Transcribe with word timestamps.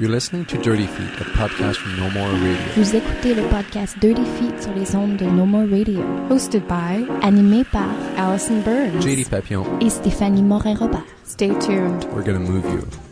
You're 0.00 0.08
listening 0.08 0.46
to 0.46 0.56
Dirty 0.56 0.86
Feet, 0.86 1.20
a 1.20 1.24
podcast 1.36 1.76
from 1.76 1.94
No 1.98 2.08
More 2.08 2.32
Radio. 2.32 2.56
Vous 2.74 2.96
écoutez 2.96 3.34
le 3.34 3.42
podcast 3.50 3.98
Dirty 4.00 4.24
Feet 4.24 4.62
sur 4.62 4.72
les 4.72 4.96
ondes 4.96 5.18
de 5.18 5.26
No 5.26 5.44
More 5.44 5.66
Radio, 5.70 6.00
Hosted 6.30 6.62
by 6.66 7.06
animé 7.20 7.64
par 7.64 7.90
Allison 8.16 8.62
Burns. 8.62 9.02
JD 9.02 9.28
Papillon, 9.28 9.66
et 9.82 9.90
Stéphanie 9.90 10.42
Morin-Robert. 10.42 11.04
Stay 11.26 11.50
tuned. 11.58 12.06
we're 12.14 12.24
gonna 12.24 12.38
move 12.38 12.64
you. 12.72 13.09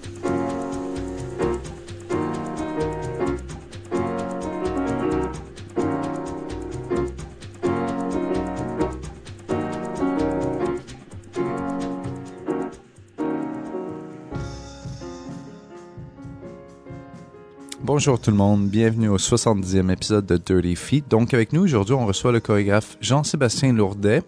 Bonjour 17.98 18.20
tout 18.20 18.30
le 18.30 18.36
monde, 18.36 18.68
bienvenue 18.68 19.08
au 19.08 19.16
70e 19.16 19.90
épisode 19.90 20.24
de 20.24 20.36
Dirty 20.36 20.76
Feet. 20.76 21.10
Donc 21.10 21.34
avec 21.34 21.52
nous 21.52 21.64
aujourd'hui, 21.64 21.96
on 21.96 22.06
reçoit 22.06 22.30
le 22.30 22.38
chorégraphe 22.38 22.96
Jean-Sébastien 23.00 23.72
Lourdet, 23.72 24.22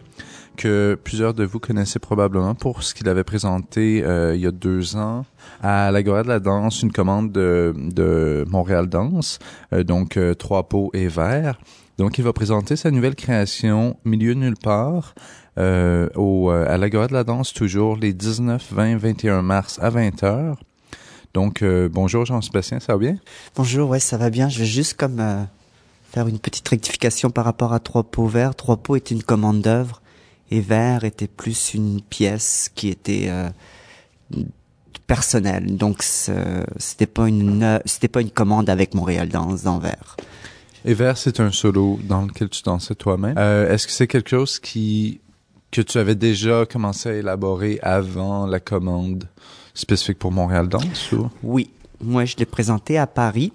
que 0.57 0.99
plusieurs 1.05 1.35
de 1.35 1.45
vous 1.45 1.61
connaissez 1.61 2.01
probablement 2.01 2.57
pour 2.57 2.83
ce 2.83 2.95
qu'il 2.95 3.09
avait 3.09 3.23
présenté 3.23 4.03
euh, 4.03 4.35
il 4.35 4.41
y 4.41 4.47
a 4.49 4.51
deux 4.51 4.97
ans 4.97 5.25
à 5.63 5.93
l'Agora 5.93 6.25
de 6.25 6.29
la 6.29 6.41
danse, 6.41 6.83
une 6.83 6.91
commande 6.91 7.31
de, 7.31 7.73
de 7.77 8.45
Montréal 8.49 8.89
Danse, 8.89 9.39
euh, 9.73 9.85
donc 9.85 10.17
euh, 10.17 10.35
Trois 10.35 10.69
pots 10.69 10.91
et 10.93 11.07
verre. 11.07 11.61
Donc 11.97 12.19
il 12.19 12.25
va 12.25 12.33
présenter 12.33 12.75
sa 12.75 12.91
nouvelle 12.91 13.15
création 13.15 13.97
Milieu 14.05 14.35
nulle 14.35 14.57
part 14.61 15.15
euh, 15.59 16.09
au, 16.17 16.51
euh, 16.51 16.67
à 16.69 16.77
l'Agora 16.77 17.07
de 17.07 17.13
la 17.13 17.23
danse 17.23 17.53
toujours 17.53 17.97
les 17.97 18.15
19, 18.15 18.73
20, 18.73 18.97
21 18.97 19.43
mars 19.43 19.79
à 19.81 19.91
20h. 19.91 20.57
Donc 21.35 21.63
euh, 21.63 21.89
bonjour 21.91 22.25
Jean-Sébastien, 22.27 22.81
ça 22.81 22.95
va 22.95 22.99
bien? 22.99 23.17
Bonjour, 23.57 23.91
ouais, 23.91 24.01
ça 24.01 24.17
va 24.17 24.31
bien. 24.31 24.49
Je 24.49 24.59
vais 24.61 24.67
juste 24.67 24.95
comme 24.95 25.21
euh, 25.21 25.43
faire 26.11 26.27
une 26.27 26.39
petite 26.39 26.67
rectification 26.69 27.31
par 27.31 27.45
rapport 27.45 27.73
à 27.73 27.79
Trois 27.81 28.03
pots 28.03 28.27
verts. 28.27 28.55
Trois 28.55 28.77
pots 28.77 28.97
était 28.97 29.15
une 29.15 29.23
commande 29.23 29.61
d'œuvre 29.63 30.01
et 30.51 30.61
vert 30.61 31.05
était 31.05 31.29
plus 31.29 31.75
une 31.75 32.01
pièce 32.01 32.71
qui 32.75 32.89
était 32.89 33.27
euh, 33.29 33.49
personnelle. 35.07 35.77
Donc 35.77 36.03
ce- 36.03 36.65
c'était 36.79 37.07
pas 37.07 37.29
une 37.29 37.81
c'était 37.85 38.09
pas 38.09 38.21
une 38.21 38.31
commande 38.31 38.69
avec 38.69 38.95
Montréal 38.95 39.29
Danse 39.29 39.63
dans 39.63 39.79
vert. 39.79 40.17
Et 40.87 40.95
Vert, 40.95 41.19
c'est 41.19 41.41
un 41.41 41.53
solo 41.53 42.01
dans 42.05 42.23
lequel 42.23 42.49
tu 42.49 42.63
dansais 42.63 42.95
toi-même. 42.95 43.35
Euh, 43.37 43.71
Est-ce 43.71 43.87
que 43.87 43.93
c'est 43.93 44.07
quelque 44.07 44.31
chose 44.31 44.59
qui 44.59 45.21
que 45.71 45.83
tu 45.83 45.99
avais 45.99 46.15
déjà 46.15 46.65
commencé 46.67 47.11
à 47.11 47.13
élaborer 47.13 47.79
avant 47.83 48.47
la 48.47 48.61
commande? 48.61 49.29
Spécifique 49.81 50.19
pour 50.19 50.33
Montréal 50.33 50.69
Danse 50.69 51.13
ou? 51.13 51.29
Oui, 51.43 51.71
moi 52.01 52.25
je 52.25 52.37
l'ai 52.37 52.47
présenté 52.47 52.99
à 52.99 53.07
Paris. 53.07 53.53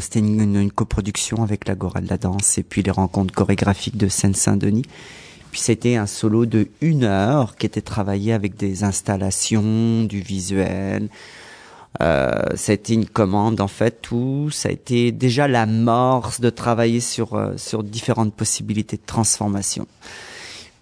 C'était 0.00 0.20
une, 0.20 0.72
coproduction 0.72 1.42
avec 1.42 1.68
l'Agora 1.68 2.00
de 2.00 2.08
la 2.08 2.16
danse 2.16 2.56
et 2.56 2.62
puis 2.62 2.82
les 2.82 2.90
rencontres 2.90 3.34
chorégraphiques 3.34 3.98
de 3.98 4.08
Seine-Saint-Denis. 4.08 4.86
Puis 5.50 5.60
c'était 5.60 5.96
un 5.96 6.06
solo 6.06 6.46
de 6.46 6.68
une 6.80 7.04
heure 7.04 7.56
qui 7.56 7.66
était 7.66 7.82
travaillé 7.82 8.32
avec 8.32 8.56
des 8.56 8.84
installations, 8.84 10.04
du 10.04 10.20
visuel. 10.20 11.08
Euh, 12.00 12.54
une 12.88 13.04
commande 13.04 13.60
en 13.60 13.68
fait 13.68 14.10
où 14.12 14.48
ça 14.50 14.68
a 14.68 14.72
été 14.72 15.10
déjà 15.10 15.48
l'amorce 15.48 16.40
de 16.40 16.48
travailler 16.48 17.00
sur 17.00 17.34
euh, 17.34 17.56
sur 17.56 17.82
différentes 17.82 18.32
possibilités 18.32 18.96
de 18.96 19.02
transformation. 19.04 19.86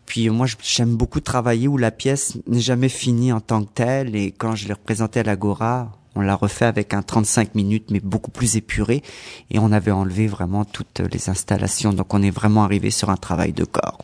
Puis 0.09 0.31
moi, 0.31 0.47
j'aime 0.63 0.97
beaucoup 0.97 1.21
travailler 1.21 1.69
où 1.69 1.77
la 1.77 1.91
pièce 1.91 2.39
n'est 2.47 2.61
jamais 2.61 2.89
finie 2.89 3.31
en 3.31 3.41
tant 3.41 3.63
que 3.63 3.71
telle. 3.75 4.17
Et 4.17 4.33
quand 4.33 4.55
je 4.55 4.67
l'ai 4.67 4.73
représentée 4.73 5.21
à 5.21 5.23
l'Agora, 5.23 5.93
on 6.15 6.23
l'a 6.23 6.35
refait 6.35 6.65
avec 6.65 6.95
un 6.95 7.03
35 7.03 7.55
minutes, 7.55 7.91
mais 7.91 8.01
beaucoup 8.01 8.31
plus 8.31 8.57
épuré. 8.57 9.03
Et 9.51 9.59
on 9.59 9.71
avait 9.71 9.91
enlevé 9.91 10.27
vraiment 10.27 10.65
toutes 10.65 11.01
les 11.13 11.29
installations. 11.29 11.93
Donc 11.93 12.15
on 12.15 12.23
est 12.23 12.31
vraiment 12.31 12.65
arrivé 12.65 12.91
sur 12.91 13.11
un 13.11 13.17
travail 13.17 13.53
de 13.53 13.65
corps. 13.65 14.03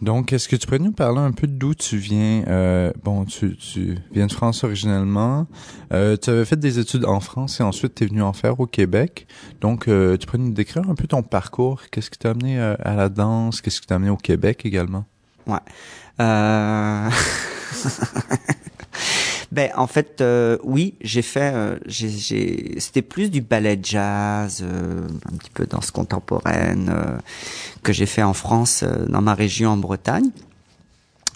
Donc, 0.00 0.32
est-ce 0.32 0.48
que 0.48 0.56
tu 0.56 0.66
pourrais 0.66 0.80
nous 0.80 0.92
parler 0.92 1.20
un 1.20 1.30
peu 1.30 1.46
d'où 1.46 1.74
tu 1.74 1.96
viens? 1.96 2.44
Euh, 2.48 2.92
bon, 3.04 3.24
tu, 3.24 3.56
tu 3.56 3.98
viens 4.12 4.26
de 4.26 4.32
France 4.32 4.64
originellement. 4.64 5.46
Euh, 5.92 6.16
tu 6.16 6.30
avais 6.30 6.44
fait 6.44 6.58
des 6.58 6.80
études 6.80 7.04
en 7.04 7.20
France 7.20 7.60
et 7.60 7.62
ensuite 7.62 7.94
tu 7.94 8.04
es 8.04 8.06
venu 8.08 8.22
en 8.22 8.32
faire 8.32 8.58
au 8.58 8.66
Québec. 8.66 9.28
Donc, 9.60 9.86
euh, 9.86 10.16
tu 10.16 10.26
pourrais 10.26 10.38
nous 10.38 10.52
décrire 10.52 10.88
un 10.88 10.96
peu 10.96 11.06
ton 11.06 11.22
parcours? 11.22 11.82
Qu'est-ce 11.90 12.10
qui 12.10 12.18
t'a 12.18 12.30
amené 12.30 12.58
euh, 12.58 12.74
à 12.80 12.94
la 12.94 13.08
danse? 13.08 13.60
Qu'est-ce 13.60 13.80
qui 13.80 13.86
t'a 13.86 13.94
amené 13.94 14.10
au 14.10 14.16
Québec 14.16 14.62
également? 14.64 15.04
Ouais. 15.46 15.58
Euh... 16.20 17.10
ben 19.52 19.70
en 19.76 19.86
fait, 19.86 20.20
euh, 20.20 20.58
oui, 20.62 20.94
j'ai 21.00 21.22
fait. 21.22 21.52
euh, 21.54 21.78
j'ai. 21.86 22.74
C'était 22.78 23.02
plus 23.02 23.30
du 23.30 23.40
ballet 23.40 23.78
jazz, 23.82 24.62
euh, 24.62 25.08
un 25.32 25.36
petit 25.36 25.50
peu 25.50 25.66
danse 25.66 25.90
contemporaine 25.90 26.92
euh, 26.94 27.18
que 27.82 27.92
j'ai 27.92 28.06
fait 28.06 28.22
en 28.22 28.34
France, 28.34 28.82
euh, 28.82 29.06
dans 29.06 29.22
ma 29.22 29.34
région 29.34 29.70
en 29.70 29.76
Bretagne. 29.76 30.30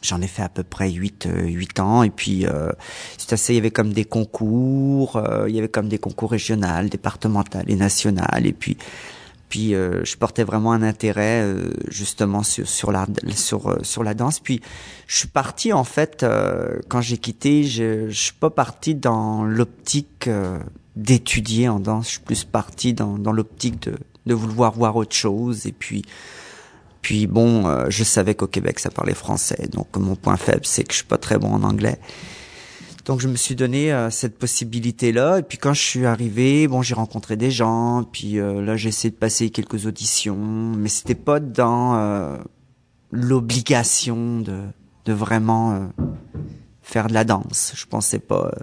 J'en 0.02 0.20
ai 0.20 0.28
fait 0.28 0.42
à 0.42 0.48
peu 0.48 0.62
près 0.62 0.90
8, 0.90 1.26
euh, 1.26 1.46
8 1.48 1.80
ans 1.80 2.02
et 2.04 2.10
puis 2.10 2.46
euh, 2.46 2.70
c'est 3.18 3.32
assez, 3.32 3.54
il 3.54 3.56
y 3.56 3.58
avait 3.58 3.72
comme 3.72 3.92
des 3.92 4.04
concours, 4.04 5.16
euh, 5.16 5.48
il 5.48 5.56
y 5.56 5.58
avait 5.58 5.68
comme 5.68 5.88
des 5.88 5.98
concours 5.98 6.30
régionaux, 6.30 6.88
départementaux 6.88 7.58
et 7.66 7.74
nationaux 7.74 8.22
et 8.40 8.52
puis 8.52 8.76
puis 9.48 9.74
euh, 9.74 10.04
je 10.04 10.16
portais 10.16 10.44
vraiment 10.44 10.72
un 10.72 10.82
intérêt 10.82 11.42
euh, 11.42 11.70
justement 11.88 12.42
sur 12.42 12.66
sur 12.68 12.90
la 12.90 13.06
sur 13.34 13.68
euh, 13.68 13.78
sur 13.82 14.02
la 14.02 14.14
danse. 14.14 14.40
Puis 14.40 14.60
je 15.06 15.16
suis 15.16 15.28
parti 15.28 15.72
en 15.72 15.84
fait 15.84 16.22
euh, 16.22 16.78
quand 16.88 17.00
j'ai 17.00 17.18
quitté 17.18 17.64
je 17.64 18.08
je 18.08 18.20
suis 18.20 18.32
pas 18.32 18.50
parti 18.50 18.94
dans 18.94 19.44
l'optique 19.44 20.26
euh, 20.26 20.58
d'étudier 20.96 21.68
en 21.68 21.78
danse. 21.78 22.06
Je 22.06 22.10
suis 22.12 22.20
plus 22.20 22.44
parti 22.44 22.92
dans 22.92 23.18
dans 23.18 23.32
l'optique 23.32 23.82
de 23.82 23.96
de 24.26 24.34
vouloir 24.34 24.72
voir 24.72 24.96
autre 24.96 25.14
chose. 25.14 25.66
Et 25.66 25.72
puis 25.72 26.04
puis 27.02 27.28
bon, 27.28 27.68
euh, 27.68 27.86
je 27.88 28.02
savais 28.02 28.34
qu'au 28.34 28.48
Québec 28.48 28.80
ça 28.80 28.90
parlait 28.90 29.14
français, 29.14 29.68
donc 29.72 29.96
mon 29.96 30.16
point 30.16 30.36
faible 30.36 30.64
c'est 30.64 30.82
que 30.82 30.92
je 30.92 30.98
suis 30.98 31.06
pas 31.06 31.18
très 31.18 31.38
bon 31.38 31.52
en 31.52 31.62
anglais. 31.62 32.00
Donc 33.06 33.20
je 33.20 33.28
me 33.28 33.36
suis 33.36 33.54
donné 33.54 33.92
euh, 33.92 34.10
cette 34.10 34.36
possibilité-là. 34.36 35.38
Et 35.38 35.42
puis 35.42 35.58
quand 35.58 35.72
je 35.72 35.80
suis 35.80 36.06
arrivé, 36.06 36.66
bon, 36.66 36.82
j'ai 36.82 36.94
rencontré 36.94 37.36
des 37.36 37.50
gens. 37.52 38.04
Puis 38.10 38.38
euh, 38.38 38.60
là, 38.60 38.76
j'ai 38.76 38.88
essayé 38.88 39.10
de 39.10 39.16
passer 39.16 39.50
quelques 39.50 39.86
auditions, 39.86 40.36
mais 40.36 40.88
c'était 40.88 41.14
pas 41.14 41.38
dans 41.40 41.96
euh, 41.96 42.36
l'obligation 43.12 44.40
de, 44.40 44.62
de 45.04 45.12
vraiment 45.12 45.72
euh, 45.72 45.86
faire 46.82 47.06
de 47.06 47.14
la 47.14 47.24
danse. 47.24 47.72
Je 47.76 47.86
pensais 47.86 48.18
pas. 48.18 48.50
euh, 48.52 48.60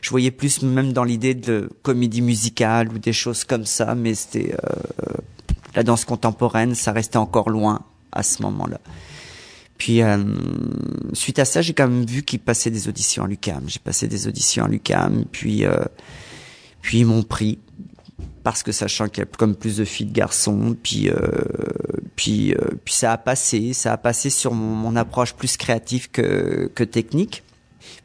je 0.00 0.10
voyais 0.10 0.30
plus 0.30 0.62
même 0.62 0.92
dans 0.92 1.04
l'idée 1.04 1.34
de 1.34 1.70
comédie 1.82 2.22
musicale 2.22 2.88
ou 2.92 2.98
des 2.98 3.12
choses 3.12 3.44
comme 3.44 3.66
ça, 3.66 3.94
mais 3.94 4.14
c'était 4.14 4.54
euh, 4.64 5.12
la 5.76 5.84
danse 5.84 6.04
contemporaine, 6.04 6.74
ça 6.74 6.90
restait 6.90 7.18
encore 7.18 7.50
loin 7.50 7.82
à 8.10 8.22
ce 8.24 8.42
moment-là. 8.42 8.80
Puis 9.80 10.02
euh, 10.02 10.22
suite 11.14 11.38
à 11.38 11.46
ça, 11.46 11.62
j'ai 11.62 11.72
quand 11.72 11.88
même 11.88 12.04
vu 12.04 12.22
qu'il 12.22 12.38
passait 12.38 12.70
des 12.70 12.86
auditions 12.86 13.24
à 13.24 13.26
l'UCAM. 13.26 13.62
J'ai 13.66 13.78
passé 13.78 14.06
des 14.08 14.28
auditions 14.28 14.66
à 14.66 14.68
l'UCAM, 14.68 15.24
puis 15.32 15.64
euh, 15.64 15.74
puis 16.82 16.98
ils 16.98 17.06
m'ont 17.06 17.22
pris 17.22 17.58
parce 18.42 18.62
que 18.62 18.72
sachant 18.72 19.08
qu'il 19.08 19.24
y 19.24 19.26
a 19.26 19.26
comme 19.38 19.56
plus 19.56 19.78
de 19.78 19.86
filles 19.86 20.08
de 20.08 20.12
garçons, 20.12 20.76
puis 20.82 21.08
euh, 21.08 21.14
puis 22.14 22.52
euh, 22.52 22.58
puis 22.84 22.92
ça 22.92 23.12
a 23.12 23.16
passé, 23.16 23.72
ça 23.72 23.94
a 23.94 23.96
passé 23.96 24.28
sur 24.28 24.52
mon, 24.52 24.74
mon 24.74 24.96
approche 24.96 25.32
plus 25.32 25.56
créative 25.56 26.10
que 26.10 26.70
que 26.74 26.84
technique. 26.84 27.42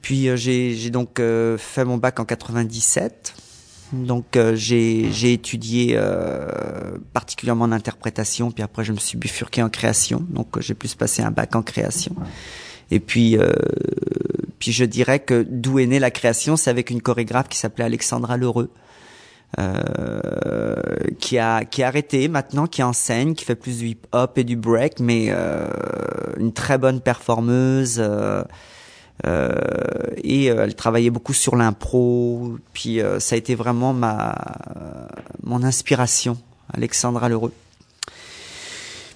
Puis 0.01 0.29
euh, 0.29 0.37
j'ai 0.37 0.75
j'ai 0.75 0.91
donc 0.91 1.19
euh, 1.19 1.57
fait 1.57 1.83
mon 1.83 1.97
bac 1.97 2.21
en 2.21 2.25
97. 2.25 3.33
Donc 3.93 4.35
euh, 4.35 4.55
j'ai 4.55 5.33
étudié 5.33 5.95
euh, 5.95 6.97
particulièrement 7.13 7.65
en 7.65 7.71
interprétation, 7.71 8.51
puis 8.51 8.63
après 8.63 8.83
je 8.83 8.91
me 8.91 8.97
suis 8.97 9.17
bifurqué 9.17 9.61
en 9.61 9.69
création. 9.69 10.25
Donc 10.29 10.57
euh, 10.57 10.61
j'ai 10.61 10.73
plus 10.73 10.95
passé 10.95 11.21
un 11.21 11.31
bac 11.31 11.55
en 11.55 11.61
création. 11.61 12.15
Et 12.91 12.99
puis 12.99 13.37
euh, 13.37 13.51
puis 14.59 14.71
je 14.71 14.85
dirais 14.85 15.19
que 15.19 15.45
d'où 15.47 15.79
est 15.79 15.85
née 15.85 15.99
la 15.99 16.11
création, 16.11 16.57
c'est 16.57 16.69
avec 16.69 16.89
une 16.89 17.01
chorégraphe 17.01 17.47
qui 17.47 17.57
s'appelait 17.57 17.85
Alexandra 17.85 18.37
Lheureux. 18.37 18.71
Euh, 19.57 20.75
qui 21.19 21.37
a 21.37 21.63
qui 21.63 21.81
a 21.81 21.87
arrêté 21.87 22.27
maintenant, 22.27 22.67
qui 22.67 22.83
enseigne, 22.83 23.35
qui 23.35 23.45
fait 23.45 23.55
plus 23.55 23.77
du 23.77 23.87
hip 23.89 24.01
hop 24.11 24.37
et 24.37 24.43
du 24.43 24.57
break, 24.57 24.99
mais 24.99 25.27
euh, 25.29 25.67
une 26.37 26.51
très 26.51 26.77
bonne 26.77 26.99
performeuse. 26.99 28.03
Euh, 29.25 29.55
et 30.23 30.51
euh, 30.51 30.65
elle 30.65 30.75
travaillait 30.75 31.09
beaucoup 31.09 31.33
sur 31.33 31.55
l'impro. 31.55 32.57
Puis 32.73 32.99
euh, 32.99 33.19
ça 33.19 33.35
a 33.35 33.37
été 33.37 33.55
vraiment 33.55 33.93
ma 33.93 34.35
mon 35.43 35.63
inspiration, 35.63 36.37
Alexandra 36.73 37.29
Lheureux. 37.29 37.53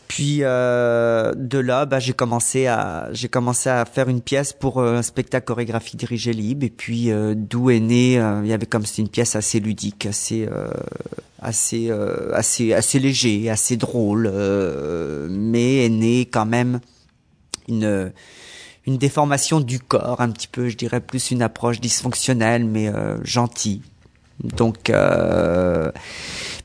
Puis 0.08 0.40
euh, 0.42 1.34
de 1.36 1.60
là, 1.60 1.86
bah, 1.86 2.00
j'ai 2.00 2.14
commencé 2.14 2.66
à 2.66 3.10
j'ai 3.12 3.28
commencé 3.28 3.70
à 3.70 3.86
faire 3.86 4.10
une 4.10 4.22
pièce 4.22 4.54
pour 4.54 4.82
un 4.82 5.02
spectacle 5.02 5.46
chorégraphique 5.46 5.98
dirigé 5.98 6.34
libre. 6.34 6.66
Et 6.66 6.70
puis 6.70 7.12
euh, 7.12 7.36
d'où 7.36 7.70
est 7.70 7.80
né, 7.80 8.14
il 8.14 8.48
y 8.48 8.54
avait 8.54 8.66
comme 8.66 8.86
c'était 8.86 9.02
une 9.02 9.10
pièce 9.10 9.36
assez 9.36 9.60
ludique, 9.60 10.06
assez 10.06 10.48
assez 11.42 11.92
assez 12.34 12.74
assez 12.74 13.00
léger, 13.00 13.50
assez 13.50 13.78
drôle, 13.78 14.32
mais 15.30 15.86
est 15.86 15.90
né 15.90 16.22
quand 16.22 16.46
même 16.46 16.80
une 17.68 18.12
une 18.90 18.98
déformation 18.98 19.60
du 19.60 19.80
corps, 19.80 20.20
un 20.20 20.32
petit 20.32 20.48
peu, 20.48 20.68
je 20.68 20.76
dirais 20.76 21.00
plus 21.00 21.30
une 21.30 21.44
approche 21.44 21.80
dysfonctionnelle, 21.80 22.66
mais 22.66 22.88
euh, 22.88 23.24
gentille, 23.24 23.84
Donc, 24.44 24.90
euh, 24.90 25.92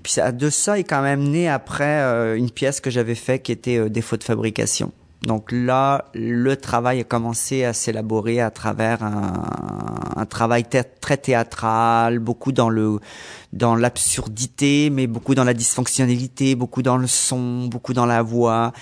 puis 0.02 0.12
ça, 0.12 0.32
de 0.32 0.48
ça 0.48 0.78
est 0.78 0.84
quand 0.84 1.02
même 1.02 1.22
né 1.22 1.48
après 1.48 2.00
euh, 2.00 2.36
une 2.36 2.50
pièce 2.50 2.80
que 2.80 2.90
j'avais 2.90 3.14
fait 3.14 3.40
qui 3.40 3.52
était 3.52 3.76
euh, 3.76 3.90
défaut 3.90 4.16
de 4.16 4.24
fabrication. 4.24 4.90
Donc 5.26 5.52
là, 5.52 6.06
le 6.14 6.56
travail 6.56 7.00
a 7.00 7.04
commencé 7.04 7.64
à 7.64 7.72
s'élaborer 7.72 8.40
à 8.40 8.50
travers 8.50 9.02
un, 9.02 9.44
un 10.16 10.26
travail 10.26 10.64
très 11.00 11.16
théâtral, 11.16 12.18
beaucoup 12.20 12.52
dans 12.52 12.68
le 12.68 13.00
dans 13.52 13.74
l'absurdité, 13.74 14.90
mais 14.90 15.06
beaucoup 15.06 15.34
dans 15.34 15.44
la 15.44 15.54
dysfonctionnalité, 15.54 16.54
beaucoup 16.56 16.82
dans 16.82 16.96
le 16.96 17.06
son, 17.06 17.66
beaucoup 17.66 17.92
dans 17.94 18.06
la 18.06 18.22
voix. 18.22 18.72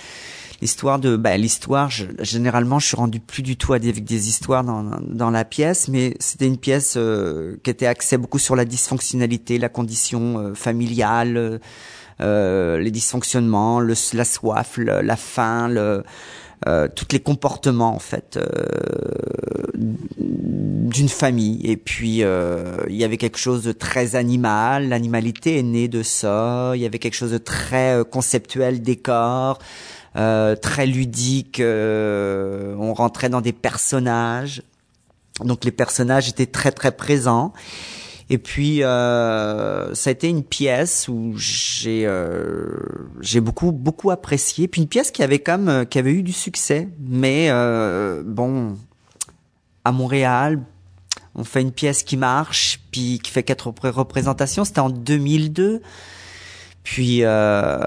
L'histoire 0.62 1.00
de, 1.00 1.16
ben, 1.16 1.40
l'histoire, 1.40 1.90
je- 1.90 2.06
généralement, 2.20 2.78
je 2.78 2.86
suis 2.86 2.96
rendu 2.96 3.18
plus 3.18 3.42
du 3.42 3.56
tout 3.56 3.76
des- 3.78 3.88
avec 3.88 4.04
des 4.04 4.28
histoires 4.28 4.62
dans, 4.62 4.84
dans 5.00 5.30
la 5.30 5.44
pièce, 5.44 5.88
mais 5.88 6.14
c'était 6.20 6.46
une 6.46 6.56
pièce 6.56 6.94
euh, 6.96 7.56
qui 7.64 7.70
était 7.70 7.86
axée 7.86 8.16
beaucoup 8.16 8.38
sur 8.38 8.54
la 8.54 8.64
dysfonctionnalité, 8.64 9.58
la 9.58 9.68
condition 9.68 10.38
euh, 10.38 10.54
familiale, 10.54 11.36
euh, 11.36 11.58
euh, 12.20 12.78
les 12.78 12.92
dysfonctionnements, 12.92 13.80
le, 13.80 13.94
la 14.12 14.24
soif, 14.24 14.76
le- 14.76 15.00
la 15.00 15.16
faim, 15.16 15.66
le, 15.66 16.04
euh, 16.68 16.86
tous 16.94 17.06
les 17.10 17.18
comportements 17.18 17.92
en 17.92 17.98
fait 17.98 18.36
euh, 18.36 18.46
d'une 19.76 21.08
famille. 21.08 21.60
Et 21.64 21.76
puis 21.76 22.22
euh, 22.22 22.76
il 22.88 22.94
y 22.96 23.02
avait 23.02 23.16
quelque 23.16 23.38
chose 23.38 23.64
de 23.64 23.72
très 23.72 24.14
animal, 24.14 24.88
l'animalité 24.88 25.58
est 25.58 25.62
née 25.64 25.88
de 25.88 26.04
ça. 26.04 26.72
Il 26.76 26.80
y 26.80 26.86
avait 26.86 27.00
quelque 27.00 27.14
chose 27.16 27.32
de 27.32 27.38
très 27.38 27.94
euh, 27.98 28.04
conceptuel, 28.04 28.80
décor, 28.80 29.58
euh, 30.16 30.56
très 30.56 30.86
ludique. 30.86 31.60
euh, 31.60 32.74
on 32.78 32.94
rentrait 32.94 33.28
dans 33.28 33.40
des 33.40 33.52
personnages, 33.52 34.62
donc 35.44 35.64
les 35.64 35.72
personnages 35.72 36.28
étaient 36.28 36.46
très 36.46 36.72
très 36.72 36.92
présents. 36.92 37.52
Et 38.30 38.38
puis 38.38 38.82
euh, 38.82 39.94
ça 39.94 40.08
a 40.08 40.12
été 40.12 40.28
une 40.28 40.42
pièce 40.44 41.06
où 41.08 41.34
j'ai 41.36 42.06
euh, 42.06 42.70
j'ai 43.20 43.40
beaucoup 43.40 43.72
beaucoup 43.72 44.10
apprécié. 44.10 44.68
Puis 44.68 44.80
une 44.80 44.88
pièce 44.88 45.10
qui 45.10 45.22
avait 45.22 45.40
comme 45.40 45.68
euh, 45.68 45.84
qui 45.84 45.98
avait 45.98 46.12
eu 46.12 46.22
du 46.22 46.32
succès, 46.32 46.88
mais 47.00 47.48
euh, 47.50 48.22
bon 48.24 48.76
à 49.84 49.92
Montréal, 49.92 50.60
on 51.34 51.44
fait 51.44 51.60
une 51.60 51.72
pièce 51.72 52.04
qui 52.04 52.16
marche, 52.16 52.80
puis 52.90 53.18
qui 53.22 53.30
fait 53.30 53.42
quatre 53.42 53.70
repré- 53.70 53.90
représentations. 53.90 54.64
C'était 54.64 54.80
en 54.80 54.90
2002. 54.90 55.82
Puis 56.82 57.24
euh, 57.24 57.78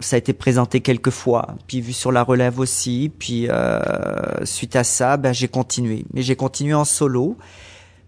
ça 0.00 0.16
a 0.16 0.18
été 0.18 0.32
présenté 0.32 0.80
quelques 0.80 1.10
fois, 1.10 1.48
puis 1.66 1.80
vu 1.80 1.92
sur 1.92 2.12
la 2.12 2.22
relève 2.22 2.58
aussi. 2.60 3.10
Puis 3.18 3.48
euh, 3.48 4.44
suite 4.44 4.76
à 4.76 4.84
ça, 4.84 5.16
ben, 5.16 5.32
j'ai 5.32 5.48
continué. 5.48 6.04
Mais 6.12 6.22
j'ai 6.22 6.36
continué 6.36 6.74
en 6.74 6.84
solo 6.84 7.36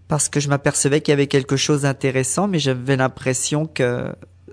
parce 0.07 0.29
que 0.29 0.39
je 0.39 0.49
m'apercevais 0.49 1.01
qu'il 1.01 1.11
y 1.11 1.13
avait 1.13 1.27
quelque 1.27 1.57
chose 1.57 1.81
d'intéressant, 1.81 2.47
mais 2.47 2.59
j'avais 2.59 2.95
l'impression 2.95 3.65
que 3.65 4.05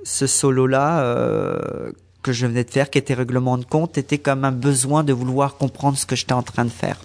ce 0.02 0.26
solo-là 0.26 1.00
euh, 1.00 1.92
que 2.22 2.32
je 2.32 2.46
venais 2.46 2.64
de 2.64 2.70
faire, 2.70 2.90
qui 2.90 2.98
était 2.98 3.14
règlement 3.14 3.56
de 3.56 3.64
compte, 3.64 3.96
était 3.98 4.18
comme 4.18 4.44
un 4.44 4.52
besoin 4.52 5.04
de 5.04 5.12
vouloir 5.12 5.56
comprendre 5.56 5.96
ce 5.96 6.06
que 6.06 6.16
j'étais 6.16 6.32
en 6.32 6.42
train 6.42 6.64
de 6.64 6.70
faire. 6.70 6.98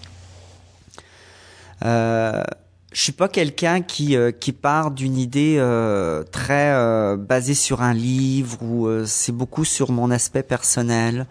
Je 2.92 3.00
suis 3.00 3.12
pas 3.12 3.28
quelqu'un 3.28 3.80
qui 3.80 4.16
euh, 4.16 4.32
qui 4.32 4.52
part 4.52 4.90
d'une 4.90 5.16
idée 5.16 5.56
euh, 5.58 6.24
très 6.24 6.72
euh, 6.74 7.16
basée 7.16 7.54
sur 7.54 7.80
un 7.80 7.94
livre 7.94 8.58
ou 8.62 8.86
euh, 8.86 9.04
c'est 9.06 9.32
beaucoup 9.32 9.64
sur 9.64 9.92
mon 9.92 10.10
aspect 10.10 10.42
personnel 10.42 11.26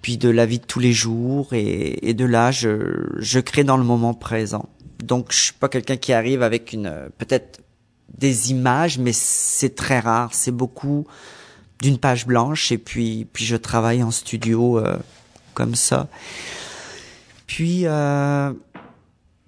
puis 0.00 0.16
de 0.16 0.28
la 0.28 0.44
vie 0.44 0.58
de 0.58 0.64
tous 0.64 0.80
les 0.80 0.92
jours 0.92 1.52
et, 1.52 2.08
et 2.08 2.14
de 2.14 2.24
là 2.24 2.50
je 2.50 3.06
je 3.18 3.38
crée 3.38 3.62
dans 3.62 3.76
le 3.76 3.84
moment 3.84 4.12
présent. 4.14 4.68
Donc 5.04 5.26
je 5.30 5.38
suis 5.38 5.52
pas 5.52 5.68
quelqu'un 5.68 5.96
qui 5.96 6.12
arrive 6.12 6.42
avec 6.42 6.72
une 6.72 6.86
euh, 6.86 7.08
peut-être 7.16 7.60
des 8.18 8.50
images 8.50 8.98
mais 8.98 9.12
c'est 9.12 9.76
très 9.76 10.00
rare. 10.00 10.30
C'est 10.32 10.50
beaucoup 10.50 11.06
d'une 11.80 11.98
page 11.98 12.26
blanche 12.26 12.72
et 12.72 12.78
puis 12.78 13.26
puis 13.32 13.44
je 13.44 13.56
travaille 13.56 14.02
en 14.02 14.10
studio 14.10 14.78
euh, 14.78 14.96
comme 15.54 15.76
ça. 15.76 16.08
Puis 17.46 17.86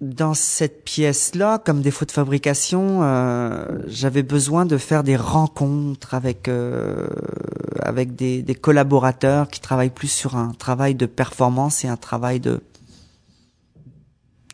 dans 0.05 0.35
cette 0.35 0.85
pièce-là, 0.85 1.59
comme 1.59 1.81
défaut 1.81 2.05
de 2.05 2.13
fabrication, 2.13 3.01
euh, 3.03 3.65
j'avais 3.87 4.23
besoin 4.23 4.67
de 4.67 4.77
faire 4.77 5.03
des 5.03 5.17
rencontres 5.17 6.13
avec 6.13 6.47
euh, 6.47 7.09
avec 7.81 8.15
des, 8.15 8.43
des 8.43 8.55
collaborateurs 8.55 9.49
qui 9.49 9.61
travaillent 9.61 9.91
plus 9.91 10.13
sur 10.13 10.37
un 10.37 10.53
travail 10.53 10.95
de 10.95 11.07
performance 11.07 11.85
et 11.85 11.89
un 11.89 11.97
travail 11.97 12.39
de, 12.39 12.61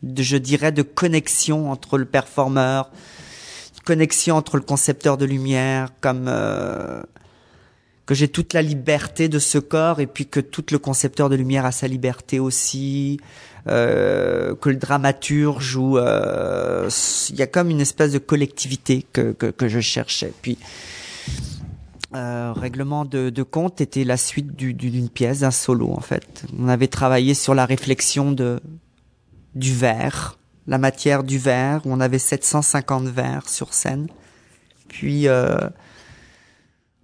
de 0.03 0.23
je 0.23 0.37
dirais, 0.37 0.71
de 0.71 0.83
connexion 0.83 1.69
entre 1.69 1.97
le 1.97 2.05
performeur, 2.05 2.89
connexion 3.83 4.37
entre 4.37 4.55
le 4.55 4.63
concepteur 4.63 5.17
de 5.17 5.25
lumière, 5.25 5.89
comme 5.99 6.25
euh, 6.27 7.01
que 8.05 8.15
j'ai 8.15 8.29
toute 8.29 8.53
la 8.53 8.61
liberté 8.61 9.27
de 9.27 9.39
ce 9.39 9.57
corps 9.57 9.99
et 9.99 10.07
puis 10.07 10.27
que 10.27 10.39
tout 10.39 10.65
le 10.71 10.79
concepteur 10.79 11.27
de 11.27 11.35
lumière 11.35 11.65
a 11.65 11.73
sa 11.73 11.87
liberté 11.87 12.39
aussi 12.39 13.19
euh, 13.67 14.55
que 14.55 14.69
le 14.69 14.75
dramaturge 14.77 15.75
ou 15.75 15.97
euh, 15.97 16.89
il 17.29 17.35
y 17.35 17.41
a 17.41 17.47
comme 17.47 17.69
une 17.69 17.81
espèce 17.81 18.11
de 18.11 18.17
collectivité 18.19 19.05
que, 19.13 19.31
que, 19.33 19.47
que 19.47 19.67
je 19.67 19.79
cherchais. 19.79 20.33
Puis 20.41 20.57
euh, 22.15 22.51
règlement 22.55 23.05
de, 23.05 23.29
de 23.29 23.43
compte 23.43 23.79
était 23.79 24.03
la 24.03 24.17
suite 24.17 24.55
du- 24.55 24.73
du- 24.73 24.89
d'une 24.89 25.09
pièce, 25.09 25.39
d'un 25.39 25.51
solo 25.51 25.91
en 25.91 26.01
fait. 26.01 26.43
On 26.59 26.67
avait 26.67 26.87
travaillé 26.87 27.33
sur 27.33 27.53
la 27.55 27.65
réflexion 27.65 28.31
de 28.31 28.59
du 29.55 29.73
verre, 29.73 30.37
la 30.67 30.77
matière 30.77 31.23
du 31.23 31.37
verre. 31.37 31.81
On 31.85 31.99
avait 32.01 32.19
750 32.19 33.05
verres 33.07 33.47
sur 33.49 33.73
scène. 33.73 34.07
Puis 34.89 35.27
euh, 35.27 35.57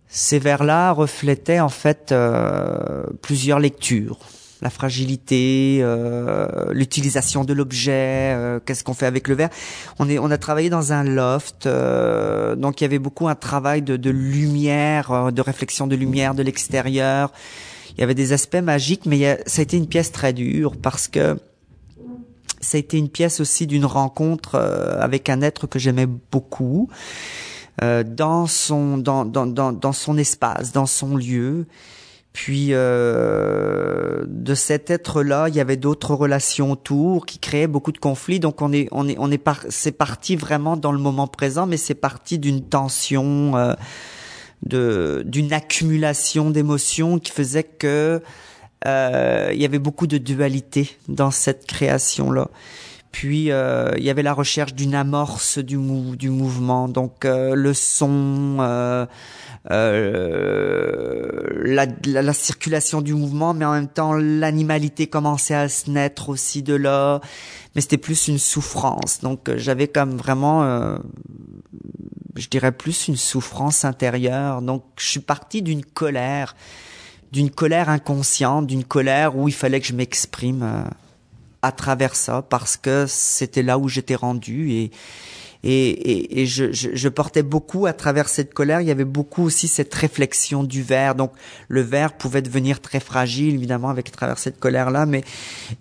ces 0.10 0.40
vers-là 0.40 0.92
reflétaient 0.92 1.60
en 1.60 1.70
fait 1.70 2.12
euh, 2.12 3.04
plusieurs 3.22 3.60
lectures 3.60 4.20
la 4.62 4.70
fragilité, 4.70 5.80
euh, 5.82 6.48
l'utilisation 6.72 7.44
de 7.44 7.54
l'objet, 7.54 8.34
euh, 8.36 8.60
qu'est-ce 8.64 8.84
qu'on 8.84 8.94
fait 8.94 9.06
avec 9.06 9.28
le 9.28 9.36
verre. 9.36 9.50
On 10.00 10.10
est, 10.10 10.20
on 10.20 10.32
a 10.32 10.38
travaillé 10.38 10.70
dans 10.70 10.94
un 10.94 11.04
loft, 11.04 11.66
euh, 11.66 12.56
donc 12.56 12.82
il 12.82 12.84
y 12.84 12.86
avait 12.86 13.00
beaucoup 13.00 13.28
un 13.28 13.36
travail 13.36 13.82
de, 13.82 13.98
de 13.98 14.10
lumière, 14.10 15.12
euh, 15.12 15.32
de 15.32 15.42
réflexion 15.42 15.86
de 15.88 15.96
lumière 15.96 16.34
de 16.34 16.44
l'extérieur. 16.44 17.32
Il 17.98 18.02
y 18.02 18.04
avait 18.04 18.16
des 18.16 18.34
aspects 18.34 18.56
magiques, 18.56 19.06
mais 19.06 19.18
il 19.18 19.22
y 19.22 19.28
a, 19.28 19.38
ça 19.46 19.62
a 19.62 19.64
été 19.64 19.78
une 19.78 19.88
pièce 19.88 20.12
très 20.12 20.34
dure 20.34 20.76
parce 20.76 21.08
que 21.08 21.38
ça 22.60 22.78
a 22.78 22.80
été 22.80 22.98
une 22.98 23.10
pièce 23.10 23.40
aussi 23.40 23.68
d'une 23.68 23.86
rencontre 23.86 24.56
euh, 24.56 25.00
avec 25.00 25.30
un 25.30 25.42
être 25.42 25.68
que 25.68 25.80
j'aimais 25.80 26.08
beaucoup 26.08 26.90
euh, 27.84 28.04
dans 28.04 28.48
son 28.48 28.98
dans, 28.98 29.26
dans, 29.26 29.46
dans, 29.46 29.72
dans 29.72 29.94
son 29.94 30.18
espace, 30.18 30.72
dans 30.72 30.88
son 30.88 31.16
lieu. 31.16 31.68
Puis 32.38 32.68
euh, 32.70 34.24
de 34.28 34.54
cet 34.54 34.92
être-là, 34.92 35.48
il 35.50 35.56
y 35.56 35.60
avait 35.60 35.76
d'autres 35.76 36.14
relations 36.14 36.72
autour 36.72 37.26
qui 37.26 37.40
créaient 37.40 37.66
beaucoup 37.66 37.92
de 37.92 37.98
conflits. 37.98 38.40
Donc 38.40 38.62
on 38.62 38.72
est 38.72 38.88
on 38.92 39.08
est 39.10 39.16
on 39.18 39.32
est 39.32 39.40
par, 39.40 39.62
c'est 39.70 39.92
parti 39.92 40.36
vraiment 40.36 40.78
dans 40.78 40.92
le 40.92 41.00
moment 41.00 41.26
présent, 41.26 41.66
mais 41.66 41.78
c'est 41.78 41.96
parti 41.96 42.38
d'une 42.38 42.62
tension, 42.62 43.58
euh, 43.58 43.74
de 44.62 45.24
d'une 45.26 45.52
accumulation 45.52 46.52
d'émotions 46.52 47.18
qui 47.18 47.32
faisait 47.32 47.64
que 47.64 48.22
euh, 48.86 49.50
il 49.52 49.60
y 49.60 49.66
avait 49.66 49.80
beaucoup 49.80 50.06
de 50.06 50.20
dualité 50.20 50.96
dans 51.08 51.32
cette 51.32 51.66
création-là. 51.66 52.50
Puis 53.12 53.52
euh, 53.52 53.94
il 53.98 54.04
y 54.04 54.12
avait 54.12 54.22
la 54.22 54.34
recherche 54.34 54.76
d'une 54.76 54.94
amorce 54.94 55.58
du, 55.58 55.78
mou 55.78 56.16
du 56.16 56.30
mouvement, 56.30 56.88
donc 56.88 57.26
euh, 57.26 57.56
le 57.56 57.74
son, 57.74 59.08
euh, 59.70 61.28
la, 61.64 61.86
la, 62.06 62.22
la, 62.22 62.34
circulation 62.34 63.02
du 63.02 63.14
mouvement, 63.14 63.54
mais 63.54 63.66
en 63.66 63.74
même 63.74 63.90
temps 63.90 64.14
l'animalité 64.14 65.08
commençait 65.08 65.56
à 65.56 65.68
se 65.68 65.90
naître 65.90 66.30
aussi 66.30 66.64
de 66.64 66.74
là, 66.74 67.20
mais 67.76 67.82
c'était 67.82 67.98
plus 67.98 68.28
une 68.28 68.40
souffrance. 68.40 69.20
Donc 69.22 69.50
euh, 69.50 69.58
j'avais 69.58 69.88
comme 69.88 70.16
vraiment, 70.16 70.64
euh, 70.64 70.98
je 72.36 72.48
dirais 72.48 72.72
plus 72.72 73.10
une 73.10 73.18
souffrance 73.18 73.84
intérieure. 73.84 74.62
Donc 74.62 74.84
je 74.98 75.06
suis 75.06 75.20
parti 75.20 75.62
d'une 75.62 75.84
colère, 75.84 76.56
d'une 77.34 77.52
colère 77.52 77.90
inconsciente, 77.90 78.68
d'une 78.68 78.86
colère 78.86 79.36
où 79.36 79.50
il 79.50 79.54
fallait 79.54 79.82
que 79.82 79.88
je 79.88 79.94
m'exprime 79.94 80.64
euh, 80.64 80.84
à 81.62 81.74
travers 81.74 82.16
ça 82.16 82.42
parce 82.42 82.78
que 82.78 83.06
c'était 83.08 83.64
là 83.64 83.78
où 83.78 83.90
j'étais 83.90 84.16
rendu 84.16 84.72
et 84.72 84.92
et, 85.64 85.90
et, 85.90 86.42
et 86.42 86.46
je, 86.46 86.72
je, 86.72 86.90
je, 86.94 87.10
portais 87.10 87.44
beaucoup 87.44 87.86
à 87.86 87.94
travers 87.94 88.30
cette 88.30 88.54
colère. 88.54 88.82
Il 88.82 88.88
y 88.88 88.92
avait 88.92 89.06
beaucoup 89.06 89.44
aussi 89.44 89.68
cette 89.68 89.94
réflexion 89.94 90.64
du 90.64 90.84
verre. 90.84 91.16
Donc 91.16 91.32
le 91.68 91.82
verre 91.82 92.14
pouvait 92.14 92.42
devenir 92.42 92.82
très 92.82 93.00
fragile, 93.00 93.56
évidemment, 93.56 93.90
avec 93.90 94.10
à 94.10 94.12
travers 94.12 94.38
cette 94.38 94.60
colère-là. 94.60 95.06
Mais 95.06 95.24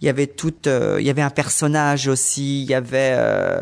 il 0.01 0.07
y 0.07 0.09
avait 0.09 0.27
tout, 0.27 0.55
euh, 0.67 0.97
il 1.01 1.07
y 1.07 1.11
avait 1.11 1.23
un 1.23 1.31
personnage 1.31 2.09
aussi. 2.09 2.63
Il 2.63 2.71
y 2.71 2.75
avait, 2.75 3.15
euh, 3.17 3.61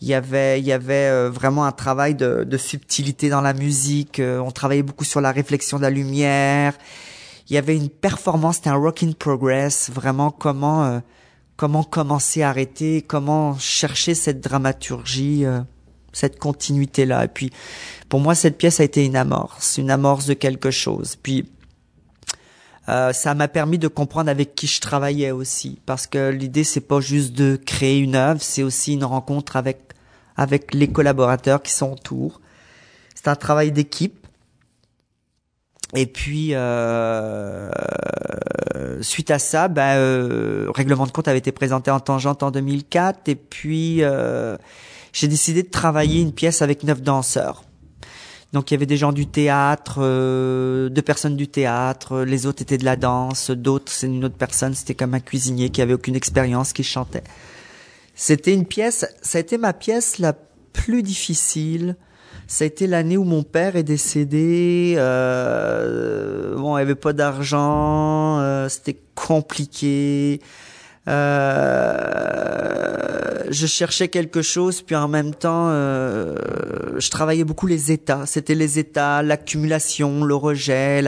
il 0.00 0.08
y 0.08 0.14
avait, 0.14 0.60
il 0.60 0.66
y 0.66 0.72
avait 0.72 1.08
euh, 1.08 1.30
vraiment 1.30 1.64
un 1.66 1.72
travail 1.72 2.14
de, 2.14 2.44
de 2.44 2.56
subtilité 2.56 3.28
dans 3.28 3.42
la 3.42 3.52
musique. 3.52 4.18
Euh, 4.18 4.38
on 4.38 4.50
travaillait 4.50 4.82
beaucoup 4.82 5.04
sur 5.04 5.20
la 5.20 5.30
réflexion 5.30 5.76
de 5.76 5.82
la 5.82 5.90
lumière. 5.90 6.72
Il 7.48 7.54
y 7.54 7.58
avait 7.58 7.76
une 7.76 7.90
performance, 7.90 8.56
c'était 8.56 8.70
un 8.70 8.76
rock 8.76 9.02
in 9.02 9.12
progress. 9.12 9.90
Vraiment 9.92 10.30
comment 10.30 11.02
comment 11.60 11.84
commencer 11.84 12.40
à 12.40 12.48
arrêter, 12.48 13.02
comment 13.02 13.58
chercher 13.58 14.14
cette 14.14 14.40
dramaturgie. 14.40 15.44
Euh, 15.44 15.60
cette 16.10 16.38
continuité 16.38 17.04
là. 17.04 17.26
Et 17.26 17.28
puis 17.28 17.52
pour 18.08 18.18
moi 18.18 18.34
cette 18.34 18.56
pièce 18.56 18.80
a 18.80 18.84
été 18.84 19.04
une 19.04 19.14
amorce, 19.14 19.76
une 19.76 19.90
amorce 19.90 20.24
de 20.24 20.32
quelque 20.32 20.70
chose. 20.70 21.16
Puis 21.22 21.50
euh, 22.88 23.12
ça 23.12 23.34
m'a 23.34 23.46
permis 23.46 23.78
de 23.78 23.88
comprendre 23.88 24.30
avec 24.30 24.54
qui 24.54 24.66
je 24.66 24.80
travaillais 24.80 25.32
aussi, 25.32 25.80
parce 25.84 26.06
que 26.06 26.30
l'idée 26.30 26.64
c'est 26.64 26.80
pas 26.80 27.00
juste 27.00 27.34
de 27.34 27.56
créer 27.56 27.98
une 27.98 28.14
œuvre, 28.14 28.40
c'est 28.40 28.62
aussi 28.62 28.94
une 28.94 29.04
rencontre 29.04 29.56
avec 29.56 29.92
avec 30.36 30.72
les 30.72 30.88
collaborateurs 30.88 31.62
qui 31.62 31.72
sont 31.72 31.92
autour. 31.92 32.40
C'est 33.14 33.28
un 33.28 33.36
travail 33.36 33.70
d'équipe. 33.70 34.19
Et 35.94 36.06
puis 36.06 36.50
euh, 36.52 37.70
suite 39.02 39.30
à 39.30 39.38
ça, 39.38 39.68
ben, 39.68 39.96
euh, 39.96 40.70
règlement 40.74 41.06
de 41.06 41.12
compte 41.12 41.28
avait 41.28 41.38
été 41.38 41.52
présenté 41.52 41.90
en 41.90 42.00
tangente 42.00 42.42
en 42.42 42.50
2004, 42.50 43.28
et 43.28 43.34
puis 43.34 44.02
euh, 44.02 44.56
j'ai 45.12 45.28
décidé 45.28 45.62
de 45.62 45.70
travailler 45.70 46.20
une 46.20 46.32
pièce 46.32 46.62
avec 46.62 46.84
neuf 46.84 47.02
danseurs. 47.02 47.64
Donc 48.52 48.70
il 48.70 48.74
y 48.74 48.76
avait 48.76 48.86
des 48.86 48.96
gens 48.96 49.12
du 49.12 49.26
théâtre, 49.26 49.98
euh, 50.00 50.88
deux 50.88 51.02
personnes 51.02 51.36
du 51.36 51.46
théâtre, 51.46 52.22
les 52.22 52.46
autres 52.46 52.62
étaient 52.62 52.78
de 52.78 52.84
la 52.84 52.96
danse, 52.96 53.50
d'autres 53.50 53.92
c'est 53.92 54.08
une 54.08 54.24
autre 54.24 54.36
personne, 54.36 54.74
c'était 54.74 54.94
comme 54.94 55.14
un 55.14 55.20
cuisinier 55.20 55.70
qui 55.70 55.82
avait 55.82 55.94
aucune 55.94 56.16
expérience 56.16 56.72
qui 56.72 56.82
chantait. 56.82 57.24
C'était 58.14 58.52
une 58.52 58.66
pièce, 58.66 59.06
ça 59.22 59.38
a 59.38 59.40
été 59.40 59.56
ma 59.56 59.72
pièce 59.72 60.18
la 60.18 60.34
plus 60.72 61.02
difficile. 61.02 61.96
Ça 62.50 62.64
a 62.64 62.66
été 62.66 62.88
l'année 62.88 63.16
où 63.16 63.22
mon 63.22 63.44
père 63.44 63.76
est 63.76 63.84
décédé. 63.84 64.94
Euh, 64.96 66.56
bon, 66.56 66.76
il 66.76 66.80
avait 66.80 66.96
pas 66.96 67.12
d'argent, 67.12 68.40
euh, 68.40 68.68
c'était 68.68 68.98
compliqué. 69.14 70.40
Euh, 71.06 71.94
je 73.50 73.66
cherchais 73.68 74.08
quelque 74.08 74.42
chose, 74.42 74.82
puis 74.82 74.96
en 74.96 75.06
même 75.06 75.32
temps, 75.32 75.68
euh, 75.68 76.34
je 76.98 77.08
travaillais 77.08 77.44
beaucoup 77.44 77.68
les 77.68 77.92
états. 77.92 78.26
C'était 78.26 78.56
les 78.56 78.80
états, 78.80 79.22
l'accumulation, 79.22 80.24
le 80.24 80.34
rejet. 80.34 81.04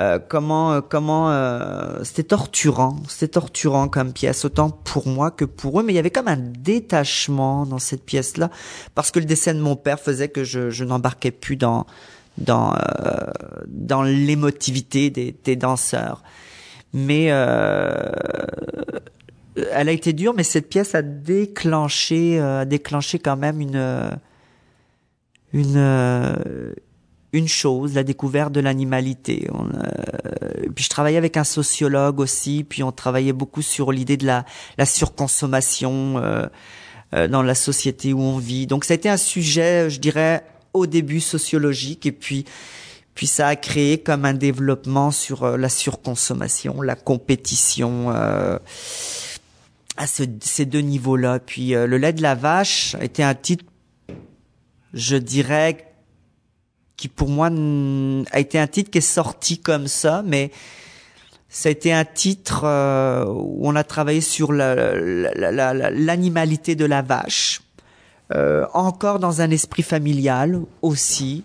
Euh, 0.00 0.18
comment, 0.18 0.72
euh, 0.72 0.80
comment, 0.80 1.30
euh, 1.30 2.02
c'était 2.04 2.24
torturant. 2.24 2.96
C'était 3.08 3.32
torturant 3.32 3.88
comme 3.88 4.12
pièce, 4.12 4.44
autant 4.44 4.70
pour 4.70 5.08
moi 5.08 5.30
que 5.30 5.44
pour 5.44 5.80
eux. 5.80 5.82
Mais 5.82 5.92
il 5.92 5.96
y 5.96 5.98
avait 5.98 6.10
comme 6.10 6.28
un 6.28 6.36
détachement 6.36 7.66
dans 7.66 7.78
cette 7.78 8.04
pièce-là, 8.04 8.50
parce 8.94 9.10
que 9.10 9.18
le 9.18 9.24
décès 9.24 9.54
de 9.54 9.60
mon 9.60 9.76
père 9.76 10.00
faisait 10.00 10.28
que 10.28 10.44
je, 10.44 10.70
je 10.70 10.84
n'embarquais 10.84 11.30
plus 11.30 11.56
dans 11.56 11.86
dans 12.38 12.74
euh, 12.74 13.30
dans 13.66 14.02
l'émotivité 14.02 15.10
des, 15.10 15.34
des 15.44 15.56
danseurs. 15.56 16.22
Mais 16.92 17.28
euh, 17.30 18.10
elle 19.72 19.88
a 19.88 19.92
été 19.92 20.12
dure, 20.12 20.34
mais 20.34 20.42
cette 20.42 20.68
pièce 20.68 20.94
a 20.94 21.02
déclenché, 21.02 22.38
euh, 22.38 22.60
a 22.60 22.64
déclenché 22.64 23.18
quand 23.18 23.36
même 23.36 23.60
une 23.60 24.10
une 25.52 25.76
euh, 25.76 26.74
une 27.36 27.48
chose, 27.48 27.94
la 27.94 28.02
découverte 28.02 28.52
de 28.52 28.60
l'animalité. 28.60 29.48
Euh, 29.52 30.68
puis 30.74 30.84
je 30.84 30.88
travaillais 30.88 31.18
avec 31.18 31.36
un 31.36 31.44
sociologue 31.44 32.18
aussi, 32.18 32.64
puis 32.64 32.82
on 32.82 32.92
travaillait 32.92 33.34
beaucoup 33.34 33.62
sur 33.62 33.92
l'idée 33.92 34.16
de 34.16 34.26
la 34.26 34.44
surconsommation 34.86 36.16
euh, 36.16 36.46
euh, 37.14 37.28
dans 37.28 37.42
la 37.42 37.54
société 37.54 38.14
où 38.14 38.20
on 38.20 38.38
vit. 38.38 38.66
Donc 38.66 38.84
ça 38.86 38.94
a 38.94 38.96
été 38.96 39.10
un 39.10 39.18
sujet, 39.18 39.90
je 39.90 40.00
dirais, 40.00 40.44
au 40.72 40.86
début 40.86 41.20
sociologique, 41.20 42.06
et 42.06 42.12
puis 42.12 42.46
ça 43.22 43.48
a 43.48 43.56
créé 43.56 43.98
comme 43.98 44.24
un 44.24 44.34
développement 44.34 45.10
sur 45.10 45.58
la 45.58 45.68
surconsommation, 45.68 46.80
la 46.82 46.96
compétition. 46.96 48.10
À 49.98 50.06
ce, 50.06 50.24
ces 50.42 50.66
deux 50.66 50.80
niveaux-là. 50.80 51.38
Puis 51.38 51.70
le 51.70 51.96
lait 51.96 52.12
de 52.12 52.20
la 52.20 52.34
vache 52.34 52.94
était 53.00 53.22
un 53.22 53.34
titre, 53.34 53.64
je 54.92 55.16
dirais, 55.16 55.85
qui 56.96 57.08
pour 57.08 57.28
moi 57.28 57.50
a 58.32 58.38
été 58.40 58.58
un 58.58 58.66
titre 58.66 58.90
qui 58.90 58.98
est 58.98 59.00
sorti 59.00 59.58
comme 59.58 59.86
ça, 59.86 60.22
mais 60.24 60.50
ça 61.48 61.68
a 61.68 61.72
été 61.72 61.92
un 61.92 62.04
titre 62.04 62.62
euh, 62.64 63.24
où 63.26 63.60
on 63.68 63.76
a 63.76 63.84
travaillé 63.84 64.20
sur 64.20 64.52
la- 64.52 64.74
la- 64.74 65.32
la- 65.34 65.52
la- 65.52 65.74
la- 65.74 65.90
l'animalité 65.90 66.74
de 66.74 66.84
la 66.84 67.02
vache, 67.02 67.60
euh, 68.34 68.66
encore 68.74 69.18
dans 69.18 69.40
un 69.40 69.50
esprit 69.50 69.82
familial 69.82 70.60
aussi, 70.82 71.44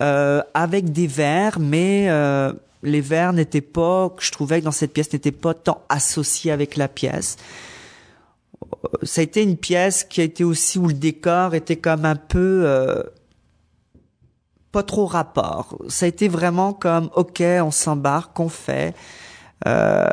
euh, 0.00 0.42
avec 0.54 0.92
des 0.92 1.06
vers, 1.06 1.58
mais 1.58 2.08
les 2.84 3.00
vers 3.00 3.32
n'étaient 3.32 3.60
pas, 3.60 4.14
je 4.20 4.30
trouvais 4.30 4.60
que 4.60 4.64
dans 4.64 4.70
cette 4.70 4.92
pièce 4.92 5.12
n'étaient 5.12 5.32
pas 5.32 5.54
tant 5.54 5.82
associés 5.88 6.52
avec 6.52 6.76
la 6.76 6.86
pièce. 6.86 7.36
Ça 9.02 9.20
a 9.20 9.24
été 9.24 9.42
une 9.42 9.56
pièce 9.56 10.04
qui 10.04 10.20
a 10.20 10.24
été 10.24 10.44
aussi 10.44 10.78
où 10.78 10.86
le 10.86 10.94
décor 10.94 11.54
était 11.54 11.76
comme 11.76 12.04
un 12.04 12.14
peu 12.16 13.02
pas 14.72 14.82
trop 14.82 15.06
rapport. 15.06 15.78
Ça 15.88 16.06
a 16.06 16.08
été 16.08 16.28
vraiment 16.28 16.72
comme 16.72 17.10
ok, 17.14 17.42
on 17.42 17.70
s'embarque, 17.70 18.38
on 18.38 18.48
fait. 18.48 18.94
Euh, 19.66 20.08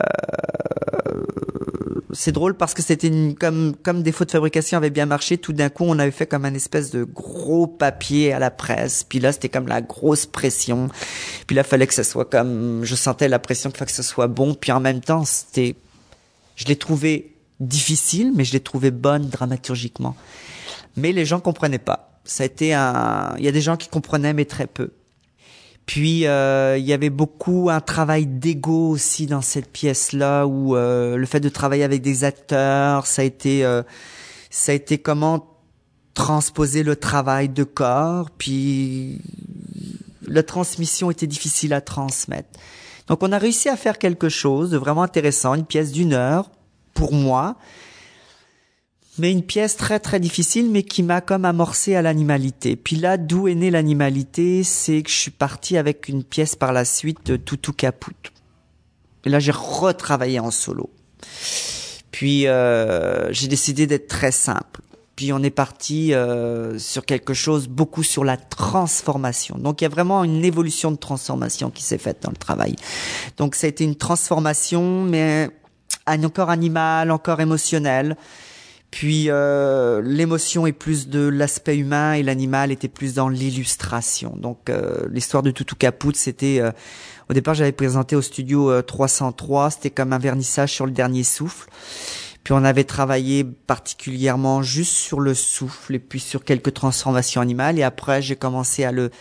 c'est 2.14 2.32
drôle 2.32 2.56
parce 2.56 2.74
que 2.74 2.82
c'était 2.82 3.08
une, 3.08 3.36
comme 3.36 3.76
comme 3.76 4.02
des 4.02 4.12
fautes 4.12 4.30
de 4.30 4.32
fabrication 4.32 4.78
avaient 4.78 4.90
bien 4.90 5.06
marché. 5.06 5.38
Tout 5.38 5.54
d'un 5.54 5.70
coup, 5.70 5.84
on 5.86 6.00
avait 6.00 6.12
fait 6.12 6.26
comme 6.26 6.46
un 6.46 6.54
espèce 6.54 6.90
de 6.92 7.04
gros 7.04 7.68
papier 7.68 8.34
à 8.34 8.40
la 8.40 8.52
presse. 8.52 9.04
Puis 9.04 9.20
là, 9.20 9.32
c'était 9.32 9.50
comme 9.50 9.68
la 9.68 9.82
grosse 9.82 10.26
pression. 10.26 10.90
Puis 11.48 11.56
là, 11.56 11.64
fallait 11.64 11.88
que 11.88 11.94
ça 11.94 12.04
soit 12.04 12.26
comme 12.26 12.84
je 12.84 12.96
sentais 12.96 13.28
la 13.28 13.40
pression 13.40 13.70
qu'il 13.70 13.78
fallait 13.78 13.92
que 13.92 13.96
ce 13.96 14.04
soit 14.04 14.28
bon. 14.28 14.54
Puis 14.54 14.72
en 14.72 14.80
même 14.80 15.02
temps, 15.02 15.26
c'était 15.26 15.76
je 16.56 16.66
l'ai 16.66 16.78
trouvé 16.78 17.36
difficile, 17.60 18.32
mais 18.36 18.46
je 18.46 18.54
l'ai 18.54 18.62
trouvé 18.62 18.92
bonne 18.92 19.28
dramaturgiquement. 19.28 20.16
Mais 20.96 21.12
les 21.12 21.26
gens 21.26 21.40
comprenaient 21.42 21.78
pas. 21.78 22.14
Ça 22.25 22.44
a 22.44 22.46
été 22.46 22.74
un, 22.74 23.36
il 23.38 23.46
y 23.46 23.48
a 23.48 23.51
des 23.51 23.62
gens 23.62 23.77
qui 23.77 23.88
comprenaient, 23.88 24.34
mais 24.34 24.46
très 24.46 24.67
peu. 24.67 24.91
Puis 25.86 26.25
euh, 26.25 26.77
il 26.77 26.86
y 26.86 26.94
avait 26.94 27.12
beaucoup 27.12 27.70
un 27.70 27.79
travail 27.79 28.25
d'ego 28.25 28.89
aussi 28.89 29.27
dans 29.27 29.41
cette 29.41 29.72
pièce-là, 29.72 30.46
où 30.46 30.75
euh, 30.75 31.15
le 31.15 31.25
fait 31.25 31.39
de 31.39 31.50
travailler 31.50 31.84
avec 31.84 32.01
des 32.01 32.24
acteurs, 32.24 33.05
ça 33.05 33.22
a 33.22 33.25
été, 33.25 33.63
euh, 33.63 33.84
ça 34.50 34.72
a 34.72 34.75
été 34.75 34.98
comment 34.98 35.48
transposer 36.15 36.82
le 36.82 36.96
travail 36.96 37.50
de 37.50 37.63
corps. 37.63 38.32
Puis 38.32 39.22
la 40.27 40.41
transmission 40.41 41.12
était 41.12 41.27
difficile 41.27 41.74
à 41.74 41.82
transmettre. 41.82 42.50
Donc 43.08 43.22
on 43.22 43.32
a 43.32 43.38
réussi 43.38 43.70
à 43.70 43.77
faire 43.77 44.00
quelque 44.00 44.29
chose 44.29 44.72
de 44.72 44.77
vraiment 44.77 45.03
intéressant, 45.03 45.53
une 45.53 45.65
pièce 45.65 45.91
d'une 45.91 46.13
heure 46.13 46.50
pour 46.96 47.13
moi, 47.13 47.58
mais 49.17 49.31
une 49.31 49.43
pièce 49.43 49.77
très 49.77 50.00
très 50.00 50.19
difficile, 50.19 50.69
mais 50.69 50.84
qui 50.84 51.03
m'a 51.03 51.22
comme 51.22 51.45
amorcé 51.45 51.95
à 51.95 52.01
l'animalité. 52.01 52.75
Puis 52.75 52.95
là, 52.95 53.17
d'où 53.17 53.48
est 53.48 53.55
née 53.55 53.72
l'animalité, 53.72 54.63
c'est 54.63 55.01
que 55.01 55.10
je 55.10 55.15
suis 55.15 55.31
parti 55.31 55.77
avec 55.77 56.07
une 56.07 56.24
pièce 56.24 56.55
par 56.55 56.74
la 56.74 56.86
suite 56.86 57.25
de 57.25 57.38
Toutou 57.38 57.74
Caput. 57.74 58.31
Et 59.25 59.29
là, 59.29 59.39
j'ai 59.39 59.51
retravaillé 59.51 60.39
en 60.39 60.51
solo. 60.51 60.89
Puis 62.12 62.48
euh, 62.48 63.31
j'ai 63.34 63.48
décidé 63.48 63.88
d'être 63.88 64.07
très 64.07 64.31
simple. 64.31 64.81
Puis 65.15 65.31
on 65.31 65.41
est 65.43 65.50
parti 65.50 66.13
euh, 66.13 66.77
sur 66.77 67.05
quelque 67.05 67.34
chose 67.34 67.67
beaucoup 67.67 68.03
sur 68.03 68.25
la 68.25 68.38
transformation. 68.38 69.57
Donc 69.57 69.81
il 69.81 69.86
y 69.86 69.88
a 69.88 69.89
vraiment 69.89 70.24
une 70.24 70.43
évolution 70.43 70.91
de 70.91 70.98
transformation 70.98 71.69
qui 71.69 71.84
s'est 71.84 71.98
faite 71.98 72.22
dans 72.24 72.31
le 72.31 72.38
travail. 72.38 72.75
Donc 73.38 73.55
ça 73.55 73.67
a 73.67 73.69
été 73.69 73.86
une 73.86 73.95
transformation, 73.95 75.03
mais 75.03 75.50
encore 76.07 76.50
animal, 76.50 77.12
encore 77.12 77.39
émotionnel. 77.39 78.17
Puis 78.96 79.25
euh, 79.28 80.02
l'émotion 80.02 80.66
est 80.66 80.72
plus 80.72 81.10
de 81.10 81.20
l'aspect 81.20 81.75
humain 81.75 82.14
et 82.14 82.24
l'animal 82.24 82.72
était 82.72 82.88
plus 82.88 83.14
dans 83.14 83.28
l'illustration. 83.28 84.38
Donc 84.38 84.70
euh, 84.70 85.06
l'histoire 85.12 85.44
de 85.44 85.52
Toutou 85.52 85.75
Caput, 85.75 86.14
c'était 86.14 86.62
euh, 86.62 86.72
au 87.30 87.34
départ 87.34 87.56
j'avais 87.56 87.74
présenté 87.74 88.16
au 88.16 88.22
studio 88.22 88.72
euh, 88.72 88.82
303, 88.82 89.72
c'était 89.72 89.90
comme 89.90 90.14
un 90.14 90.18
vernissage 90.18 90.72
sur 90.72 90.86
le 90.86 90.94
dernier 90.94 91.24
souffle. 91.24 91.70
Puis 92.46 92.54
on 92.54 92.64
avait 92.64 92.86
travaillé 92.86 93.44
particulièrement 93.44 94.62
juste 94.62 94.94
sur 94.94 95.20
le 95.20 95.34
souffle 95.34 95.96
et 95.96 96.00
puis 96.00 96.22
sur 96.22 96.46
quelques 96.46 96.74
transformations 96.74 97.42
animales. 97.42 97.78
Et 97.78 97.84
après 97.84 98.22
j'ai 98.22 98.38
commencé 98.38 98.86
à 98.86 98.94
le 98.94 99.12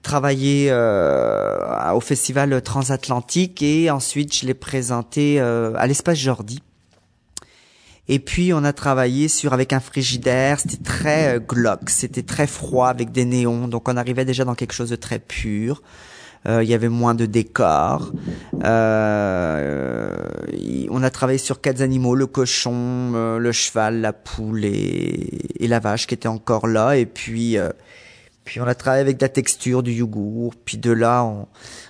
travailler 0.00 0.68
euh, 0.70 1.92
au 1.92 2.00
festival 2.00 2.62
transatlantique 2.62 3.62
et 3.62 3.90
ensuite 3.90 4.34
je 4.34 4.46
l'ai 4.46 4.54
présenté 4.54 5.38
euh, 5.40 5.74
à 5.76 5.86
l'espace 5.86 6.16
Jordi. 6.16 6.62
Et 8.08 8.18
puis 8.18 8.52
on 8.54 8.64
a 8.64 8.72
travaillé 8.72 9.28
sur 9.28 9.52
avec 9.52 9.72
un 9.72 9.80
frigidaire, 9.80 10.60
c'était 10.60 10.82
très 10.82 11.36
euh, 11.36 11.40
glauque, 11.40 11.90
c'était 11.90 12.22
très 12.22 12.46
froid 12.46 12.88
avec 12.88 13.12
des 13.12 13.24
néons, 13.24 13.68
donc 13.68 13.88
on 13.88 13.96
arrivait 13.96 14.24
déjà 14.24 14.44
dans 14.44 14.54
quelque 14.54 14.72
chose 14.72 14.90
de 14.90 14.96
très 14.96 15.18
pur. 15.18 15.82
Euh, 16.46 16.62
il 16.62 16.70
y 16.70 16.74
avait 16.74 16.88
moins 16.88 17.14
de 17.14 17.26
décors. 17.26 18.12
Euh, 18.64 20.16
on 20.90 21.02
a 21.02 21.10
travaillé 21.10 21.38
sur 21.38 21.60
quatre 21.60 21.80
animaux 21.80 22.14
le 22.14 22.26
cochon, 22.26 23.12
euh, 23.14 23.38
le 23.38 23.52
cheval, 23.52 24.00
la 24.00 24.12
poule 24.12 24.64
et, 24.64 25.62
et, 25.62 25.68
la 25.68 25.80
vache 25.80 26.06
qui 26.06 26.14
étaient 26.14 26.28
encore 26.28 26.66
là. 26.66 26.96
Et 26.96 27.06
puis, 27.06 27.58
euh, 27.58 27.70
puis 28.44 28.60
on 28.60 28.66
a 28.66 28.74
travaillé 28.74 29.02
avec 29.02 29.18
de 29.18 29.24
la 29.24 29.28
texture, 29.28 29.82
du 29.82 29.92
yogourt. 29.92 30.54
Puis 30.64 30.78
de 30.78 30.92
là, 30.92 31.24
on... 31.24 31.48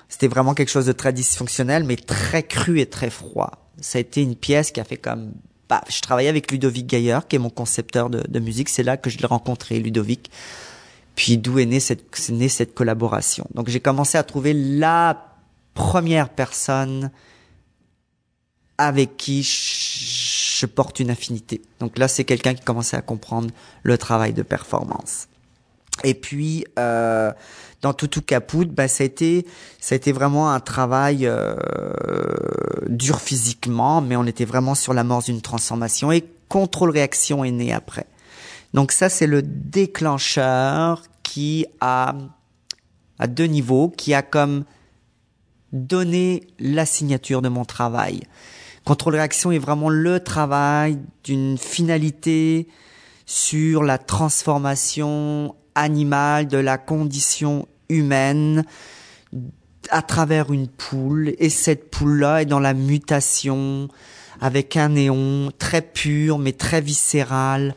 c'était 0.08 0.28
vraiment 0.28 0.54
quelque 0.54 0.70
chose 0.70 0.87
de 0.87 0.92
très 0.92 1.12
dysfonctionnel, 1.12 1.84
mais 1.84 1.96
très 1.96 2.42
cru 2.42 2.80
et 2.80 2.87
très 2.87 3.10
froid. 3.10 3.50
Ça 3.80 3.98
a 3.98 4.00
été 4.00 4.22
une 4.22 4.34
pièce 4.34 4.72
qui 4.72 4.80
a 4.80 4.84
fait 4.84 4.96
comme 4.96 5.32
bah, 5.68 5.82
je 5.88 6.00
travaillais 6.00 6.28
avec 6.28 6.50
Ludovic 6.50 6.87
Gaillard, 6.87 7.28
qui 7.28 7.37
est 7.37 7.38
mon 7.38 7.50
concepteur 7.50 8.08
de, 8.10 8.38
musique. 8.38 8.68
C'est 8.68 8.82
là 8.82 8.96
que 8.96 9.10
je 9.10 9.18
l'ai 9.18 9.26
rencontré, 9.26 9.78
Ludovic. 9.78 10.30
Puis 11.14 11.37
d'où 11.37 11.58
est 11.58 11.66
née 11.66 11.80
cette, 11.80 12.02
est 12.02 12.32
née 12.32 12.48
cette 12.48 12.75
collaboration. 12.75 13.46
Donc 13.54 13.68
j'ai 13.68 13.80
commencé 13.80 14.16
à 14.16 14.22
trouver 14.22 14.54
la 14.54 15.34
première 15.75 16.28
personne 16.28 17.10
avec 18.78 19.16
qui 19.16 19.42
je 19.42 20.66
porte 20.66 21.00
une 21.00 21.10
affinité. 21.10 21.60
Donc 21.80 21.98
là, 21.98 22.08
c'est 22.08 22.25
quelqu'un 22.25 22.54
qui 22.54 22.62
commençait 22.62 22.96
à 22.96 23.02
comprendre 23.02 23.50
le 23.82 23.98
travail 23.98 24.32
de 24.32 24.42
performance. 24.42 25.28
Et 26.04 26.14
puis, 26.14 26.64
euh, 26.78 27.32
dans 27.82 27.92
Toutou 27.92 28.23
Caput, 28.23 28.66
bah, 28.66 28.88
ça 28.88 29.04
a 29.04 29.06
été, 29.06 29.47
ça 29.80 29.94
a 29.94 29.97
été 29.97 30.12
vraiment 30.12 30.50
un 30.50 30.61
travail 30.61 31.26
euh, 31.26 31.54
dur 32.88 33.20
physiquement, 33.20 34.00
mais 34.00 34.16
on 34.16 34.25
était 34.25 34.44
vraiment 34.44 34.75
sur 34.75 34.94
l'amorce 34.94 35.26
d'une 35.26 35.42
transformation. 35.42 36.11
Et 36.11 36.25
contrôle-réaction 36.49 37.44
est 37.44 37.50
né 37.50 37.73
après. 37.73 38.06
Donc 38.75 38.92
ça, 38.92 39.08
c'est 39.08 39.26
le 39.26 39.42
déclencheur 39.42 41.02
qui 41.23 41.66
a, 41.80 42.14
à 43.18 43.26
deux 43.26 43.47
niveaux, 43.47 43.88
qui 43.88 44.12
a 44.12 44.23
comme 44.23 44.64
donné 45.73 46.49
la 46.58 46.87
signature 46.87 47.42
de 47.42 47.49
mon 47.49 47.64
travail. 47.64 48.23
Contrôle-réaction 48.85 49.52
est 49.52 49.58
vraiment 49.58 49.90
le 49.90 50.20
travail 50.20 50.99
d'une 51.25 51.58
finalité 51.58 52.68
sur 53.26 53.82
la 53.82 53.99
transformation 53.99 55.54
animale 55.78 56.49
de 56.49 56.58
la 56.58 56.78
condition 56.78 57.68
humaine 57.88 58.64
à 59.90 60.02
travers 60.02 60.52
une 60.52 60.68
poule 60.68 61.35
et 61.38 61.49
cette 61.49 61.90
poule-là 61.90 62.42
est 62.42 62.47
dans 62.47 62.61
la 62.61 62.75
mutation 62.75 63.88
avec 64.40 64.76
un 64.76 64.90
néon 64.90 65.50
très 65.58 65.82
pur 65.82 66.38
mais 66.38 66.52
très 66.52 66.80
viscéral, 66.80 67.75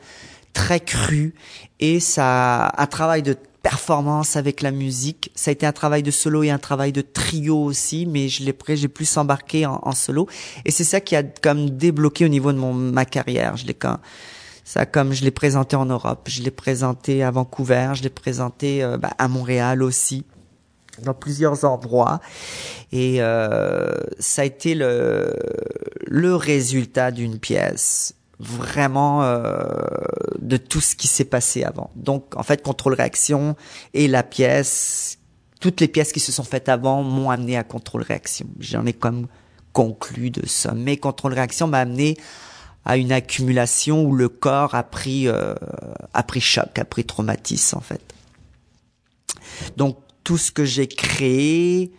très 0.53 0.79
cru 0.79 1.33
et 1.79 1.99
ça 1.99 2.71
un 2.77 2.87
travail 2.87 3.23
de 3.23 3.37
performance 3.61 4.37
avec 4.37 4.61
la 4.61 4.71
musique. 4.71 5.31
Ça 5.35 5.49
a 5.49 5.51
été 5.51 5.65
un 5.65 5.71
travail 5.71 6.03
de 6.03 6.11
solo 6.11 6.43
et 6.43 6.49
un 6.49 6.57
travail 6.57 6.91
de 6.91 7.01
trio 7.01 7.63
aussi, 7.63 8.05
mais 8.05 8.27
je 8.27 8.43
l'ai 8.43 8.55
j'ai 8.69 8.87
plus 8.87 9.17
embarqué 9.17 9.65
en, 9.65 9.91
solo. 9.91 10.27
Et 10.65 10.71
c'est 10.71 10.83
ça 10.83 10.99
qui 10.99 11.15
a 11.15 11.23
comme 11.23 11.69
débloqué 11.69 12.25
au 12.25 12.29
niveau 12.29 12.51
de 12.51 12.57
mon 12.57 12.73
ma 12.73 13.05
carrière. 13.05 13.57
Je 13.57 13.67
l'ai 13.67 13.73
quand 13.73 13.99
ça 14.71 14.85
comme 14.85 15.11
je 15.11 15.25
l'ai 15.25 15.31
présenté 15.31 15.75
en 15.75 15.85
Europe, 15.85 16.29
je 16.29 16.41
l'ai 16.41 16.51
présenté 16.51 17.23
à 17.23 17.31
Vancouver, 17.31 17.91
je 17.93 18.03
l'ai 18.03 18.09
présenté 18.09 18.81
euh, 18.81 18.97
bah, 18.97 19.11
à 19.17 19.27
Montréal 19.27 19.83
aussi, 19.83 20.23
dans 21.03 21.13
plusieurs 21.13 21.65
endroits. 21.65 22.21
Et 22.93 23.21
euh, 23.21 23.91
ça 24.19 24.43
a 24.43 24.45
été 24.45 24.73
le 24.73 25.35
le 26.07 26.35
résultat 26.35 27.11
d'une 27.11 27.37
pièce 27.37 28.15
vraiment 28.39 29.23
euh, 29.23 29.61
de 30.39 30.55
tout 30.55 30.79
ce 30.79 30.95
qui 30.95 31.09
s'est 31.09 31.25
passé 31.25 31.65
avant. 31.65 31.91
Donc 31.97 32.37
en 32.37 32.43
fait, 32.43 32.63
contrôle 32.63 32.93
réaction 32.93 33.57
et 33.93 34.07
la 34.07 34.23
pièce, 34.23 35.19
toutes 35.59 35.81
les 35.81 35.89
pièces 35.89 36.13
qui 36.13 36.21
se 36.21 36.31
sont 36.31 36.45
faites 36.45 36.69
avant 36.69 37.03
m'ont 37.03 37.29
amené 37.29 37.57
à 37.57 37.65
contrôle 37.65 38.03
réaction. 38.03 38.47
J'en 38.59 38.85
ai 38.85 38.93
comme 38.93 39.27
conclu 39.73 40.31
de 40.31 40.47
ça. 40.47 40.73
Mais 40.73 40.95
contrôle 40.95 41.33
réaction 41.33 41.67
m'a 41.67 41.79
amené 41.79 42.15
à 42.85 42.97
une 42.97 43.11
accumulation 43.11 44.03
où 44.03 44.15
le 44.15 44.29
corps 44.29 44.75
a 44.75 44.83
pris 44.83 45.27
euh, 45.27 45.53
a 46.13 46.23
pris 46.23 46.41
choc, 46.41 46.77
a 46.79 46.85
pris 46.85 47.05
traumatisme 47.05 47.77
en 47.77 47.81
fait. 47.81 48.01
Donc 49.77 49.97
tout 50.23 50.37
ce 50.37 50.51
que 50.51 50.65
j'ai 50.65 50.87
créé, 50.87 51.91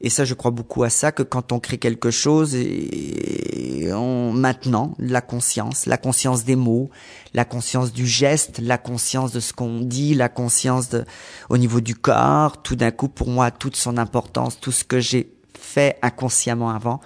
et 0.00 0.10
ça, 0.10 0.24
je 0.24 0.34
crois 0.34 0.50
beaucoup 0.50 0.84
à 0.84 0.90
ça, 0.90 1.10
que 1.10 1.22
quand 1.22 1.50
on 1.50 1.58
crée 1.58 1.78
quelque 1.78 2.10
chose, 2.10 2.54
et 2.54 3.90
on, 3.92 4.32
maintenant, 4.32 4.94
la 4.98 5.20
conscience, 5.20 5.86
la 5.86 5.96
conscience 5.96 6.44
des 6.44 6.54
mots, 6.54 6.88
la 7.34 7.44
conscience 7.44 7.92
du 7.92 8.06
geste, 8.06 8.60
la 8.60 8.78
conscience 8.78 9.32
de 9.32 9.40
ce 9.40 9.52
qu'on 9.52 9.80
dit, 9.80 10.14
la 10.14 10.28
conscience 10.28 10.88
de, 10.88 11.04
au 11.48 11.58
niveau 11.58 11.80
du 11.80 11.96
corps, 11.96 12.62
tout 12.62 12.76
d'un 12.76 12.92
coup, 12.92 13.08
pour 13.08 13.28
moi, 13.28 13.50
toute 13.50 13.76
son 13.76 13.98
importance, 13.98 14.60
tout 14.60 14.72
ce 14.72 14.84
que 14.84 15.00
j'ai 15.00 15.32
fait 15.58 15.98
inconsciemment 16.02 16.70
avant, 16.70 17.00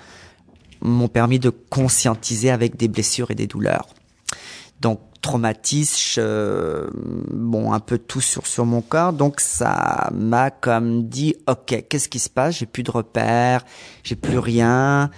m'ont 0.82 1.08
permis 1.08 1.38
de 1.38 1.50
conscientiser 1.50 2.50
avec 2.50 2.76
des 2.76 2.88
blessures 2.88 3.30
et 3.30 3.34
des 3.34 3.46
douleurs. 3.46 3.88
Donc, 4.80 5.00
traumatisme, 5.22 6.20
euh, 6.20 6.90
bon 6.92 7.72
un 7.72 7.80
peu 7.80 7.96
tout 7.96 8.20
sur 8.20 8.46
sur 8.46 8.66
mon 8.66 8.82
corps, 8.82 9.12
donc 9.12 9.40
ça 9.40 10.10
m'a 10.12 10.50
comme 10.50 11.08
dit 11.08 11.36
ok 11.46 11.84
qu'est-ce 11.88 12.08
qui 12.08 12.18
se 12.18 12.28
passe, 12.28 12.58
j'ai 12.58 12.66
plus 12.66 12.82
de 12.82 12.90
repères, 12.90 13.64
j'ai 14.02 14.16
plus 14.16 14.38
rien, 14.38 15.10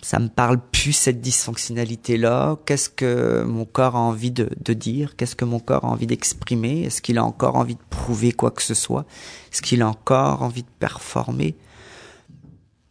ça 0.00 0.18
me 0.18 0.28
parle 0.28 0.58
plus 0.72 0.94
cette 0.94 1.20
dysfonctionnalité 1.20 2.16
là, 2.16 2.56
qu'est-ce 2.64 2.88
que 2.88 3.44
mon 3.46 3.66
corps 3.66 3.94
a 3.94 4.00
envie 4.00 4.30
de, 4.30 4.48
de 4.58 4.72
dire, 4.72 5.16
qu'est-ce 5.16 5.36
que 5.36 5.44
mon 5.44 5.60
corps 5.60 5.84
a 5.84 5.88
envie 5.88 6.06
d'exprimer, 6.06 6.84
est-ce 6.84 7.02
qu'il 7.02 7.18
a 7.18 7.24
encore 7.24 7.56
envie 7.56 7.74
de 7.74 7.82
prouver 7.90 8.32
quoi 8.32 8.50
que 8.50 8.62
ce 8.62 8.74
soit, 8.74 9.04
est-ce 9.52 9.60
qu'il 9.60 9.82
a 9.82 9.88
encore 9.88 10.42
envie 10.42 10.62
de 10.62 10.70
performer, 10.78 11.54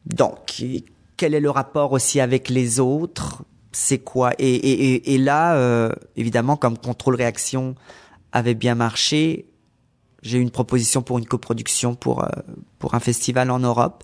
donc 0.05 0.63
quel 1.23 1.35
est 1.35 1.39
le 1.39 1.49
rapport 1.49 1.93
aussi 1.93 2.19
avec 2.19 2.49
les 2.49 2.81
autres? 2.81 3.43
C'est 3.71 3.99
quoi? 3.99 4.33
Et, 4.39 5.17
là, 5.17 5.55
euh, 5.55 5.89
évidemment, 6.17 6.57
comme 6.57 6.77
contrôle 6.77 7.15
réaction 7.15 7.75
avait 8.33 8.55
bien 8.55 8.75
marché, 8.75 9.45
j'ai 10.21 10.37
eu 10.37 10.41
une 10.41 10.51
proposition 10.51 11.01
pour 11.01 11.19
une 11.19 11.25
coproduction 11.25 11.95
pour 11.95 12.25
euh, 12.25 12.27
pour 12.77 12.93
un 12.93 12.99
festival 12.99 13.51
en 13.51 13.59
Europe. 13.59 14.03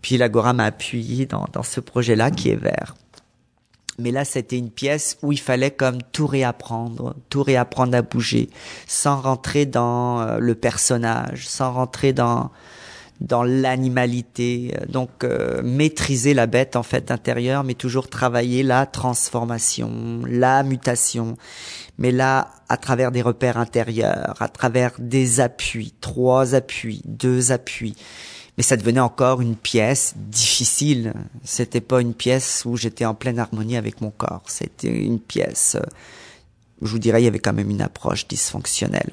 Puis 0.00 0.16
l'Agora 0.16 0.52
m'a 0.52 0.66
appuyé 0.66 1.26
dans, 1.26 1.44
dans 1.52 1.64
ce 1.64 1.80
projet-là 1.80 2.30
qui 2.30 2.50
est 2.50 2.62
vert. 2.62 2.94
Mais 3.98 4.12
là, 4.12 4.24
c'était 4.24 4.58
une 4.58 4.70
pièce 4.70 5.18
où 5.22 5.32
il 5.32 5.40
fallait 5.40 5.72
comme 5.72 6.04
tout 6.12 6.28
réapprendre, 6.28 7.16
tout 7.30 7.42
réapprendre 7.42 7.96
à 7.96 8.02
bouger, 8.02 8.48
sans 8.86 9.20
rentrer 9.20 9.66
dans 9.66 10.20
euh, 10.20 10.38
le 10.38 10.54
personnage, 10.54 11.48
sans 11.48 11.72
rentrer 11.72 12.12
dans 12.12 12.52
dans 13.20 13.42
l'animalité, 13.42 14.74
donc 14.88 15.24
euh, 15.24 15.60
maîtriser 15.62 16.34
la 16.34 16.46
bête 16.46 16.76
en 16.76 16.82
fait 16.82 17.10
intérieure, 17.10 17.64
mais 17.64 17.74
toujours 17.74 18.08
travailler 18.08 18.62
la 18.62 18.86
transformation, 18.86 20.22
la 20.26 20.62
mutation, 20.62 21.36
mais 21.98 22.12
là 22.12 22.50
à 22.68 22.76
travers 22.76 23.10
des 23.10 23.22
repères 23.22 23.56
intérieurs, 23.56 24.36
à 24.40 24.48
travers 24.48 24.92
des 24.98 25.40
appuis, 25.40 25.94
trois 26.00 26.54
appuis, 26.54 27.02
deux 27.06 27.50
appuis. 27.50 27.96
Mais 28.56 28.62
ça 28.62 28.76
devenait 28.76 29.00
encore 29.00 29.40
une 29.40 29.56
pièce 29.56 30.14
difficile. 30.16 31.12
C'était 31.44 31.80
pas 31.80 32.00
une 32.00 32.14
pièce 32.14 32.64
où 32.66 32.76
j'étais 32.76 33.04
en 33.04 33.14
pleine 33.14 33.38
harmonie 33.38 33.76
avec 33.76 34.00
mon 34.00 34.10
corps. 34.10 34.42
C'était 34.46 34.88
une 34.88 35.20
pièce, 35.20 35.76
euh, 35.76 35.86
je 36.82 36.88
vous 36.88 36.98
dirais, 36.98 37.20
il 37.20 37.24
y 37.24 37.28
avait 37.28 37.38
quand 37.38 37.52
même 37.52 37.70
une 37.70 37.82
approche 37.82 38.28
dysfonctionnelle 38.28 39.10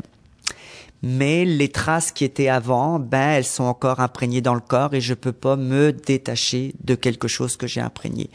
mais 1.04 1.46
les 1.46 1.70
traces 1.70 2.12
qui 2.12 2.24
étaient 2.24 2.48
avant, 2.48 3.00
ben 3.00 3.30
elles 3.30 3.46
sont 3.46 3.64
encore 3.66 4.00
imprégnées 4.00 4.42
dans 4.42 4.56
le 4.56 4.60
corps 4.60 4.94
et 4.94 5.02
je 5.02 5.14
peux 5.14 5.34
pas 5.34 5.56
me 5.56 5.92
détacher 5.92 6.74
de 6.84 6.96
quelque 6.96 7.28
chose 7.28 7.58
que 7.58 7.68
j'ai 7.68 7.82
imprégné. 7.82 8.30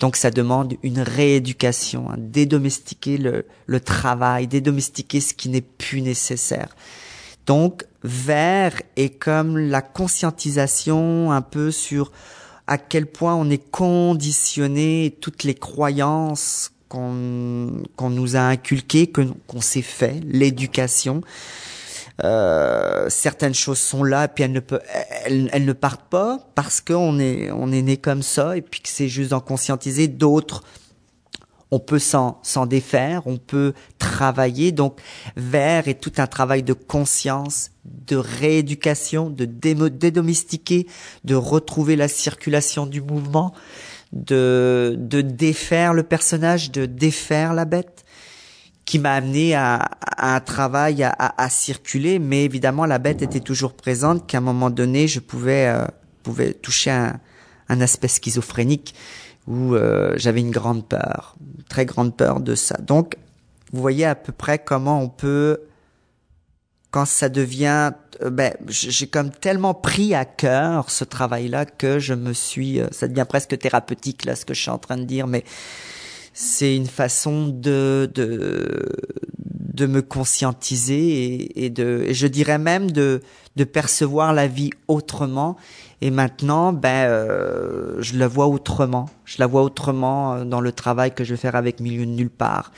Donc 0.00 0.16
ça 0.16 0.30
demande 0.30 0.74
une 0.82 1.00
rééducation, 1.00 2.10
hein, 2.10 2.16
dédomestiquer 2.18 3.18
le, 3.18 3.46
le 3.66 3.80
travail, 3.80 4.46
dédomestiquer 4.46 5.20
ce 5.20 5.34
qui 5.34 5.48
n'est 5.48 5.60
plus 5.60 6.00
nécessaire. 6.00 6.74
Donc 7.46 7.84
vert 8.02 8.80
est 8.96 9.18
comme 9.18 9.58
la 9.58 9.82
conscientisation 9.82 11.30
un 11.32 11.42
peu 11.42 11.70
sur 11.70 12.10
à 12.66 12.78
quel 12.78 13.06
point 13.06 13.34
on 13.34 13.50
est 13.50 13.70
conditionné, 13.70 15.16
toutes 15.20 15.44
les 15.44 15.54
croyances 15.54 16.72
qu'on 16.88 17.82
qu'on 17.96 18.10
nous 18.10 18.36
a 18.36 18.40
inculquées, 18.40 19.10
qu'on 19.10 19.60
s'est 19.60 19.82
fait, 19.82 20.20
l'éducation. 20.24 21.22
Euh, 22.22 23.08
certaines 23.08 23.54
choses 23.54 23.80
sont 23.80 24.04
là 24.04 24.28
puis 24.28 24.44
elles 24.44 24.52
ne 24.52 24.60
peuvent, 24.60 24.82
elles 25.24 25.64
ne 25.64 25.72
partent 25.72 26.08
pas 26.08 26.38
parce 26.54 26.80
qu'on 26.80 27.18
est 27.18 27.50
on 27.50 27.72
est 27.72 27.82
né 27.82 27.96
comme 27.96 28.22
ça 28.22 28.56
et 28.56 28.62
puis 28.62 28.80
que 28.80 28.88
c'est 28.88 29.08
juste 29.08 29.30
d'en 29.30 29.40
conscientiser. 29.40 30.06
D'autres, 30.06 30.62
on 31.72 31.80
peut 31.80 31.98
s'en 31.98 32.38
s'en 32.44 32.66
défaire, 32.66 33.26
on 33.26 33.36
peut 33.36 33.72
travailler. 33.98 34.70
Donc 34.70 35.00
vers 35.36 35.88
est 35.88 36.00
tout 36.00 36.12
un 36.18 36.28
travail 36.28 36.62
de 36.62 36.72
conscience, 36.72 37.72
de 37.84 38.14
rééducation, 38.14 39.28
de 39.28 39.44
dédomestiquer, 39.44 40.86
de 41.24 41.34
retrouver 41.34 41.96
la 41.96 42.06
circulation 42.06 42.86
du 42.86 43.00
mouvement, 43.00 43.52
de 44.12 44.94
de 44.96 45.20
défaire 45.20 45.92
le 45.92 46.04
personnage, 46.04 46.70
de 46.70 46.86
défaire 46.86 47.54
la 47.54 47.64
bête 47.64 48.03
qui 48.84 48.98
m'a 48.98 49.14
amené 49.14 49.54
à, 49.54 49.88
un 50.18 50.40
travail 50.40 51.02
à, 51.02 51.14
à, 51.18 51.48
circuler, 51.48 52.18
mais 52.18 52.44
évidemment 52.44 52.86
la 52.86 52.98
bête 52.98 53.22
était 53.22 53.40
toujours 53.40 53.74
présente, 53.74 54.26
qu'à 54.26 54.38
un 54.38 54.42
moment 54.42 54.70
donné 54.70 55.08
je 55.08 55.20
pouvais 55.20 55.68
euh, 55.68 55.86
pouvais 56.22 56.52
toucher 56.52 56.90
un, 56.90 57.18
un 57.68 57.80
aspect 57.80 58.08
schizophrénique 58.08 58.94
où 59.46 59.74
euh, 59.74 60.14
j'avais 60.16 60.40
une 60.40 60.50
grande 60.50 60.86
peur, 60.86 61.36
très 61.68 61.84
grande 61.84 62.16
peur 62.16 62.40
de 62.40 62.54
ça. 62.54 62.76
Donc 62.78 63.16
vous 63.72 63.80
voyez 63.80 64.04
à 64.04 64.14
peu 64.14 64.32
près 64.32 64.58
comment 64.58 65.00
on 65.00 65.08
peut 65.08 65.60
quand 66.90 67.06
ça 67.06 67.28
devient 67.28 67.92
euh, 68.22 68.30
ben 68.30 68.54
j'ai 68.68 69.06
comme 69.06 69.30
tellement 69.30 69.74
pris 69.74 70.14
à 70.14 70.24
cœur 70.24 70.90
ce 70.90 71.04
travail 71.04 71.48
là 71.48 71.64
que 71.64 71.98
je 71.98 72.14
me 72.14 72.32
suis 72.32 72.80
ça 72.92 73.08
devient 73.08 73.26
presque 73.28 73.58
thérapeutique 73.58 74.24
là 74.24 74.36
ce 74.36 74.44
que 74.44 74.54
je 74.54 74.60
suis 74.60 74.70
en 74.70 74.78
train 74.78 74.96
de 74.96 75.04
dire 75.04 75.26
mais 75.26 75.44
c'est 76.34 76.74
une 76.76 76.86
façon 76.88 77.46
de 77.46 78.10
de 78.12 78.82
de 79.74 79.86
me 79.86 80.02
conscientiser 80.02 81.64
et, 81.64 81.70
de 81.70 82.06
je 82.10 82.26
dirais 82.26 82.58
même 82.58 82.90
de 82.90 83.22
de 83.56 83.64
percevoir 83.64 84.32
la 84.32 84.48
vie 84.48 84.70
autrement. 84.88 85.56
Et 86.00 86.10
maintenant 86.10 86.72
ben 86.72 87.08
euh, 87.08 87.96
je 88.00 88.18
la 88.18 88.26
vois 88.26 88.48
autrement. 88.48 89.08
Je 89.24 89.36
la 89.38 89.46
vois 89.46 89.62
autrement 89.62 90.34
euh, 90.34 90.44
dans 90.44 90.60
le 90.60 90.72
travail 90.72 91.14
que 91.14 91.22
je 91.22 91.34
vais 91.34 91.40
faire 91.40 91.54
avec 91.54 91.80
Milieu 91.80 92.04
de 92.04 92.10
nulle 92.10 92.30
part. 92.30 92.72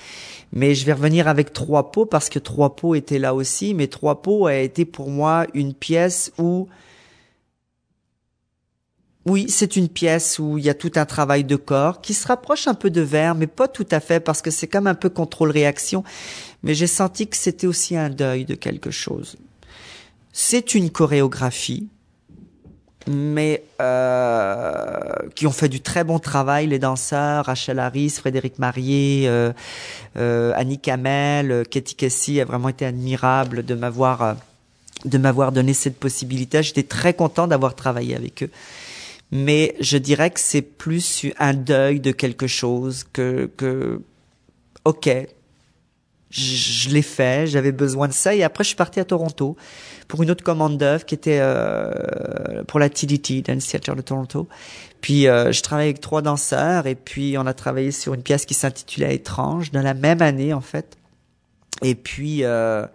Mais 0.53 0.75
je 0.75 0.85
vais 0.85 0.93
revenir 0.93 1.27
avec 1.27 1.53
Trois 1.53 1.91
Pots 1.91 2.07
parce 2.07 2.29
que 2.29 2.39
Trois 2.39 2.77
Pots 2.77 2.95
était 2.95 3.19
là 3.19 3.35
aussi. 3.35 3.73
Mais 3.73 3.87
Trois 3.87 4.21
Pots 4.21 4.47
a 4.47 4.55
été 4.55 4.85
pour 4.85 5.09
moi 5.09 5.47
une 5.55 5.73
pièce 5.73 6.31
où 6.39 6.69
oui, 9.27 9.47
c'est 9.49 9.75
une 9.75 9.89
pièce 9.89 10.39
où 10.39 10.57
il 10.57 10.65
y 10.65 10.71
a 10.71 10.75
tout 10.75 10.93
un 10.95 11.05
travail 11.05 11.43
de 11.43 11.57
corps 11.57 12.01
qui 12.01 12.15
se 12.15 12.29
rapproche 12.29 12.69
un 12.69 12.75
peu 12.75 12.91
de 12.91 13.01
verre, 13.01 13.35
mais 13.35 13.49
pas 13.49 13.67
tout 13.67 13.87
à 13.91 13.99
fait 13.99 14.21
parce 14.21 14.41
que 14.41 14.53
c'est 14.53 14.69
comme 14.69 14.87
un 14.87 14.95
peu 14.95 15.11
contrôle-réaction. 15.11 16.05
Mais 16.63 16.75
j'ai 16.75 16.87
senti 16.87 17.27
que 17.27 17.37
c'était 17.37 17.67
aussi 17.67 17.97
un 17.97 18.09
deuil 18.09 18.45
de 18.45 18.55
quelque 18.55 18.93
chose. 18.93 19.37
C'est 20.33 20.77
une 20.77 20.91
chorégraphie, 20.91 21.89
mais 23.09 23.65
euh, 23.83 25.11
qui 25.35 25.49
ont 25.49 25.53
fait 25.53 25.69
du 25.69 25.81
très 25.81 26.05
bon 26.05 26.21
travail, 26.21 26.69
les 26.69 26.79
danseurs, 26.79 27.47
Rachel 27.47 27.81
Harris, 27.81 28.11
Frédéric 28.11 28.61
Marier, 28.61 29.25
euh, 29.27 29.53
euh, 30.17 30.53
Annie 30.55 30.79
Kamel, 30.79 31.65
Katie 31.69 31.97
Casey 31.97 32.41
a 32.41 32.45
vraiment 32.45 32.69
été 32.69 32.87
admirable 32.87 33.65
de 33.65 33.75
m'avoir 33.75 34.23
euh, 34.23 34.35
de 35.05 35.19
m'avoir 35.19 35.51
donné 35.51 35.75
cette 35.75 35.99
possibilité. 35.99 36.63
J'étais 36.63 36.85
très 36.85 37.13
content 37.13 37.49
d'avoir 37.49 37.75
travaillé 37.75 38.15
avec 38.15 38.45
eux 38.45 38.51
mais 39.31 39.75
je 39.81 39.99
dirais 39.99 40.31
que 40.31 40.41
c'est 40.41 40.63
plus 40.63 41.27
un 41.39 41.55
deuil 41.55 42.01
de 42.01 42.13
quelque 42.13 42.47
chose 42.47 43.05
que 43.13 43.51
que 43.57 44.01
ok 44.85 45.09
je, 46.31 46.91
l'ai 46.91 47.03
fait 47.03 47.47
j'avais 47.47 47.73
besoin 47.73 48.09
de 48.09 48.13
ça. 48.13 48.35
Et 48.35 48.43
après 48.43 48.65
je 48.65 48.69
suis 48.69 48.77
parti 48.77 49.01
à 49.01 49.05
Toronto 49.05 49.57
pour 50.09 50.23
une 50.23 50.31
autre 50.31 50.45
commande 50.45 50.79
d'œuvre 50.79 51.05
qui 51.05 51.15
était 51.15 51.39
euh, 51.41 52.65
pour 52.69 52.79
la 52.79 52.89
TDT 52.89 53.43
Dance 53.43 53.67
Theatre 53.67 53.95
de 53.95 54.03
Toronto. 54.03 54.49
Puis 55.01 55.29
euh, 55.29 55.53
je 55.53 55.63
travaillais 55.63 55.91
avec 55.91 56.01
trois 56.01 56.23
danseurs 56.23 56.87
et 56.87 56.95
puis 56.95 57.37
on 57.39 57.47
a 57.47 57.55
travaillé 57.55 57.91
sur 57.91 58.15
une 58.15 58.23
pièce 58.23 58.45
qui 58.47 58.55
s'intitulait 58.55 59.15
Étrange 59.15 59.71
dans 59.73 59.83
la 59.83 59.95
même 59.95 60.23
année 60.23 60.53
en 60.53 60.61
fait. 60.61 60.97
Et 61.83 61.95
puis 61.95 62.45
euh, 62.45 62.87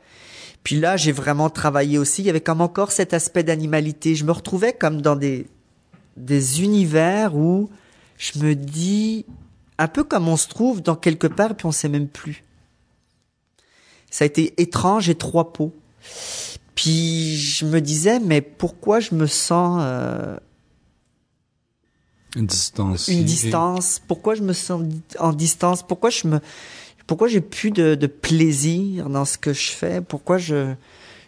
puis 0.63 0.80
là 0.80 0.98
j'ai 0.98 1.12
vraiment 1.12 1.50
travaillé 1.50 1.98
aussi. 1.98 2.22
Il 2.22 2.26
y 2.26 2.30
avait 2.30 2.41
comme 2.41 2.62
encore 2.62 2.91
cet 2.91 3.13
aspect 3.13 3.44
d'animalité. 3.44 4.15
Je 4.15 4.26
me 4.26 4.32
retrouvais 4.32 4.74
comme 4.74 5.02
dans 5.02 5.15
des 5.15 5.48
des 6.17 6.62
univers 6.63 7.36
où 7.36 7.69
je 8.17 8.39
me 8.39 8.56
dis 8.56 9.26
un 9.78 9.88
peu 9.88 10.04
comme 10.04 10.28
on 10.28 10.38
se 10.38 10.47
trouve 10.47 10.82
dans 10.82 10.95
quelque 10.95 11.28
part 11.28 11.56
puis 11.56 11.65
on 11.65 11.71
sait 11.71 11.89
même 11.89 12.08
plus. 12.08 12.43
Ça 14.10 14.24
a 14.24 14.28
été 14.28 14.54
étrange 14.62 15.10
et 15.10 15.15
trois 15.15 15.54
pots. 15.54 15.74
Puis 16.76 17.38
je 17.38 17.65
me 17.65 17.80
disais 17.82 18.19
mais 18.19 18.41
pourquoi 18.41 19.00
je 19.00 19.15
me 19.15 19.28
sens 19.28 19.80
euh, 19.84 20.38
une 22.36 22.45
distance 22.45 23.08
une 23.08 23.24
distance? 23.24 24.02
Pourquoi 24.08 24.36
je 24.36 24.41
me 24.41 24.54
sens 24.54 24.84
en 25.19 25.34
distance? 25.34 25.84
Pourquoi 25.84 26.10
je 26.10 26.28
me 26.28 26.39
pourquoi 27.08 27.28
j'ai 27.28 27.41
plus 27.41 27.71
de, 27.71 27.95
de 27.95 28.08
plaisir 28.08 29.10
dans 29.10 29.26
ce 29.26 29.38
que 29.38 29.54
je 29.54 29.71
fais? 29.71 30.02
Pourquoi 30.02 30.38
je 30.38 30.74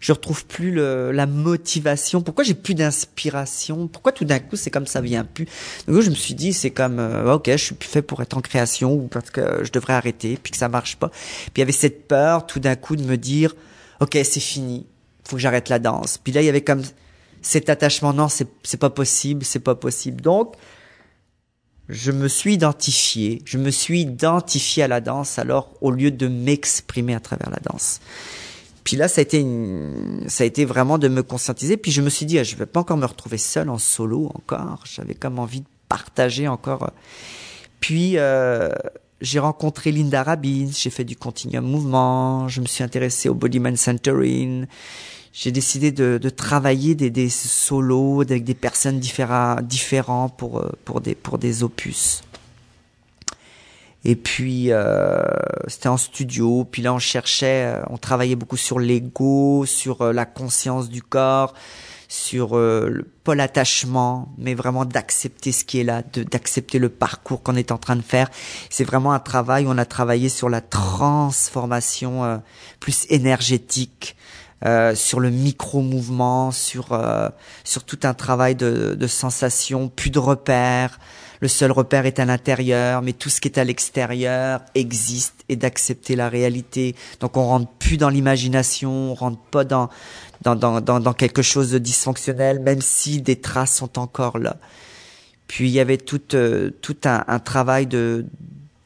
je 0.03 0.11
retrouve 0.11 0.45
plus 0.45 0.69
le, 0.69 1.13
la 1.13 1.25
motivation. 1.25 2.21
Pourquoi 2.21 2.43
j'ai 2.43 2.55
plus 2.55 2.75
d'inspiration? 2.75 3.87
Pourquoi 3.87 4.11
tout 4.11 4.25
d'un 4.25 4.39
coup 4.39 4.57
c'est 4.57 4.69
comme 4.69 4.85
ça 4.85 4.99
vient 4.99 5.23
plus? 5.23 5.45
Coup, 5.85 6.01
je 6.01 6.09
me 6.09 6.15
suis 6.15 6.33
dit 6.33 6.51
c'est 6.51 6.71
comme 6.71 6.99
euh, 6.99 7.35
ok, 7.35 7.49
je 7.49 7.55
suis 7.55 7.75
plus 7.75 7.87
fait 7.87 8.01
pour 8.01 8.21
être 8.21 8.35
en 8.35 8.41
création 8.41 8.93
ou 8.93 9.07
parce 9.07 9.29
que 9.29 9.63
je 9.63 9.71
devrais 9.71 9.93
arrêter 9.93 10.37
puis 10.43 10.51
que 10.51 10.57
ça 10.57 10.67
marche 10.67 10.97
pas. 10.97 11.07
Puis 11.07 11.51
il 11.55 11.59
y 11.59 11.61
avait 11.61 11.71
cette 11.71 12.05
peur 12.09 12.45
tout 12.45 12.59
d'un 12.59 12.75
coup 12.75 12.97
de 12.97 13.03
me 13.03 13.15
dire 13.15 13.55
ok 14.01 14.17
c'est 14.25 14.41
fini, 14.41 14.85
faut 15.23 15.37
que 15.37 15.41
j'arrête 15.41 15.69
la 15.69 15.79
danse. 15.79 16.17
Puis 16.17 16.33
là 16.33 16.41
il 16.41 16.45
y 16.45 16.49
avait 16.49 16.65
comme 16.65 16.81
cet 17.41 17.69
attachement 17.69 18.11
non 18.11 18.27
c'est 18.27 18.49
c'est 18.63 18.79
pas 18.79 18.89
possible, 18.89 19.45
c'est 19.45 19.61
pas 19.61 19.75
possible. 19.75 20.19
Donc 20.19 20.55
je 21.87 22.11
me 22.11 22.27
suis 22.27 22.55
identifié, 22.55 23.41
je 23.45 23.57
me 23.57 23.71
suis 23.71 24.01
identifié 24.01 24.83
à 24.83 24.89
la 24.89 24.99
danse 24.99 25.39
alors 25.39 25.71
au 25.79 25.91
lieu 25.91 26.11
de 26.11 26.27
m'exprimer 26.27 27.15
à 27.15 27.21
travers 27.21 27.49
la 27.49 27.59
danse. 27.71 28.01
Puis 28.83 28.97
là, 28.97 29.07
ça 29.07 29.19
a 29.19 29.23
été 29.23 29.39
une, 29.39 30.25
ça 30.27 30.43
a 30.43 30.47
été 30.47 30.65
vraiment 30.65 30.97
de 30.97 31.07
me 31.07 31.23
conscientiser. 31.23 31.77
Puis 31.77 31.91
je 31.91 32.01
me 32.01 32.09
suis 32.09 32.25
dit, 32.25 32.39
ah, 32.39 32.43
je 32.43 32.55
vais 32.55 32.65
pas 32.65 32.79
encore 32.79 32.97
me 32.97 33.05
retrouver 33.05 33.37
seul 33.37 33.69
en 33.69 33.77
solo 33.77 34.31
encore. 34.33 34.83
J'avais 34.85 35.15
comme 35.15 35.39
envie 35.39 35.61
de 35.61 35.67
partager 35.87 36.47
encore. 36.47 36.91
Puis 37.79 38.17
euh, 38.17 38.69
j'ai 39.21 39.39
rencontré 39.39 39.91
Linda 39.91 40.23
Rabin, 40.23 40.67
j'ai 40.71 40.89
fait 40.89 41.03
du 41.03 41.15
continuum 41.15 41.65
mouvement, 41.65 42.47
je 42.47 42.61
me 42.61 42.65
suis 42.65 42.83
intéressé 42.83 43.29
au 43.29 43.33
bodyman 43.33 43.75
centering. 43.75 44.65
J'ai 45.31 45.51
décidé 45.51 45.91
de, 45.91 46.19
de 46.21 46.29
travailler 46.29 46.93
des, 46.93 47.09
des 47.09 47.29
solos 47.29 48.21
avec 48.21 48.43
des 48.43 48.53
personnes 48.53 48.99
différents 48.99 50.29
pour 50.29 50.59
euh, 50.59 50.69
pour 50.85 51.01
des 51.01 51.15
pour 51.15 51.37
des 51.39 51.63
opus. 51.63 52.21
Et 54.05 54.15
puis 54.15 54.71
euh, 54.71 55.23
c'était 55.67 55.89
en 55.89 55.97
studio. 55.97 56.67
Puis 56.69 56.81
là 56.81 56.93
on 56.93 56.99
cherchait, 56.99 57.65
euh, 57.65 57.83
on 57.89 57.97
travaillait 57.97 58.35
beaucoup 58.35 58.57
sur 58.57 58.79
l'ego, 58.79 59.65
sur 59.65 60.01
euh, 60.01 60.13
la 60.13 60.25
conscience 60.25 60.89
du 60.89 61.01
corps, 61.01 61.53
sur 62.09 62.57
le, 62.57 63.07
pas 63.23 63.33
l'attachement, 63.33 64.33
mais 64.37 64.53
vraiment 64.53 64.85
d'accepter 64.85 65.51
ce 65.51 65.63
qui 65.63 65.79
est 65.79 65.83
là, 65.83 66.03
d'accepter 66.03 66.79
le 66.79 66.89
parcours 66.89 67.41
qu'on 67.41 67.55
est 67.55 67.71
en 67.71 67.77
train 67.77 67.95
de 67.95 68.01
faire. 68.01 68.29
C'est 68.69 68.83
vraiment 68.83 69.13
un 69.13 69.19
travail 69.19 69.65
où 69.65 69.69
on 69.69 69.77
a 69.77 69.85
travaillé 69.85 70.29
sur 70.29 70.49
la 70.49 70.61
transformation 70.61 72.41
plus 72.79 73.07
énergétique. 73.09 74.15
Euh, 74.65 74.95
sur 74.95 75.19
le 75.19 75.29
micro-mouvement, 75.29 76.51
sur 76.51 76.97
sur 77.65 77.83
tout 77.83 77.99
un 78.03 78.13
travail 78.13 78.55
de, 78.55 78.95
de 78.97 79.07
sensation, 79.07 79.89
plus 79.89 80.09
de 80.09 80.19
repères, 80.19 80.99
le 81.43 81.49
seul 81.49 81.73
repère 81.73 82.05
est 82.05 82.19
à 82.19 82.25
l'intérieur, 82.25 83.01
mais 83.01 83.11
tout 83.11 83.27
ce 83.27 83.41
qui 83.41 83.49
est 83.49 83.57
à 83.57 83.65
l'extérieur 83.65 84.61
existe 84.75 85.43
et 85.49 85.57
d'accepter 85.57 86.15
la 86.15 86.29
réalité. 86.29 86.95
Donc 87.19 87.35
on 87.35 87.45
rentre 87.45 87.69
plus 87.79 87.97
dans 87.97 88.07
l'imagination, 88.07 89.11
on 89.11 89.13
rentre 89.13 89.41
pas 89.51 89.65
dans 89.65 89.89
dans, 90.43 90.55
dans, 90.55 90.79
dans, 90.81 91.13
quelque 91.13 91.41
chose 91.41 91.71
de 91.71 91.79
dysfonctionnel, 91.79 92.61
même 92.61 92.79
si 92.79 93.21
des 93.21 93.35
traces 93.35 93.75
sont 93.75 93.99
encore 93.99 94.37
là. 94.39 94.55
Puis 95.47 95.67
il 95.67 95.71
y 95.71 95.81
avait 95.81 95.97
tout, 95.97 96.21
euh, 96.33 96.71
tout 96.81 96.97
un, 97.03 97.39
travail 97.39 97.87
de, 97.87 98.25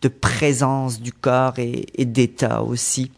de 0.01 0.07
présence 0.07 0.99
du 0.99 1.11
corps 1.13 1.59
et 1.59 2.05
d'état 2.05 2.63
aussi. 2.63 3.11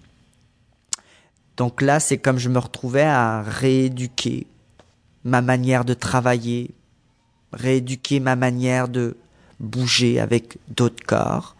Donc 1.55 1.81
là, 1.81 2.01
c'est 2.01 2.17
comme 2.17 2.39
je 2.39 2.49
me 2.49 2.59
retrouvais 2.59 3.03
à 3.03 3.41
rééduquer 3.41 4.47
ma 5.23 5.41
manière 5.41 5.85
de 5.85 5.93
travailler, 5.93 6.71
rééduquer 7.53 8.19
ma 8.19 8.35
manière 8.35 8.87
de 8.89 9.17
bouger 9.59 10.19
avec 10.19 10.57
d'autres 10.69 11.05
corps. 11.05 11.55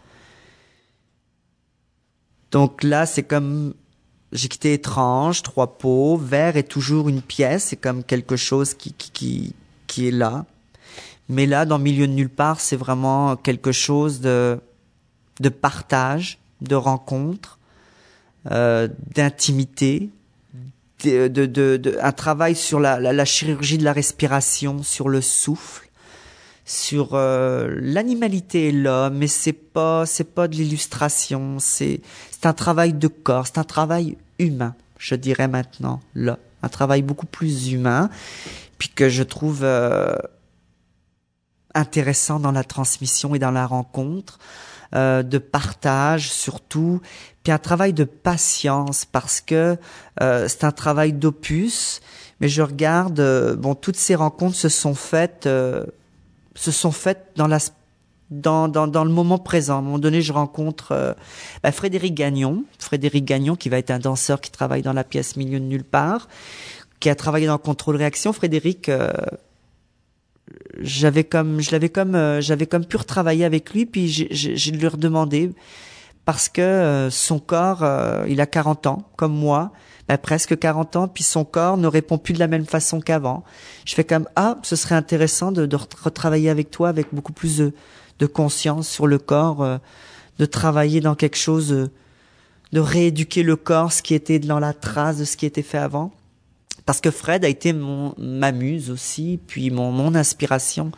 Donc 2.50 2.82
là, 2.82 3.06
c'est 3.06 3.22
comme 3.22 3.74
j'ai 4.32 4.48
quitté 4.48 4.74
étrange, 4.74 5.42
trois 5.42 5.78
pots, 5.78 6.16
vert 6.16 6.56
est 6.56 6.68
toujours 6.68 7.08
une 7.08 7.22
pièce, 7.22 7.64
c'est 7.64 7.76
comme 7.76 8.04
quelque 8.04 8.36
chose 8.36 8.74
qui, 8.74 8.92
qui, 8.92 9.54
qui, 9.86 10.08
est 10.08 10.12
là. 10.12 10.44
Mais 11.28 11.46
là, 11.46 11.64
dans 11.64 11.78
milieu 11.78 12.06
de 12.06 12.12
nulle 12.12 12.28
part, 12.28 12.60
c'est 12.60 12.76
vraiment 12.76 13.36
quelque 13.36 13.72
chose 13.72 14.20
de, 14.20 14.60
de 15.40 15.48
partage, 15.48 16.38
de 16.60 16.74
rencontre, 16.74 17.58
euh, 18.50 18.88
d'intimité, 19.14 20.10
de, 21.04 21.28
de, 21.28 21.46
de, 21.46 21.98
un 22.00 22.12
travail 22.12 22.54
sur 22.54 22.78
la, 22.78 23.00
la, 23.00 23.12
la 23.12 23.24
chirurgie 23.24 23.78
de 23.78 23.84
la 23.84 23.92
respiration, 23.92 24.82
sur 24.82 25.08
le 25.08 25.20
souffle 25.20 25.89
sur 26.70 27.14
euh, 27.14 27.76
l'animalité 27.80 28.68
et 28.68 28.72
l'homme, 28.72 29.18
mais 29.18 29.26
c'est 29.26 29.52
pas 29.52 30.06
c'est 30.06 30.22
pas 30.22 30.46
de 30.46 30.54
l'illustration, 30.54 31.58
c'est 31.58 32.00
c'est 32.30 32.46
un 32.46 32.52
travail 32.52 32.92
de 32.92 33.08
corps, 33.08 33.48
c'est 33.48 33.58
un 33.58 33.64
travail 33.64 34.16
humain, 34.38 34.76
je 34.96 35.16
dirais 35.16 35.48
maintenant 35.48 36.00
là, 36.14 36.38
un 36.62 36.68
travail 36.68 37.02
beaucoup 37.02 37.26
plus 37.26 37.72
humain, 37.72 38.08
puis 38.78 38.88
que 38.88 39.08
je 39.08 39.24
trouve 39.24 39.64
euh, 39.64 40.14
intéressant 41.74 42.38
dans 42.38 42.52
la 42.52 42.62
transmission 42.62 43.34
et 43.34 43.40
dans 43.40 43.50
la 43.50 43.66
rencontre, 43.66 44.38
euh, 44.94 45.24
de 45.24 45.38
partage 45.38 46.30
surtout, 46.30 47.00
puis 47.42 47.52
un 47.52 47.58
travail 47.58 47.92
de 47.92 48.04
patience 48.04 49.04
parce 49.06 49.40
que 49.40 49.76
c'est 50.20 50.62
un 50.62 50.72
travail 50.72 51.14
d'opus, 51.14 52.00
mais 52.38 52.48
je 52.48 52.62
regarde 52.62 53.56
bon 53.58 53.74
toutes 53.74 53.96
ces 53.96 54.14
rencontres 54.14 54.56
se 54.56 54.68
sont 54.68 54.94
faites 54.94 55.48
se 56.54 56.70
sont 56.70 56.92
faites 56.92 57.32
dans 57.36 57.46
la 57.46 57.58
dans, 58.30 58.68
dans, 58.68 58.86
dans 58.86 59.04
le 59.04 59.10
moment 59.10 59.38
présent. 59.38 59.76
À 59.76 59.78
un 59.78 59.82
moment 59.82 59.98
donné, 59.98 60.22
je 60.22 60.32
rencontre 60.32 60.92
euh, 60.92 61.14
bah, 61.62 61.72
Frédéric 61.72 62.14
Gagnon. 62.14 62.64
Frédéric 62.78 63.24
Gagnon, 63.24 63.56
qui 63.56 63.68
va 63.68 63.78
être 63.78 63.90
un 63.90 63.98
danseur 63.98 64.40
qui 64.40 64.50
travaille 64.50 64.82
dans 64.82 64.92
la 64.92 65.04
pièce 65.04 65.36
Milieu 65.36 65.58
de 65.58 65.64
nulle 65.64 65.84
part, 65.84 66.28
qui 67.00 67.10
a 67.10 67.14
travaillé 67.14 67.46
dans 67.46 67.54
le 67.54 67.58
contrôle 67.58 67.96
réaction. 67.96 68.32
Frédéric, 68.32 68.88
euh, 68.88 69.10
j'avais 70.78 71.24
comme, 71.24 71.60
je 71.60 71.72
l'avais 71.72 71.88
comme, 71.88 72.14
euh, 72.14 72.40
j'avais 72.40 72.66
comme 72.66 72.84
pu 72.84 72.96
retravailler 72.96 73.44
avec 73.44 73.72
lui, 73.72 73.84
puis 73.84 74.08
j'ai 74.08 74.70
lui 74.70 74.86
redemandé 74.86 75.50
parce 76.24 76.48
que 76.48 77.08
son 77.10 77.40
corps, 77.40 77.84
il 78.28 78.40
a 78.40 78.46
40 78.46 78.86
ans, 78.86 79.10
comme 79.16 79.32
moi, 79.32 79.72
presque 80.18 80.58
40 80.58 80.96
ans, 80.96 81.08
puis 81.08 81.24
son 81.24 81.44
corps 81.44 81.76
ne 81.76 81.86
répond 81.86 82.18
plus 82.18 82.34
de 82.34 82.38
la 82.38 82.48
même 82.48 82.66
façon 82.66 83.00
qu'avant. 83.00 83.44
Je 83.84 83.94
fais 83.94 84.04
comme 84.04 84.28
ah, 84.36 84.58
ce 84.62 84.76
serait 84.76 84.94
intéressant 84.94 85.52
de, 85.52 85.68
retravailler 86.02 86.50
avec 86.50 86.70
toi 86.70 86.88
avec 86.88 87.08
beaucoup 87.12 87.32
plus 87.32 87.58
de, 87.58 87.72
de 88.18 88.26
conscience 88.26 88.88
sur 88.88 89.06
le 89.06 89.18
corps, 89.18 89.62
euh, 89.62 89.78
de 90.38 90.46
travailler 90.46 91.00
dans 91.00 91.14
quelque 91.14 91.36
chose, 91.36 91.72
euh, 91.72 91.90
de 92.72 92.80
rééduquer 92.80 93.42
le 93.42 93.56
corps, 93.56 93.92
ce 93.92 94.02
qui 94.02 94.14
était 94.14 94.38
dans 94.38 94.58
la 94.58 94.72
trace 94.72 95.18
de 95.18 95.24
ce 95.24 95.36
qui 95.36 95.46
était 95.46 95.62
fait 95.62 95.78
avant. 95.78 96.12
Parce 96.86 97.00
que 97.00 97.10
Fred 97.10 97.44
a 97.44 97.48
été 97.48 97.72
mon 97.72 98.14
ma 98.18 98.52
muse 98.52 98.90
aussi, 98.90 99.38
puis 99.46 99.70
mon 99.70 99.92
mon 99.92 100.14
inspiration 100.14 100.92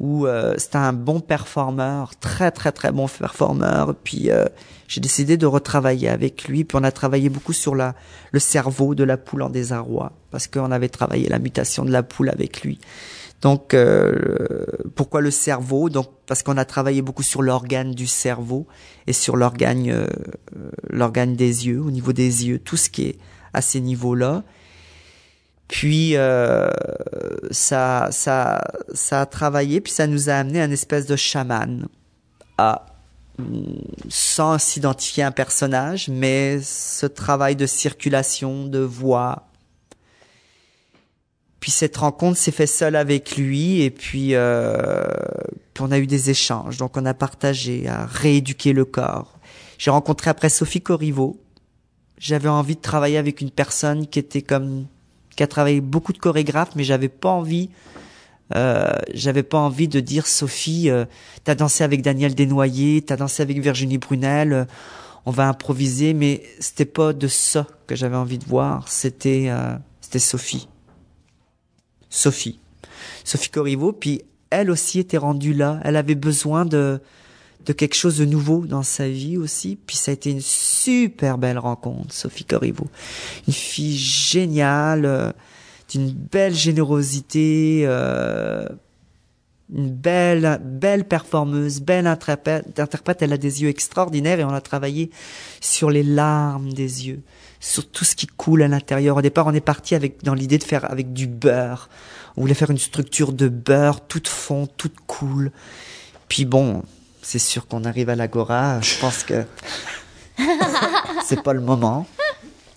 où 0.00 0.26
euh, 0.26 0.54
c'était 0.56 0.76
un 0.78 0.94
bon 0.94 1.20
performeur, 1.20 2.16
très 2.18 2.50
très 2.50 2.72
très 2.72 2.90
bon 2.90 3.06
performeur. 3.06 3.94
Puis 4.02 4.30
euh, 4.30 4.46
j'ai 4.88 5.00
décidé 5.00 5.36
de 5.36 5.46
retravailler 5.46 6.08
avec 6.08 6.48
lui. 6.48 6.64
Puis 6.64 6.76
on 6.80 6.84
a 6.84 6.90
travaillé 6.90 7.28
beaucoup 7.28 7.52
sur 7.52 7.74
la 7.74 7.94
le 8.32 8.40
cerveau 8.40 8.94
de 8.94 9.04
la 9.04 9.18
poule 9.18 9.42
en 9.42 9.50
désarroi 9.50 10.12
parce 10.30 10.48
qu'on 10.48 10.72
avait 10.72 10.88
travaillé 10.88 11.28
la 11.28 11.38
mutation 11.38 11.84
de 11.84 11.92
la 11.92 12.02
poule 12.02 12.30
avec 12.30 12.62
lui. 12.62 12.80
Donc 13.42 13.74
euh, 13.74 14.64
pourquoi 14.94 15.20
le 15.20 15.30
cerveau? 15.30 15.90
Donc 15.90 16.08
parce 16.26 16.42
qu'on 16.42 16.56
a 16.56 16.64
travaillé 16.64 17.02
beaucoup 17.02 17.22
sur 17.22 17.42
l'organe 17.42 17.92
du 17.92 18.06
cerveau 18.06 18.66
et 19.06 19.12
sur 19.12 19.36
l'organe 19.36 19.88
euh, 19.90 20.06
l'organe 20.88 21.36
des 21.36 21.66
yeux, 21.66 21.80
au 21.80 21.90
niveau 21.90 22.14
des 22.14 22.48
yeux, 22.48 22.58
tout 22.58 22.76
ce 22.76 22.88
qui 22.88 23.02
est 23.04 23.18
à 23.52 23.60
ces 23.60 23.80
niveaux-là. 23.80 24.44
Puis 25.70 26.16
euh, 26.16 26.68
ça, 27.52 28.08
ça, 28.10 28.60
ça 28.92 29.20
a 29.20 29.26
travaillé, 29.26 29.80
puis 29.80 29.92
ça 29.92 30.08
nous 30.08 30.28
a 30.28 30.34
amené 30.34 30.60
à 30.60 30.64
une 30.64 30.72
espèce 30.72 31.06
de 31.06 31.14
chaman, 31.14 31.86
à 32.58 32.86
sans 34.10 34.58
s'identifier 34.58 35.22
à 35.22 35.28
un 35.28 35.32
personnage, 35.32 36.08
mais 36.08 36.60
ce 36.60 37.06
travail 37.06 37.56
de 37.56 37.66
circulation, 37.66 38.66
de 38.66 38.80
voix. 38.80 39.46
Puis 41.60 41.70
cette 41.70 41.96
rencontre 41.96 42.36
s'est 42.36 42.50
faite 42.50 42.68
seule 42.68 42.96
avec 42.96 43.36
lui, 43.36 43.80
et 43.80 43.90
puis, 43.90 44.34
euh, 44.34 45.06
puis 45.72 45.84
on 45.86 45.92
a 45.92 45.98
eu 45.98 46.06
des 46.08 46.30
échanges. 46.30 46.78
Donc 46.78 46.96
on 46.96 47.06
a 47.06 47.14
partagé, 47.14 47.88
à 47.88 48.06
rééduquer 48.06 48.72
le 48.72 48.84
corps. 48.84 49.38
J'ai 49.78 49.92
rencontré 49.92 50.30
après 50.30 50.48
Sophie 50.48 50.82
Corriveau. 50.82 51.40
J'avais 52.18 52.48
envie 52.48 52.74
de 52.74 52.80
travailler 52.80 53.18
avec 53.18 53.40
une 53.40 53.52
personne 53.52 54.08
qui 54.08 54.18
était 54.18 54.42
comme 54.42 54.86
qui 55.40 55.44
a 55.44 55.46
travaillé 55.46 55.80
beaucoup 55.80 56.12
de 56.12 56.18
chorégraphes, 56.18 56.76
mais 56.76 56.84
j'avais 56.84 57.08
pas 57.08 57.30
envie, 57.30 57.70
euh, 58.54 58.92
j'avais 59.14 59.42
pas 59.42 59.56
envie 59.56 59.88
de 59.88 59.98
dire 59.98 60.26
Sophie, 60.26 60.90
euh, 60.90 61.06
t'as 61.44 61.54
dansé 61.54 61.82
avec 61.82 62.02
Daniel 62.02 62.34
Desnoyers, 62.34 63.00
t'as 63.00 63.16
dansé 63.16 63.42
avec 63.42 63.58
Virginie 63.58 63.96
Brunel, 63.96 64.52
euh, 64.52 64.64
on 65.24 65.30
va 65.30 65.48
improviser, 65.48 66.12
mais 66.12 66.42
c'était 66.58 66.84
pas 66.84 67.14
de 67.14 67.26
ça 67.26 67.66
que 67.86 67.96
j'avais 67.96 68.16
envie 68.16 68.36
de 68.36 68.44
voir, 68.44 68.86
c'était 68.88 69.46
euh, 69.48 69.76
c'était 70.02 70.18
Sophie, 70.18 70.68
Sophie, 72.10 72.60
Sophie 73.24 73.48
Corriveau, 73.48 73.92
puis 73.92 74.20
elle 74.50 74.70
aussi 74.70 74.98
était 74.98 75.16
rendue 75.16 75.54
là, 75.54 75.80
elle 75.84 75.96
avait 75.96 76.16
besoin 76.16 76.66
de 76.66 77.00
de 77.66 77.72
quelque 77.72 77.94
chose 77.94 78.18
de 78.18 78.24
nouveau 78.24 78.66
dans 78.66 78.82
sa 78.82 79.08
vie 79.08 79.36
aussi. 79.36 79.76
Puis 79.86 79.96
ça 79.96 80.10
a 80.10 80.14
été 80.14 80.30
une 80.30 80.40
super 80.40 81.38
belle 81.38 81.58
rencontre, 81.58 82.14
Sophie 82.14 82.44
Corriveau. 82.44 82.86
Une 83.46 83.52
fille 83.52 83.96
géniale, 83.96 85.04
euh, 85.04 85.32
d'une 85.90 86.10
belle 86.10 86.54
générosité, 86.54 87.82
euh, 87.84 88.66
une 89.74 89.90
belle, 89.90 90.60
belle 90.64 91.06
performeuse, 91.06 91.80
belle 91.80 92.06
interprète, 92.06 92.78
interprète. 92.78 93.22
Elle 93.22 93.32
a 93.32 93.38
des 93.38 93.62
yeux 93.62 93.68
extraordinaires 93.68 94.40
et 94.40 94.44
on 94.44 94.52
a 94.52 94.60
travaillé 94.60 95.10
sur 95.60 95.90
les 95.90 96.02
larmes 96.02 96.72
des 96.72 97.06
yeux, 97.08 97.20
sur 97.60 97.88
tout 97.88 98.04
ce 98.04 98.16
qui 98.16 98.26
coule 98.26 98.62
à 98.62 98.68
l'intérieur. 98.68 99.16
Au 99.16 99.22
départ, 99.22 99.46
on 99.46 99.54
est 99.54 99.60
parti 99.60 99.94
avec, 99.94 100.22
dans 100.24 100.34
l'idée 100.34 100.58
de 100.58 100.64
faire 100.64 100.90
avec 100.90 101.12
du 101.12 101.26
beurre. 101.26 101.88
On 102.36 102.42
voulait 102.42 102.54
faire 102.54 102.70
une 102.70 102.78
structure 102.78 103.32
de 103.32 103.48
beurre, 103.48 104.06
toute 104.06 104.28
fond, 104.28 104.66
toute 104.76 104.96
cool. 105.06 105.52
Puis 106.28 106.44
bon, 106.44 106.82
c'est 107.30 107.38
sûr 107.38 107.68
qu'on 107.68 107.84
arrive 107.84 108.08
à 108.08 108.16
l'agora. 108.16 108.80
Je 108.80 108.98
pense 108.98 109.22
que 109.22 109.44
c'est 111.24 111.40
pas 111.44 111.52
le 111.52 111.60
moment. 111.60 112.08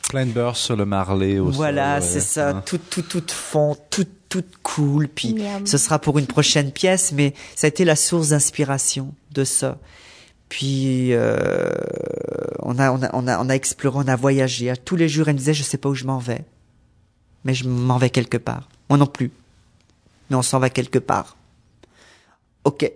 Plein 0.09 0.27
de 0.27 0.31
beurre 0.31 0.57
sur 0.57 0.75
le 0.75 0.85
marlé 0.85 1.39
aussi. 1.39 1.57
Voilà, 1.57 2.01
c'est 2.01 2.19
ça. 2.19 2.49
Hein. 2.49 2.63
Tout, 2.63 2.77
tout, 2.77 3.01
tout 3.01 3.23
fond, 3.29 3.75
tout, 3.89 4.05
tout 4.29 4.45
cool. 4.61 5.07
Puis 5.07 5.33
Miam. 5.33 5.65
ce 5.65 5.79
sera 5.79 5.97
pour 5.97 6.19
une 6.19 6.27
prochaine 6.27 6.71
pièce, 6.71 7.13
mais 7.13 7.33
ça 7.55 7.65
a 7.65 7.69
été 7.69 7.83
la 7.83 7.95
source 7.95 8.29
d'inspiration 8.29 9.15
de 9.31 9.43
ça. 9.43 9.79
Puis 10.49 11.13
euh, 11.13 11.71
on 12.59 12.77
a, 12.77 12.91
on 12.91 13.01
a, 13.01 13.09
on 13.13 13.27
a, 13.27 13.39
on 13.43 13.49
a 13.49 13.55
exploré, 13.55 13.97
on 14.05 14.07
a 14.07 14.15
voyagé. 14.15 14.69
À 14.69 14.75
tous 14.75 14.95
les 14.95 15.09
jours, 15.09 15.29
elle 15.29 15.33
me 15.33 15.39
disait, 15.39 15.55
je 15.55 15.63
sais 15.63 15.79
pas 15.79 15.89
où 15.89 15.95
je 15.95 16.05
m'en 16.05 16.19
vais, 16.19 16.45
mais 17.43 17.55
je 17.55 17.67
m'en 17.67 17.97
vais 17.97 18.11
quelque 18.11 18.37
part. 18.37 18.69
Moi 18.87 18.99
non 18.99 19.07
plus, 19.07 19.31
mais 20.29 20.35
on 20.35 20.43
s'en 20.43 20.59
va 20.59 20.69
quelque 20.69 20.99
part. 20.99 21.37
Ok. 22.65 22.91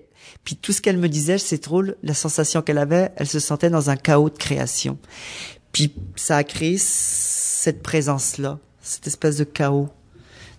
Puis 0.47 0.55
tout 0.55 0.71
ce 0.71 0.81
qu'elle 0.81 0.95
me 0.95 1.09
disait, 1.09 1.39
c'est 1.39 1.61
drôle, 1.61 1.97
la 2.03 2.13
sensation 2.13 2.61
qu'elle 2.61 2.77
avait, 2.77 3.11
elle 3.17 3.27
se 3.27 3.37
sentait 3.37 3.69
dans 3.69 3.89
un 3.89 3.97
chaos 3.97 4.29
de 4.29 4.37
création. 4.37 4.97
Puis 5.73 5.93
ça 6.15 6.37
a 6.37 6.45
créé 6.45 6.77
cette 6.79 7.83
présence-là, 7.83 8.57
cette 8.81 9.07
espèce 9.07 9.35
de 9.35 9.43
chaos, 9.43 9.89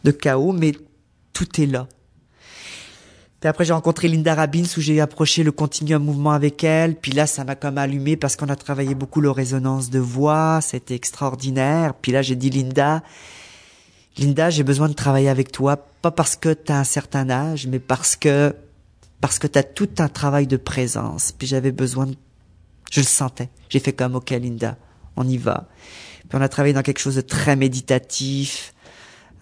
de 0.05 0.11
chaos, 0.11 0.53
mais 0.53 0.73
tout 1.33 1.49
est 1.59 1.65
là. 1.65 1.89
Puis 3.41 3.49
après, 3.49 3.65
j'ai 3.65 3.73
rencontré 3.73 4.09
Linda 4.09 4.35
Rabins 4.35 4.65
où 4.77 4.81
j'ai 4.83 5.01
approché 5.01 5.43
le 5.43 5.53
continuum 5.53 6.05
mouvement 6.05 6.33
avec 6.33 6.63
elle. 6.65 6.95
Puis 6.95 7.13
là, 7.13 7.27
ça 7.27 7.45
m'a 7.45 7.55
comme 7.55 7.79
allumé 7.79 8.19
parce 8.19 8.37
qu'on 8.37 8.51
a 8.51 8.57
travaillé 8.57 8.95
beaucoup 8.95 9.23
le 9.23 9.31
résonance 9.31 9.89
de 9.89 10.01
voix. 10.01 10.61
C'était 10.61 10.97
extraordinaire. 10.97 11.95
Puis 11.95 12.13
là, 12.13 12.21
j'ai 12.21 12.37
dit, 12.37 12.51
Linda, 12.51 13.03
Linda, 14.19 14.51
j'ai 14.51 14.65
besoin 14.65 14.91
de 14.91 14.93
travailler 14.93 15.31
avec 15.31 15.51
toi. 15.51 15.79
Pas 16.03 16.11
parce 16.11 16.37
que 16.37 16.53
tu 16.53 16.73
as 16.73 16.79
un 16.79 16.85
certain 16.85 17.31
âge, 17.31 17.67
mais 17.67 17.79
parce 17.79 18.17
que, 18.17 18.55
parce 19.21 19.39
que 19.39 19.47
tu 19.47 19.59
as 19.59 19.63
tout 19.63 19.91
un 19.99 20.09
travail 20.09 20.47
de 20.47 20.57
présence. 20.57 21.33
Puis 21.33 21.47
j'avais 21.47 21.73
besoin 21.73 22.07
de, 22.07 22.15
je 22.91 23.01
le 23.01 23.07
sentais. 23.07 23.49
J'ai 23.69 23.81
fait 23.81 23.93
comme, 23.93 24.17
OK, 24.17 24.31
Linda, 24.31 24.77
on 25.17 25.27
y 25.27 25.37
va. 25.37 25.69
Puis 26.29 26.39
on 26.39 26.41
a 26.41 26.49
travaillé 26.49 26.75
dans 26.75 26.83
quelque 26.83 27.01
chose 27.01 27.17
de 27.17 27.21
très 27.21 27.57
méditatif, 27.57 28.75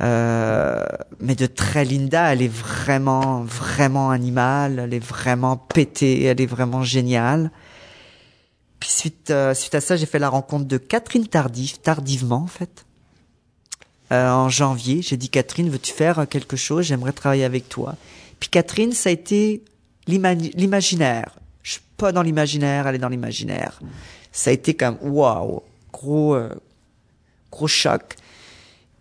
euh, 0.02 0.84
mais 1.20 1.34
de 1.34 1.46
très 1.46 1.84
Linda, 1.84 2.32
elle 2.32 2.42
est 2.42 2.52
vraiment, 2.52 3.42
vraiment 3.42 4.10
animale, 4.10 4.78
elle 4.78 4.94
est 4.94 5.04
vraiment 5.04 5.56
pétée, 5.56 6.24
elle 6.24 6.40
est 6.40 6.46
vraiment 6.46 6.82
géniale. 6.82 7.50
Puis 8.78 8.90
suite, 8.90 9.30
euh, 9.30 9.54
suite 9.54 9.74
à 9.74 9.80
ça, 9.80 9.96
j'ai 9.96 10.06
fait 10.06 10.18
la 10.18 10.28
rencontre 10.28 10.66
de 10.66 10.76
Catherine 10.76 11.26
Tardif, 11.26 11.80
tardivement 11.80 12.42
en 12.42 12.46
fait. 12.46 12.84
Euh, 14.12 14.30
en 14.30 14.48
janvier, 14.48 15.02
j'ai 15.02 15.16
dit 15.16 15.28
Catherine, 15.28 15.68
veux-tu 15.68 15.92
faire 15.92 16.28
quelque 16.28 16.56
chose? 16.56 16.84
J'aimerais 16.84 17.12
travailler 17.12 17.44
avec 17.44 17.68
toi. 17.68 17.96
Puis 18.40 18.48
Catherine, 18.48 18.92
ça 18.92 19.08
a 19.08 19.12
été 19.12 19.62
l'ima- 20.06 20.34
l'imaginaire. 20.34 21.38
Je 21.62 21.72
suis 21.72 21.80
pas 21.96 22.12
dans 22.12 22.22
l'imaginaire, 22.22 22.86
elle 22.86 22.94
est 22.96 22.98
dans 22.98 23.08
l'imaginaire. 23.08 23.80
Ça 24.32 24.50
a 24.50 24.52
été 24.52 24.74
comme 24.74 24.98
waouh, 25.02 25.62
gros, 25.92 26.34
euh, 26.34 26.50
gros 27.50 27.66
choc. 27.68 28.16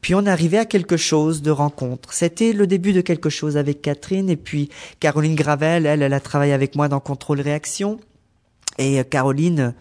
Puis 0.01 0.15
on 0.15 0.25
arrivait 0.25 0.59
à 0.59 0.65
quelque 0.65 0.97
chose 0.97 1.41
de 1.41 1.51
rencontre. 1.51 2.13
C'était 2.13 2.53
le 2.53 2.67
début 2.67 2.93
de 2.93 3.01
quelque 3.01 3.29
chose 3.29 3.57
avec 3.57 3.81
Catherine 3.81 4.29
et 4.29 4.37
puis 4.37 4.69
Caroline 4.99 5.35
Gravel, 5.35 5.85
elle, 5.85 6.01
elle 6.03 6.13
a 6.13 6.19
travaillé 6.19 6.53
avec 6.53 6.75
moi 6.75 6.87
dans 6.87 6.99
Contrôle 6.99 7.41
Réaction. 7.41 7.99
Et 8.77 8.99
euh, 8.99 9.03
Caroline, 9.03 9.73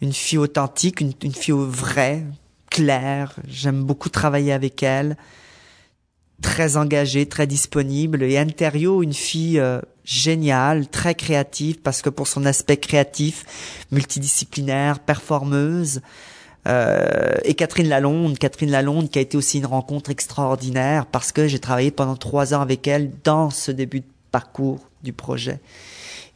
une 0.00 0.12
fille 0.12 0.38
authentique, 0.38 1.00
une 1.00 1.14
fille 1.34 1.54
vraie, 1.56 2.24
claire. 2.70 3.36
J'aime 3.46 3.84
beaucoup 3.84 4.08
travailler 4.08 4.52
avec 4.52 4.82
elle. 4.82 5.16
Très 6.44 6.76
engagée, 6.76 7.24
très 7.24 7.46
disponible. 7.46 8.22
Et 8.22 8.38
Anterio, 8.38 9.02
une 9.02 9.14
fille 9.14 9.58
euh, 9.58 9.80
géniale, 10.04 10.86
très 10.86 11.14
créative 11.14 11.80
parce 11.80 12.02
que 12.02 12.10
pour 12.10 12.28
son 12.28 12.44
aspect 12.44 12.76
créatif, 12.76 13.46
multidisciplinaire, 13.90 14.98
performeuse. 14.98 16.02
Euh, 16.68 17.34
et 17.44 17.54
Catherine 17.54 17.88
Lalonde, 17.88 18.38
Catherine 18.38 18.70
Lalonde 18.70 19.08
qui 19.08 19.18
a 19.18 19.22
été 19.22 19.38
aussi 19.38 19.56
une 19.58 19.64
rencontre 19.66 20.10
extraordinaire 20.10 21.06
parce 21.06 21.32
que 21.32 21.48
j'ai 21.48 21.58
travaillé 21.58 21.90
pendant 21.90 22.16
trois 22.16 22.52
ans 22.52 22.60
avec 22.60 22.86
elle 22.86 23.10
dans 23.24 23.48
ce 23.48 23.70
début 23.70 24.00
de 24.00 24.06
parcours 24.30 24.80
du 25.02 25.14
projet. 25.14 25.60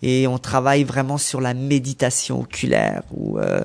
Et 0.01 0.27
on 0.27 0.39
travaille 0.39 0.85
vraiment 0.85 1.19
sur 1.19 1.43
la 1.43 1.53
méditation 1.53 2.41
oculaire 2.41 3.03
ou 3.13 3.39
euh, 3.39 3.61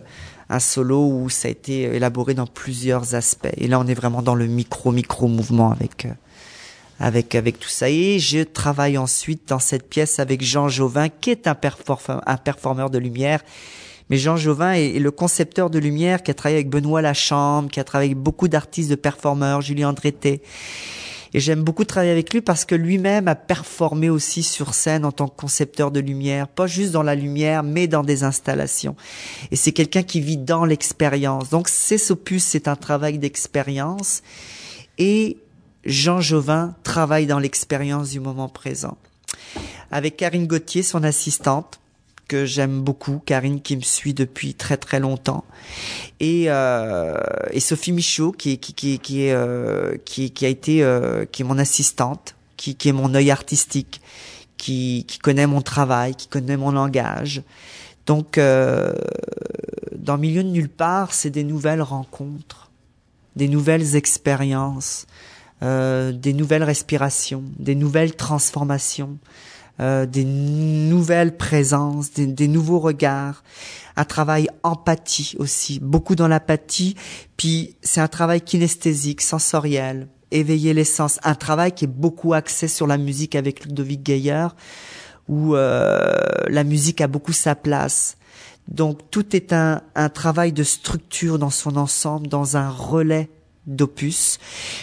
un 0.50 0.60
solo 0.60 1.08
où 1.08 1.30
ça 1.30 1.48
a 1.48 1.52
été 1.52 1.84
élaboré 1.84 2.34
dans 2.34 2.48
plusieurs 2.48 3.16
aspects. 3.16 3.54
Et 3.56 3.68
là, 3.70 3.80
on 3.80 3.88
est 3.88 3.94
vraiment 3.94 4.22
dans 4.22 4.36
le 4.36 4.48
micro 4.48 4.92
micro 4.92 5.30
mouvement 5.30 5.72
avec 5.72 6.06
euh, 6.06 6.10
avec 7.00 7.36
avec 7.36 7.60
tout 7.60 7.70
ça. 7.70 7.90
Et 7.90 8.20
je 8.20 8.44
travaille 8.44 8.98
ensuite 8.98 9.48
dans 9.50 9.60
cette 9.60 9.90
pièce 9.90 10.20
avec 10.20 10.44
Jean 10.44 10.70
Jovin 10.70 11.10
qui 11.10 11.32
est 11.32 11.48
un, 11.48 11.54
perform- 11.54 12.22
un 12.26 12.38
performeur 12.38 12.90
de 12.90 12.98
lumière 12.98 13.42
mais 14.10 14.18
Jean 14.18 14.38
Jovin 14.38 14.74
est, 14.74 15.00
le 15.00 15.12
concepteur 15.12 15.70
de 15.70 15.80
lumière 15.80 16.24
qui 16.24 16.32
a 16.32 16.34
travaillé 16.34 16.58
avec 16.58 16.70
Benoît 16.70 17.02
Lachambre, 17.02 17.70
qui 17.70 17.80
a 17.80 17.84
travaillé 17.84 18.12
avec 18.12 18.22
beaucoup 18.22 18.48
d'artistes, 18.48 18.90
de 18.90 18.96
performeurs, 18.96 19.62
Julien 19.62 19.90
Andreté. 19.90 20.42
Et 21.34 21.40
j'aime 21.40 21.64
beaucoup 21.64 21.84
travailler 21.84 22.12
avec 22.12 22.32
lui 22.32 22.42
parce 22.42 22.64
que 22.64 22.76
lui-même 22.76 23.28
a 23.28 23.34
performé 23.34 24.12
aussi 24.12 24.44
sur 24.44 24.76
scène 24.76 25.04
en 25.04 25.12
tant 25.12 25.28
que 25.28 25.36
concepteur 25.36 25.90
de 25.90 26.00
lumière, 26.00 26.48
pas 26.48 26.68
juste 26.68 26.92
dans 26.92 27.02
la 27.02 27.16
lumière, 27.16 27.64
mais 27.64 27.88
dans 27.88 28.04
des 28.04 28.24
installations. 28.24 28.96
Et 29.50 29.56
c'est 29.56 29.72
quelqu'un 29.72 30.04
qui 30.04 30.22
vit 30.22 30.38
dans 30.38 30.64
l'expérience. 30.64 31.50
Donc 31.50 31.70
ces 31.70 32.12
opus, 32.12 32.44
c'est 32.44 32.68
un 32.68 32.76
travail 32.76 33.18
d'expérience. 33.18 34.22
Et 35.00 35.38
Jean 35.86 36.22
Jovin 36.22 36.76
travaille 36.84 37.26
dans 37.26 37.40
l'expérience 37.40 38.12
du 38.12 38.20
moment 38.20 38.50
présent. 38.50 38.98
Avec 39.92 40.18
Karine 40.18 40.48
Gauthier, 40.48 40.84
son 40.84 41.04
assistante, 41.04 41.80
que 42.28 42.46
j'aime 42.46 42.82
beaucoup, 42.82 43.22
Karine 43.26 43.62
qui 43.62 43.76
me 43.76 43.82
suit 43.82 44.14
depuis 44.14 44.54
très 44.54 44.78
très 44.78 45.00
longtemps, 45.00 45.44
et, 46.20 46.46
euh, 46.48 47.16
et 47.52 47.60
Sophie 47.60 47.92
Michaud 47.92 48.32
qui 48.32 48.58
qui 48.58 48.74
qui 48.74 49.24
est 49.24 49.34
euh, 49.34 49.98
qui, 50.06 50.32
qui 50.32 50.46
a 50.46 50.50
été 50.50 50.84
euh, 50.84 51.26
qui 51.26 51.42
est 51.42 51.46
mon 51.46 51.60
assistante, 51.60 52.36
qui 52.58 52.76
qui 52.76 52.90
est 52.90 52.94
mon 52.94 53.14
œil 53.14 53.30
artistique, 53.30 54.02
qui 54.58 55.06
qui 55.08 55.20
connaît 55.20 55.48
mon 55.48 55.62
travail, 55.62 56.16
qui 56.16 56.28
connaît 56.28 56.58
mon 56.58 56.72
langage. 56.72 57.44
Donc 58.06 58.38
euh, 58.38 58.94
dans 59.96 60.18
milieu 60.18 60.44
de 60.44 60.50
nulle 60.50 60.70
part, 60.70 61.14
c'est 61.14 61.30
des 61.30 61.44
nouvelles 61.44 61.82
rencontres, 61.82 62.72
des 63.36 63.48
nouvelles 63.48 63.96
expériences, 63.96 65.06
euh, 65.64 66.12
des 66.12 66.34
nouvelles 66.34 66.64
respirations, 66.64 67.44
des 67.58 67.76
nouvelles 67.76 68.16
transformations. 68.16 69.18
Euh, 69.80 70.06
des 70.06 70.24
nouvelles 70.24 71.36
présences, 71.36 72.14
des, 72.14 72.28
des, 72.28 72.48
nouveaux 72.48 72.78
regards, 72.78 73.44
un 73.96 74.06
travail 74.06 74.48
empathie 74.62 75.36
aussi, 75.40 75.80
beaucoup 75.80 76.16
dans 76.16 76.28
l'apathie, 76.28 76.96
puis 77.38 77.76
c'est 77.82 78.00
un 78.00 78.08
travail 78.08 78.42
kinesthésique, 78.42 79.22
sensoriel, 79.22 80.10
éveiller 80.30 80.76
les 80.76 80.84
sens, 80.84 81.20
un 81.24 81.34
travail 81.34 81.72
qui 81.72 81.86
est 81.86 81.88
beaucoup 81.88 82.36
axé 82.36 82.68
sur 82.68 82.86
la 82.86 83.00
musique 83.00 83.36
avec 83.36 83.66
Ludovic 83.66 84.04
Gaillard, 84.04 84.56
où 85.28 85.56
euh, 85.56 86.14
la 86.50 86.64
musique 86.64 87.02
a 87.02 87.08
beaucoup 87.08 87.34
sa 87.34 87.56
place. 87.56 88.18
Donc 88.68 89.00
tout 89.10 89.36
est 89.36 89.54
un, 89.54 89.82
un 89.96 90.10
travail 90.10 90.54
de 90.54 90.64
structure 90.64 91.40
dans 91.40 91.50
son 91.50 91.78
ensemble, 91.78 92.28
dans 92.28 92.58
un 92.58 92.70
relais 92.70 93.32
d'opus. 93.68 94.40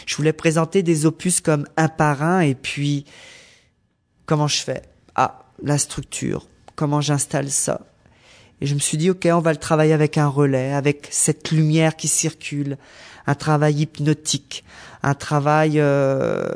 Je 0.07 0.16
voulais 0.16 0.33
présenter 0.33 0.83
des 0.83 1.07
opus 1.07 1.40
comme 1.40 1.66
un 1.77 1.88
par 1.88 2.23
un 2.23 2.40
et 2.40 2.55
puis 2.55 3.05
comment 4.27 4.49
je 4.49 4.62
fais? 4.62 4.83
Ah, 5.14 5.45
la 5.62 5.79
structure, 5.79 6.49
comment 6.77 7.01
j'installe 7.01 7.51
ça? 7.51 7.83
Et 8.61 8.66
je 8.66 8.75
me 8.75 8.81
suis 8.81 8.99
dit, 8.99 9.11
ok, 9.11 9.27
on 9.33 9.40
va 9.40 9.53
le 9.53 9.59
travailler 9.59 9.93
avec 9.93 10.19
un 10.19 10.29
relais, 10.29 10.73
avec 10.73 11.09
cette 11.11 11.51
lumière 11.51 11.97
qui 11.97 12.09
circule, 12.09 12.77
un 13.27 13.35
travail 13.35 13.83
hypnotique, 13.83 14.64
un 15.03 15.14
travail 15.14 15.75
euh, 15.77 16.47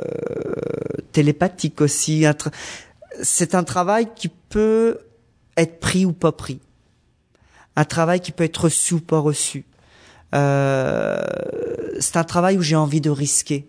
télépathique 1.13 1.81
aussi. 1.81 2.27
C'est 3.23 3.55
un 3.55 3.65
travail 3.65 4.09
qui 4.15 4.29
peut 4.29 4.99
être 5.57 5.81
pris 5.81 6.05
ou 6.05 6.13
pas 6.13 6.33
pris. 6.33 6.61
Un 7.77 7.85
travail 7.85 8.21
qui 8.21 8.33
peut 8.33 8.45
être 8.45 8.65
reçu 8.65 8.95
ou 8.95 9.01
pas 9.01 9.19
reçu. 9.19 9.65
Euh, 10.35 11.23
c'est 12.01 12.16
un 12.16 12.25
travail 12.25 12.59
où 12.59 12.62
j'ai 12.62 12.77
envie 12.77 13.01
de 13.01 13.11
risquer. 13.11 13.68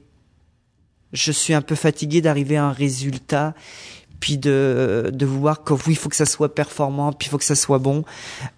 Je 1.13 1.31
suis 1.31 1.53
un 1.53 1.61
peu 1.61 1.75
fatigué 1.75 2.21
d'arriver 2.21 2.57
à 2.57 2.65
un 2.65 2.71
résultat 2.71 3.53
puis 4.19 4.37
de 4.37 5.11
de 5.13 5.25
voir 5.25 5.63
que 5.63 5.73
oui, 5.73 5.81
il 5.89 5.95
faut 5.95 6.09
que 6.09 6.15
ça 6.15 6.25
soit 6.25 6.55
performant, 6.55 7.11
puis 7.11 7.27
il 7.27 7.29
faut 7.29 7.37
que 7.37 7.43
ça 7.43 7.55
soit 7.55 7.79
bon. 7.79 8.03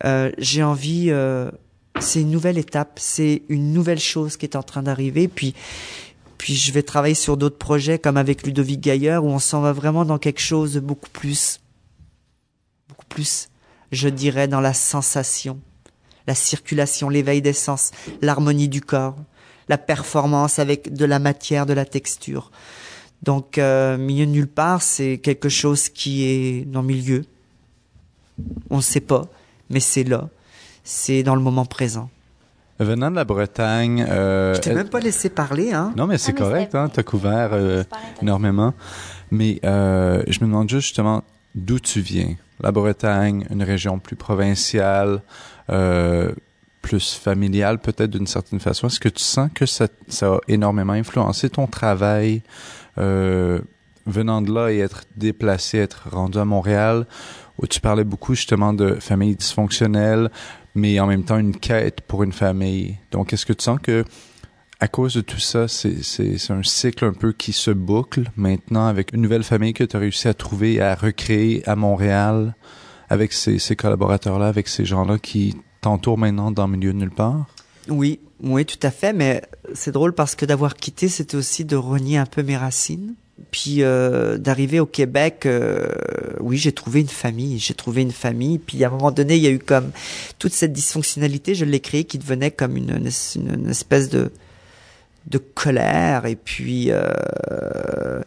Euh, 0.06 0.32
j'ai 0.38 0.63
envie, 0.63 1.08
euh, 1.10 1.52
c'est 2.00 2.22
une 2.22 2.32
nouvelle 2.32 2.58
étape, 2.58 3.00
c'est 3.02 3.43
une 3.50 3.74
nouvelle 3.74 4.00
chose 4.00 4.38
qui 4.38 4.46
est 4.46 4.56
en 4.56 4.63
train 4.63 4.84
d'arriver, 4.84 5.28
puis 5.28 5.56
puis 6.38 6.56
je 6.56 6.72
vais 6.72 6.84
travailler 6.84 7.15
sur 7.15 7.36
d'autres 7.36 7.58
projets 7.58 8.00
comme 8.00 8.17
avec 8.17 8.46
Ludovic 8.46 8.80
Gaillard 8.80 9.26
où 9.26 9.30
on 9.30 9.39
s'en 9.39 9.62
va 9.62 9.74
vraiment 9.74 10.06
dans 10.06 10.20
quelque 10.20 10.39
chose 10.39 10.76
de 10.76 10.80
beaucoup 10.80 11.10
plus, 11.10 11.60
beaucoup 12.88 13.06
plus, 13.08 13.50
je 13.91 14.08
dirais, 14.08 14.48
dans 14.48 14.62
la 14.62 14.74
sensation, 14.74 15.60
la 16.28 16.36
circulation, 16.36 17.10
l'éveil 17.10 17.42
des 17.42 17.54
sens, 17.54 17.92
l'harmonie 18.22 18.68
du 18.68 18.82
corps, 18.82 19.16
la 19.70 19.78
performance 19.78 20.60
avec 20.60 20.94
de 20.94 21.06
la 21.06 21.20
matière, 21.20 21.66
de 21.66 21.74
la 21.74 21.86
texture. 21.86 22.52
Donc, 23.24 23.58
euh, 23.58 23.98
milieu 23.98 24.26
de 24.26 24.32
nulle 24.32 24.48
part, 24.48 24.82
c'est 24.82 25.18
quelque 25.18 25.50
chose 25.50 25.90
qui 25.90 26.26
est 26.26 26.66
dans 26.66 26.82
le 26.82 26.88
milieu. 26.88 27.26
On 28.70 28.78
ne 28.78 28.82
sait 28.82 29.00
pas, 29.00 29.26
mais 29.70 29.80
c'est 29.80 30.04
là. 30.04 30.30
C'est 30.84 31.24
dans 31.24 31.36
le 31.36 31.42
moment 31.42 31.66
présent. 31.66 32.10
Venant 32.80 33.10
de 33.10 33.16
la 33.16 33.26
Bretagne... 33.26 34.06
Euh, 34.08 34.54
je 34.54 34.62
t'ai 34.62 34.74
même 34.74 34.90
pas 34.90 35.00
laissé 35.00 35.30
parler, 35.30 35.74
hein? 35.74 35.94
Non, 35.98 36.06
mais 36.06 36.20
c'est 36.20 36.34
ah, 36.36 36.40
correct, 36.40 36.76
hein? 36.76 36.90
T'as 36.94 37.02
couvert 37.02 37.50
euh, 37.54 37.84
énormément. 38.22 38.74
Mais 39.32 39.60
euh, 39.66 40.22
je 40.28 40.40
me 40.42 40.46
demande 40.46 40.70
juste 40.70 40.88
justement 40.88 41.24
d'où 41.56 41.80
tu 41.80 42.02
viens? 42.02 42.36
La 42.60 42.72
Bretagne, 42.72 43.48
une 43.50 43.63
région 43.63 43.98
plus 43.98 44.16
provinciale, 44.16 45.22
euh, 45.69 46.32
plus 46.82 47.13
familiale 47.13 47.80
peut-être 47.80 48.12
d'une 48.12 48.27
certaine 48.27 48.60
façon. 48.60 48.88
Est-ce 48.88 48.99
que 48.99 49.10
tu 49.10 49.23
sens 49.23 49.49
que 49.53 49.65
ça, 49.65 49.88
a 50.21 50.38
énormément 50.47 50.93
influencé 50.93 51.49
ton 51.49 51.67
travail 51.67 52.41
euh, 52.97 53.60
venant 54.06 54.41
de 54.41 54.53
là 54.53 54.71
et 54.71 54.80
être 54.80 55.03
déplacé, 55.15 55.80
être 55.80 56.08
rendu 56.10 56.38
à 56.38 56.45
Montréal, 56.45 57.06
où 57.60 57.67
tu 57.67 57.82
parlais 57.82 58.06
beaucoup 58.06 58.36
justement 58.36 58.73
de 58.73 58.95
famille 58.95 59.36
dysfonctionnelle, 59.36 60.32
mais 60.75 60.99
en 60.99 61.08
même 61.08 61.23
temps 61.23 61.38
une 61.38 61.58
quête 61.58 62.01
pour 62.01 62.23
une 62.23 62.32
famille? 62.32 62.97
Donc, 63.12 63.34
est-ce 63.34 63.45
que 63.45 63.53
tu 63.53 63.63
sens 63.63 63.80
que 63.82 64.06
à 64.80 64.88
cause 64.88 65.15
de 65.15 65.21
tout 65.21 65.39
ça, 65.39 65.67
c'est 65.67 66.51
un 66.51 66.62
cycle 66.62 67.03
un 67.03 67.13
peu 67.13 67.32
qui 67.34 67.51
se 67.51 67.71
boucle 67.71 68.30
maintenant 68.36 68.86
avec 68.86 69.12
une 69.12 69.21
nouvelle 69.21 69.43
famille 69.43 69.73
que 69.73 69.84
tu 69.84 69.95
as 69.95 69.99
réussi 69.99 70.27
à 70.27 70.36
trouver 70.36 70.75
et 70.75 70.82
à 70.82 70.93
recréer 70.93 71.67
à 71.67 71.75
Montréal? 71.75 72.56
Avec 73.10 73.34
ces, 73.34 73.76
collaborateurs-là, 73.76 74.48
avec 74.48 74.67
ces 74.67 74.86
gens-là 74.86 75.17
qui 75.17 75.56
t'entourent 75.82 76.17
maintenant 76.17 76.52
dans 76.52 76.67
le 76.67 76.78
milieu 76.78 76.93
de 76.93 76.98
nulle 76.98 77.12
part? 77.12 77.46
Oui, 77.89 78.20
oui, 78.41 78.65
tout 78.65 78.80
à 78.84 78.91
fait, 78.91 79.13
mais 79.13 79.41
c'est 79.74 79.91
drôle 79.91 80.13
parce 80.13 80.36
que 80.36 80.46
d'avoir 80.46 80.76
quitté, 80.76 81.08
c'était 81.08 81.38
aussi 81.38 81.65
de 81.65 81.76
renier 81.76 82.17
un 82.17 82.26
peu 82.26 82.43
mes 82.43 82.58
racines. 82.58 83.13
Puis 83.52 83.84
euh, 83.84 84.38
d'arriver 84.38 84.80
au 84.80 84.88
Québec, 84.88 85.43
euh, 85.46 85.88
oui, 86.39 86.58
j'ai 86.58 86.72
trouvé 86.72 87.02
une 87.02 87.08
famille, 87.08 87.60
j'ai 87.60 87.76
trouvé 87.76 88.02
une 88.02 88.12
famille. 88.12 88.58
Puis 88.58 88.84
à 88.84 88.88
un 88.88 88.91
moment 88.91 89.12
donné, 89.12 89.38
il 89.38 89.43
y 89.43 89.48
a 89.48 89.52
eu 89.52 89.60
comme 89.60 89.91
toute 90.39 90.54
cette 90.54 90.74
dysfonctionnalité, 90.74 91.54
je 91.54 91.63
l'ai 91.63 91.80
créée, 91.80 92.04
qui 92.04 92.17
devenait 92.17 92.52
comme 92.52 92.76
une 92.78 93.08
espèce 93.70 94.10
de 94.10 94.32
de 95.28 95.38
colère. 95.38 96.26
Et 96.26 96.36
puis 96.36 96.88
euh, 96.89 98.22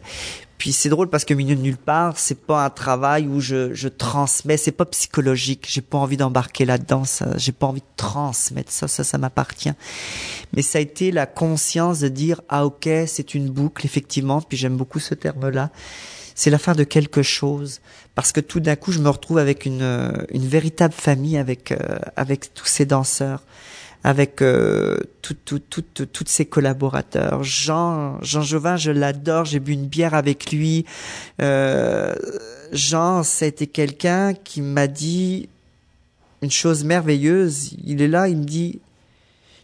puis 0.61 0.73
c'est 0.73 0.89
drôle 0.89 1.09
parce 1.09 1.25
que 1.25 1.33
milieu 1.33 1.55
de 1.55 1.61
nulle 1.61 1.75
part, 1.75 2.19
c'est 2.19 2.39
pas 2.39 2.63
un 2.63 2.69
travail 2.69 3.25
où 3.25 3.39
je, 3.39 3.73
je 3.73 3.87
transmets, 3.87 4.57
c'est 4.57 4.71
pas 4.71 4.85
psychologique. 4.85 5.65
J'ai 5.67 5.81
pas 5.81 5.97
envie 5.97 6.17
d'embarquer 6.17 6.65
là-dedans. 6.65 7.01
J'ai 7.37 7.51
pas 7.51 7.65
envie 7.65 7.81
de 7.81 7.95
transmettre 7.97 8.71
ça. 8.71 8.87
Ça, 8.87 9.03
ça 9.03 9.17
m'appartient. 9.17 9.73
Mais 10.53 10.61
ça 10.61 10.77
a 10.77 10.81
été 10.81 11.11
la 11.11 11.25
conscience 11.25 12.01
de 12.01 12.09
dire 12.09 12.41
ah 12.47 12.67
ok, 12.67 12.87
c'est 13.07 13.33
une 13.33 13.49
boucle 13.49 13.87
effectivement. 13.87 14.39
Puis 14.39 14.55
j'aime 14.55 14.77
beaucoup 14.77 14.99
ce 14.99 15.15
terme-là. 15.15 15.71
C'est 16.35 16.51
la 16.51 16.59
fin 16.59 16.73
de 16.73 16.83
quelque 16.83 17.23
chose 17.23 17.81
parce 18.13 18.31
que 18.31 18.39
tout 18.39 18.59
d'un 18.59 18.75
coup, 18.75 18.91
je 18.91 18.99
me 18.99 19.09
retrouve 19.09 19.39
avec 19.39 19.65
une 19.65 20.13
une 20.29 20.47
véritable 20.47 20.93
famille 20.93 21.37
avec 21.37 21.71
euh, 21.71 21.97
avec 22.15 22.53
tous 22.53 22.67
ces 22.67 22.85
danseurs 22.85 23.41
avec 24.03 24.41
euh, 24.41 24.97
tout, 25.21 25.35
tout, 25.45 25.59
tout, 25.59 25.83
tous 25.83 26.25
ses 26.27 26.45
collaborateurs. 26.45 27.43
Jean, 27.43 28.19
Jean 28.21 28.41
Jovin, 28.41 28.75
je 28.75 28.91
l'adore, 28.91 29.45
j'ai 29.45 29.59
bu 29.59 29.73
une 29.73 29.87
bière 29.87 30.15
avec 30.15 30.51
lui. 30.51 30.85
Euh, 31.41 32.15
Jean, 32.71 33.23
c'était 33.23 33.67
quelqu'un 33.67 34.33
qui 34.33 34.61
m'a 34.61 34.87
dit 34.87 35.49
une 36.41 36.51
chose 36.51 36.83
merveilleuse. 36.83 37.73
Il 37.85 38.01
est 38.01 38.07
là, 38.07 38.27
il 38.27 38.37
me 38.37 38.43
dit, 38.43 38.79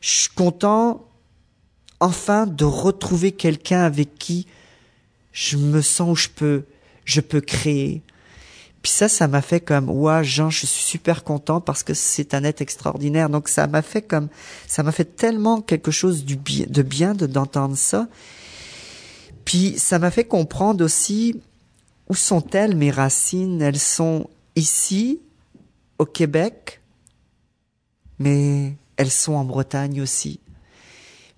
je 0.01 0.09
suis 0.09 0.29
content 0.29 1.03
enfin 1.99 2.45
de 2.45 2.65
retrouver 2.65 3.31
quelqu'un 3.31 3.81
avec 3.81 4.15
qui 4.15 4.45
je 5.31 5.57
me 5.57 5.81
sens 5.81 6.11
où 6.11 6.15
je 6.15 6.29
peux, 6.29 6.63
je 7.05 7.21
peux 7.21 7.41
créer. 7.41 8.03
Puis 8.87 8.93
ça, 8.93 9.09
ça 9.09 9.27
m'a 9.27 9.41
fait 9.41 9.59
comme, 9.59 9.89
ouais, 9.89 10.23
Jean, 10.23 10.49
je 10.49 10.59
suis 10.59 10.67
super 10.67 11.25
content 11.25 11.59
parce 11.59 11.83
que 11.83 11.93
c'est 11.93 12.33
un 12.33 12.45
être 12.45 12.61
extraordinaire. 12.61 13.29
Donc 13.29 13.49
ça 13.49 13.67
m'a 13.67 13.81
fait 13.81 14.01
comme, 14.01 14.29
ça 14.65 14.81
m'a 14.81 14.93
fait 14.93 15.17
tellement 15.17 15.59
quelque 15.59 15.91
chose 15.91 16.23
bien, 16.23 16.65
de 16.69 16.81
bien 16.83 17.13
de 17.13 17.27
d'entendre 17.27 17.75
ça. 17.75 18.07
Puis 19.43 19.77
ça 19.77 19.99
m'a 19.99 20.09
fait 20.09 20.23
comprendre 20.23 20.85
aussi 20.85 21.41
où 22.07 22.15
sont-elles 22.15 22.77
mes 22.77 22.89
racines. 22.89 23.61
Elles 23.61 23.77
sont 23.77 24.29
ici, 24.55 25.19
au 25.99 26.05
Québec, 26.05 26.79
mais 28.19 28.77
elles 28.95 29.11
sont 29.11 29.33
en 29.33 29.43
Bretagne 29.43 30.01
aussi. 30.01 30.39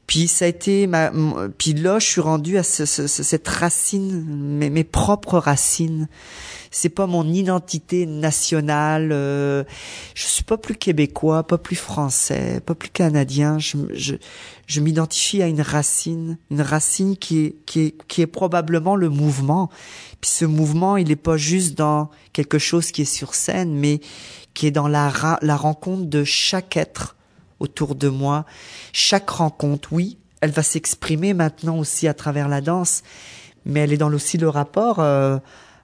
Puis 0.10 0.28
ça 0.28 0.46
a 0.46 0.48
été 0.48 0.88
ma, 0.88 1.12
puis 1.60 1.74
là 1.76 2.00
je 2.00 2.08
suis 2.08 2.20
rendu 2.20 2.58
à 2.58 2.64
ce, 2.64 2.88
ce- 2.88 3.06
ce- 3.06 3.22
cette 3.22 3.48
racine, 3.48 4.26
mes, 4.28 4.72
mes 4.72 4.84
propres 4.84 5.38
racines. 5.38 6.08
C'est 6.72 6.90
pas 6.90 7.06
mon 7.06 7.28
identité 7.32 8.08
nationale. 8.08 9.12
Euh, 9.12 9.64
je 10.16 10.24
suis 10.26 10.44
pas 10.44 10.58
plus 10.58 10.74
québécois, 10.76 11.44
pas 11.46 11.60
plus 11.60 11.76
français, 11.76 12.60
pas 12.66 12.74
plus 12.74 12.90
canadien. 12.90 13.60
Je, 13.60 13.78
je, 13.94 14.16
je 14.66 14.82
m'identifie 14.82 15.44
à 15.44 15.48
une 15.48 15.62
racine, 15.62 16.40
une 16.50 16.62
racine 16.62 17.16
qui 17.16 17.42
est, 17.46 17.56
qui 17.68 17.82
est, 17.82 17.96
qui 18.08 18.22
est 18.24 18.28
probablement 18.28 18.96
le 18.96 19.10
mouvement. 19.10 19.70
Puis 20.22 20.32
ce 20.32 20.46
mouvement, 20.46 20.98
il 20.98 21.12
est 21.12 21.16
pas 21.16 21.38
juste 21.38 21.78
dans 21.78 22.10
quelque 22.34 22.58
chose 22.58 22.92
qui 22.92 23.04
est 23.04 23.14
sur 23.14 23.36
scène, 23.36 23.76
mais 23.76 24.00
qui 24.56 24.66
est 24.66 24.72
dans 24.72 24.88
la, 24.88 25.38
la 25.44 25.56
rencontre 25.56 26.06
de 26.08 26.24
chaque 26.24 26.78
être 26.78 27.16
autour 27.60 27.96
de 27.96 28.08
moi. 28.10 28.46
Chaque 28.94 29.30
rencontre, 29.30 29.90
oui, 29.92 30.18
elle 30.42 30.52
va 30.52 30.64
s'exprimer 30.64 31.34
maintenant 31.34 31.78
aussi 31.78 32.08
à 32.08 32.14
travers 32.14 32.48
la 32.48 32.62
danse, 32.62 33.04
mais 33.66 33.82
elle 33.82 33.94
est 33.94 33.98
dans 33.98 34.12
aussi 34.14 34.38
le 34.38 34.50
rapport 34.50 35.00
euh, 35.00 35.38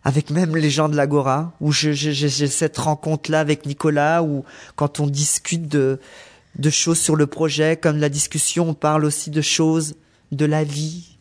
avec 0.04 0.30
même 0.30 0.56
les 0.56 0.70
gens 0.70 0.88
de 0.88 0.96
l'Agora, 0.96 1.54
où 1.60 1.72
je- 1.72 1.92
je- 1.92 2.12
j'ai 2.12 2.30
j'ai 2.30 2.48
cette 2.48 2.78
rencontre-là 2.78 3.40
avec 3.40 3.66
Nicolas, 3.66 4.24
où 4.24 4.46
quand 4.76 5.00
on 5.00 5.08
discute 5.08 5.68
de, 5.68 6.00
de 6.58 6.70
choses 6.70 7.00
sur 7.00 7.16
le 7.16 7.28
projet, 7.28 7.76
comme 7.76 7.98
la 7.98 8.10
discussion, 8.10 8.70
on 8.70 8.74
parle 8.74 9.04
aussi 9.04 9.30
de 9.30 9.42
choses 9.42 9.96
de 10.32 10.46
la 10.46 10.64
vie. 10.64 11.18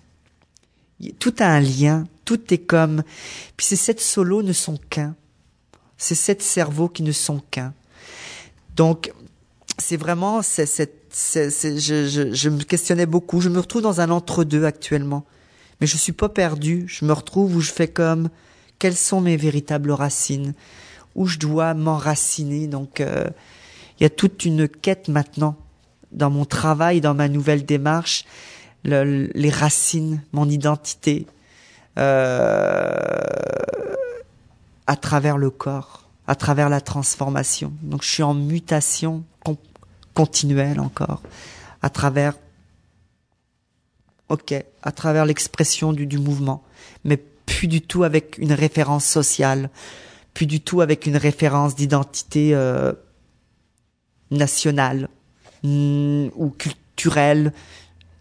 Tout 1.19 1.35
a 1.41 1.47
un 1.47 1.61
lien, 1.61 2.07
tout 2.25 2.55
est 2.55 2.59
comme... 2.59 3.03
Puis 3.57 3.67
ces 3.67 3.77
sept 3.77 4.01
solos 4.01 4.43
ne 4.43 4.53
sont 4.53 4.79
qu'un. 4.91 5.17
Ces 5.99 6.15
sept 6.15 6.41
cerveaux 6.41 6.89
qui 6.89 7.03
ne 7.03 7.13
sont 7.13 7.43
qu'un. 7.51 7.75
Donc, 8.77 9.13
c'est 9.79 9.97
vraiment, 9.97 10.43
c'est, 10.43 10.66
c'est, 10.66 10.93
c'est, 11.11 11.51
c'est- 11.51 11.79
je, 11.79 12.07
je, 12.07 12.33
je 12.33 12.49
me 12.49 12.62
questionnais 12.62 13.07
beaucoup. 13.07 13.41
Je 13.41 13.49
me 13.49 13.59
retrouve 13.59 13.83
dans 13.83 14.01
un 14.01 14.11
entre-deux 14.11 14.64
actuellement. 14.64 15.25
Mais 15.81 15.87
je 15.87 15.97
suis 15.97 16.12
pas 16.12 16.29
perdu. 16.29 16.85
Je 16.87 17.05
me 17.05 17.12
retrouve 17.12 17.57
où 17.57 17.61
je 17.61 17.72
fais 17.72 17.89
comme, 17.89 18.29
quelles 18.79 18.97
sont 18.97 19.20
mes 19.20 19.37
véritables 19.37 19.91
racines? 19.91 20.55
Où 21.14 21.27
je 21.27 21.39
dois 21.39 21.75
m'enraciner? 21.75 22.66
Donc, 22.66 23.01
euh, 23.01 23.27
il 23.99 24.03
y 24.03 24.07
a 24.07 24.11
toute 24.11 24.45
une 24.45 24.68
quête 24.68 25.09
maintenant 25.09 25.57
dans 26.12 26.31
mon 26.31 26.45
travail, 26.45 27.01
dans 27.01 27.14
ma 27.14 27.29
nouvelle 27.29 27.64
démarche, 27.64 28.25
le- 28.85 29.31
les 29.35 29.51
racines, 29.51 30.22
mon 30.33 30.49
identité, 30.49 31.27
euh, 31.99 32.91
à 34.87 34.97
travers 34.97 35.39
le 35.39 35.51
corps, 35.51 36.04
à 36.27 36.35
travers 36.35 36.68
la 36.68 36.81
transformation. 36.81 37.72
Donc 37.83 38.03
je 38.03 38.09
suis 38.09 38.22
en 38.22 38.35
mutation 38.35 39.25
con- 39.45 39.59
continuelle 40.14 40.81
encore, 40.81 41.22
à 41.83 41.91
travers, 41.91 42.35
ok, 44.29 44.55
à 44.83 44.93
travers 44.93 45.27
l'expression 45.27 45.93
du, 45.93 46.07
du 46.07 46.18
mouvement, 46.18 46.62
mais 47.05 47.16
plus 47.16 47.68
du 47.68 47.83
tout 47.83 48.05
avec 48.05 48.39
une 48.39 48.53
référence 48.53 49.05
sociale, 49.05 49.70
plus 50.33 50.47
du 50.47 50.61
tout 50.61 50.81
avec 50.81 51.07
une 51.07 51.16
référence 51.16 51.75
d'identité 51.75 52.55
euh, 52.55 52.93
nationale 54.31 55.09
mm, 55.62 56.29
ou 56.35 56.51
culturelle. 56.51 57.53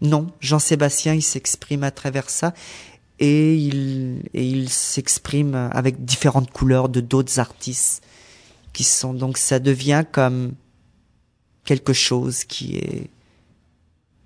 Non, 0.02 0.26
Jean-Sébastien, 0.40 1.14
il 1.14 1.22
s'exprime 1.22 1.82
à 1.84 1.90
travers 1.90 2.28
ça 2.28 2.52
et 3.18 3.56
il, 3.56 4.22
et 4.34 4.44
il 4.44 4.68
s'exprime 4.68 5.54
avec 5.54 6.04
différentes 6.04 6.50
couleurs 6.50 6.88
de 6.88 7.00
d'autres 7.00 7.38
artistes 7.38 8.02
qui 8.72 8.84
sont 8.84 9.14
donc 9.14 9.38
ça 9.38 9.58
devient 9.58 10.04
comme 10.10 10.54
quelque 11.64 11.92
chose 11.92 12.44
qui 12.44 12.76
est 12.76 13.10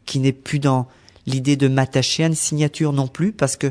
qui 0.06 0.20
n'est 0.20 0.32
plus 0.32 0.58
dans 0.58 0.88
l'idée 1.26 1.56
de 1.56 1.68
m'attacher 1.68 2.24
à 2.24 2.28
une 2.28 2.34
signature 2.34 2.92
non 2.94 3.08
plus 3.08 3.32
parce 3.32 3.56
que 3.56 3.70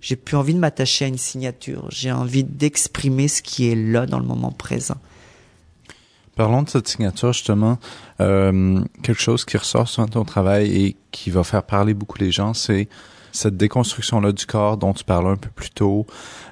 j'ai 0.00 0.16
plus 0.16 0.36
envie 0.36 0.54
de 0.54 0.60
m'attacher 0.60 1.06
à 1.06 1.08
une 1.08 1.18
signature 1.18 1.88
j'ai 1.90 2.12
envie 2.12 2.44
d'exprimer 2.44 3.26
ce 3.26 3.42
qui 3.42 3.68
est 3.68 3.74
là 3.74 4.06
dans 4.06 4.20
le 4.20 4.26
moment 4.26 4.52
présent 4.52 4.98
Parlons 6.34 6.62
de 6.62 6.70
cette 6.70 6.88
signature, 6.88 7.32
justement. 7.34 7.78
Euh, 8.20 8.80
quelque 9.02 9.20
chose 9.20 9.44
qui 9.44 9.58
ressort 9.58 9.86
souvent 9.86 10.08
ton 10.08 10.24
travail 10.24 10.74
et 10.74 10.96
qui 11.10 11.30
va 11.30 11.44
faire 11.44 11.62
parler 11.62 11.92
beaucoup 11.92 12.18
les 12.18 12.32
gens, 12.32 12.54
c'est 12.54 12.88
cette 13.32 13.56
déconstruction-là 13.56 14.32
du 14.32 14.46
corps 14.46 14.76
dont 14.76 14.92
tu 14.92 15.04
parlais 15.04 15.30
un 15.30 15.36
peu 15.36 15.50
plus 15.50 15.70
tôt, 15.70 16.06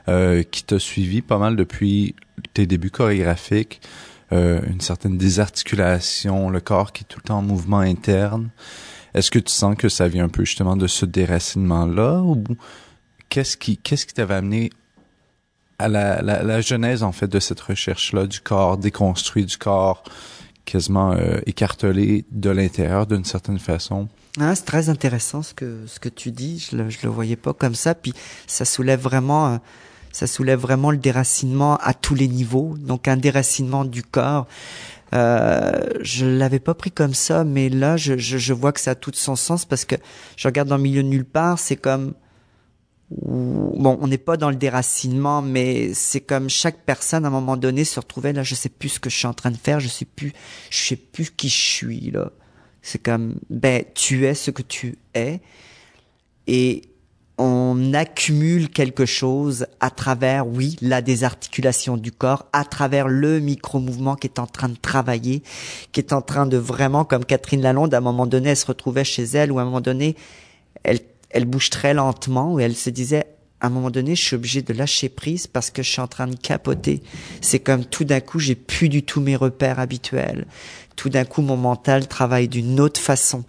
euh, 0.09 0.43
qui 0.43 0.64
t'a 0.64 0.78
suivi 0.78 1.22
pas 1.22 1.39
mal 1.39 1.57
depuis 1.57 2.14
tes 2.55 2.66
débuts 2.66 2.91
chorégraphiques, 2.91 3.81
euh, 4.33 4.61
une 4.66 4.81
certaine 4.81 5.18
désarticulation, 5.18 6.51
le 6.51 6.61
corps 6.61 6.93
qui 6.93 7.03
est 7.03 7.07
tout 7.07 7.18
le 7.22 7.28
temps 7.28 7.39
en 7.39 7.43
mouvement 7.43 7.81
interne. 7.81 8.51
Est-ce 9.14 9.31
que 9.31 9.39
tu 9.39 9.53
sens 9.53 9.76
que 9.76 9.89
ça 9.89 10.09
vient 10.09 10.24
un 10.24 10.28
peu 10.28 10.45
justement 10.45 10.76
de 10.76 10.87
ce 10.87 11.05
déracinement-là 11.05 12.20
ou 12.22 12.45
qu'est-ce 13.28 13.57
qui 13.57 13.76
qu'est-ce 13.76 14.07
qui 14.07 14.14
t'avait 14.14 14.35
amené 14.35 14.70
à 15.78 15.89
la, 15.89 16.22
la, 16.22 16.43
la 16.43 16.61
genèse 16.61 17.03
en 17.03 17.11
fait 17.11 17.26
de 17.26 17.41
cette 17.41 17.61
recherche-là 17.61 18.26
du 18.26 18.41
corps 18.41 18.78
déconstruit, 18.78 19.47
du 19.47 19.57
corps 19.57 20.05
quasiment 20.64 21.12
euh, 21.12 21.40
écartelé 21.46 22.24
de 22.30 22.50
l'intérieur 22.50 23.06
d'une 23.06 23.24
certaine 23.24 23.58
façon. 23.58 24.08
Ah, 24.38 24.54
c'est 24.54 24.64
très 24.64 24.88
intéressant 24.88 25.42
ce 25.42 25.54
que 25.54 25.84
ce 25.86 25.98
que 25.98 26.08
tu 26.08 26.30
dis. 26.30 26.64
Je 26.70 26.76
le 26.76 26.90
je 26.90 26.98
le 27.02 27.08
voyais 27.08 27.36
pas 27.36 27.52
comme 27.52 27.74
ça. 27.74 27.94
Puis 27.94 28.12
ça 28.46 28.64
soulève 28.64 29.00
vraiment 29.00 29.54
euh, 29.54 29.58
ça 30.12 30.26
soulève 30.26 30.61
vraiment 30.61 30.90
le 30.90 30.98
déracinement 30.98 31.76
à 31.78 31.94
tous 31.94 32.14
les 32.14 32.28
niveaux. 32.28 32.76
Donc 32.78 33.08
un 33.08 33.16
déracinement 33.16 33.84
du 33.84 34.02
corps. 34.02 34.46
Euh, 35.12 35.72
je 36.02 36.24
l'avais 36.24 36.61
pas 36.61 36.74
pris 36.74 36.92
comme 36.92 37.14
ça, 37.14 37.42
mais 37.42 37.68
là 37.68 37.96
je, 37.96 38.16
je 38.16 38.38
je 38.38 38.52
vois 38.52 38.72
que 38.72 38.80
ça 38.80 38.92
a 38.92 38.94
tout 38.94 39.11
son 39.14 39.34
sens 39.34 39.64
parce 39.64 39.84
que 39.84 39.96
je 40.36 40.46
regarde 40.46 40.68
dans 40.68 40.76
le 40.76 40.82
milieu 40.82 41.02
de 41.02 41.08
nulle 41.08 41.24
part. 41.24 41.58
C'est 41.58 41.76
comme 41.76 42.14
bon, 43.11 43.98
on 44.00 44.06
n'est 44.06 44.18
pas 44.18 44.36
dans 44.36 44.50
le 44.50 44.56
déracinement, 44.56 45.42
mais 45.42 45.94
c'est 45.94 46.20
comme 46.20 46.48
chaque 46.48 46.84
personne 46.84 47.24
à 47.24 47.28
un 47.28 47.32
moment 47.32 47.56
donné 47.56 47.84
se 47.84 47.98
retrouvait 47.98 48.32
là. 48.32 48.42
Je 48.42 48.54
sais 48.54 48.68
plus 48.68 48.90
ce 48.90 49.00
que 49.00 49.11
je 49.11 49.16
suis 49.16 49.26
en 49.26 49.34
train 49.34 49.50
de 49.50 49.56
faire. 49.56 49.80
Je 49.80 49.88
sais 49.88 50.04
plus 50.04 50.32
je 50.70 50.78
sais 50.88 50.96
plus 50.96 51.30
qui 51.30 51.48
je 51.48 51.58
suis 51.58 52.11
là. 52.11 52.30
C'est 52.82 53.02
comme, 53.02 53.34
ben, 53.50 53.84
tu 53.94 54.24
es 54.26 54.34
ce 54.34 54.50
que 54.50 54.62
tu 54.62 54.96
es 55.14 55.40
et 56.46 56.82
on 57.36 57.94
accumule 57.94 58.68
quelque 58.68 59.06
chose 59.06 59.66
à 59.80 59.88
travers, 59.88 60.46
oui, 60.46 60.76
la 60.82 61.00
désarticulation 61.00 61.96
du 61.96 62.12
corps, 62.12 62.46
à 62.52 62.64
travers 62.64 63.08
le 63.08 63.40
micro-mouvement 63.40 64.14
qui 64.14 64.26
est 64.26 64.38
en 64.38 64.46
train 64.46 64.68
de 64.68 64.76
travailler, 64.76 65.42
qui 65.92 66.00
est 66.00 66.12
en 66.12 66.20
train 66.20 66.44
de 66.44 66.58
vraiment, 66.58 67.04
comme 67.06 67.24
Catherine 67.24 67.62
Lalonde, 67.62 67.94
à 67.94 67.98
un 67.98 68.02
moment 68.02 68.26
donné, 68.26 68.50
elle 68.50 68.56
se 68.58 68.66
retrouvait 68.66 69.04
chez 69.04 69.24
elle 69.24 69.52
ou 69.52 69.58
à 69.58 69.62
un 69.62 69.64
moment 69.64 69.80
donné, 69.80 70.16
elle, 70.82 71.00
elle 71.31 71.45
bouge 71.45 71.70
très 71.70 71.95
lentement 71.95 72.55
ou 72.55 72.61
elle 72.61 72.76
se 72.76 72.91
disait, 72.91 73.26
à 73.61 73.66
un 73.66 73.70
moment 73.70 73.91
donné, 73.91 74.14
je 74.16 74.22
suis 74.22 74.37
obligé 74.37 74.62
de 74.62 74.72
lâcher 74.72 75.09
prise 75.09 75.47
parce 75.47 75.70
que 75.70 75.83
je 75.83 75.91
suis 75.91 76.01
en 76.01 76.09
train 76.09 76.26
de 76.26 76.37
capoter. 76.37 77.03
C'est 77.41 77.59
comme 77.59 77.85
tout 77.85 78.05
d'un 78.05 78.20
coup, 78.20 78.39
j'ai 78.39 78.55
plus 78.55 78.89
du 78.89 79.03
tout 79.03 79.20
mes 79.20 79.37
repères 79.37 79.78
habituels. 79.78 80.47
Tout 80.97 81.09
d'un 81.11 81.24
coup, 81.24 81.43
mon 81.43 81.57
mental 81.57 82.09
travaille 82.09 82.49
d'une 82.49 82.81
autre 82.81 83.01
façon. 83.01 83.45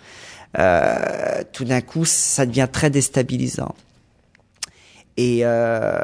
Euh, 0.57 1.43
tout 1.53 1.63
d'un 1.63 1.81
coup, 1.81 2.03
ça 2.05 2.45
devient 2.45 2.67
très 2.71 2.89
déstabilisant. 2.89 3.73
Et, 5.15 5.39
euh, 5.43 6.01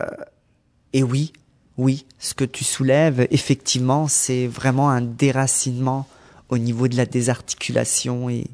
et 0.93 1.03
oui, 1.03 1.33
oui, 1.77 2.05
ce 2.17 2.33
que 2.33 2.45
tu 2.45 2.63
soulèves, 2.63 3.27
effectivement, 3.29 4.07
c'est 4.07 4.47
vraiment 4.47 4.89
un 4.89 5.01
déracinement 5.01 6.07
au 6.49 6.57
niveau 6.57 6.87
de 6.87 6.95
la 6.95 7.05
désarticulation 7.05 8.29
et 8.29 8.45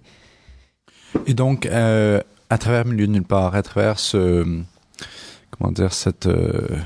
Et 1.27 1.35
donc, 1.35 1.67
euh, 1.67 2.21
à 2.53 2.59
travers 2.59 2.85
Milieu 2.85 3.07
de 3.07 3.11
nulle 3.11 3.23
part, 3.23 3.55
à 3.55 3.63
travers 3.63 3.97
ce, 3.97 4.45
comment 5.49 5.71
dire, 5.71 5.91
cette, 5.91 6.27
euh, 6.27 6.77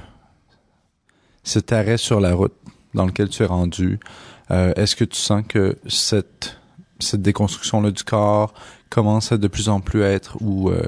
cet 1.44 1.74
arrêt 1.74 1.98
sur 1.98 2.22
la 2.22 2.34
route 2.34 2.56
dans 2.94 3.06
lequel 3.06 3.28
tu 3.28 3.44
es 3.44 3.46
rendu, 3.46 4.00
euh, 4.50 4.72
est-ce 4.78 4.96
que 4.96 5.04
tu 5.04 5.20
sens 5.20 5.44
que 5.46 5.78
cette, 5.86 6.58
cette 7.00 7.22
déconstruction-là 7.22 7.92
du 7.92 8.06
corps 8.06 8.54
commence 8.90 9.34
à 9.34 9.38
de 9.38 9.48
plus 9.50 9.68
en 9.68 9.82
plus 9.82 10.04
être, 10.04 10.38
ou 10.40 10.70
euh, 10.70 10.82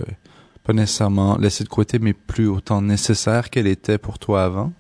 pas 0.63 0.71
nécessairement 0.71 1.37
laissée 1.37 1.65
de 1.65 1.69
côté, 1.69 1.99
mais 1.99 2.13
plus 2.13 2.47
autant 2.47 2.81
nécessaire 2.81 3.49
qu'elle 3.49 3.67
était 3.67 3.97
pour 3.97 4.17
toi 4.17 4.45
avant? 4.45 4.71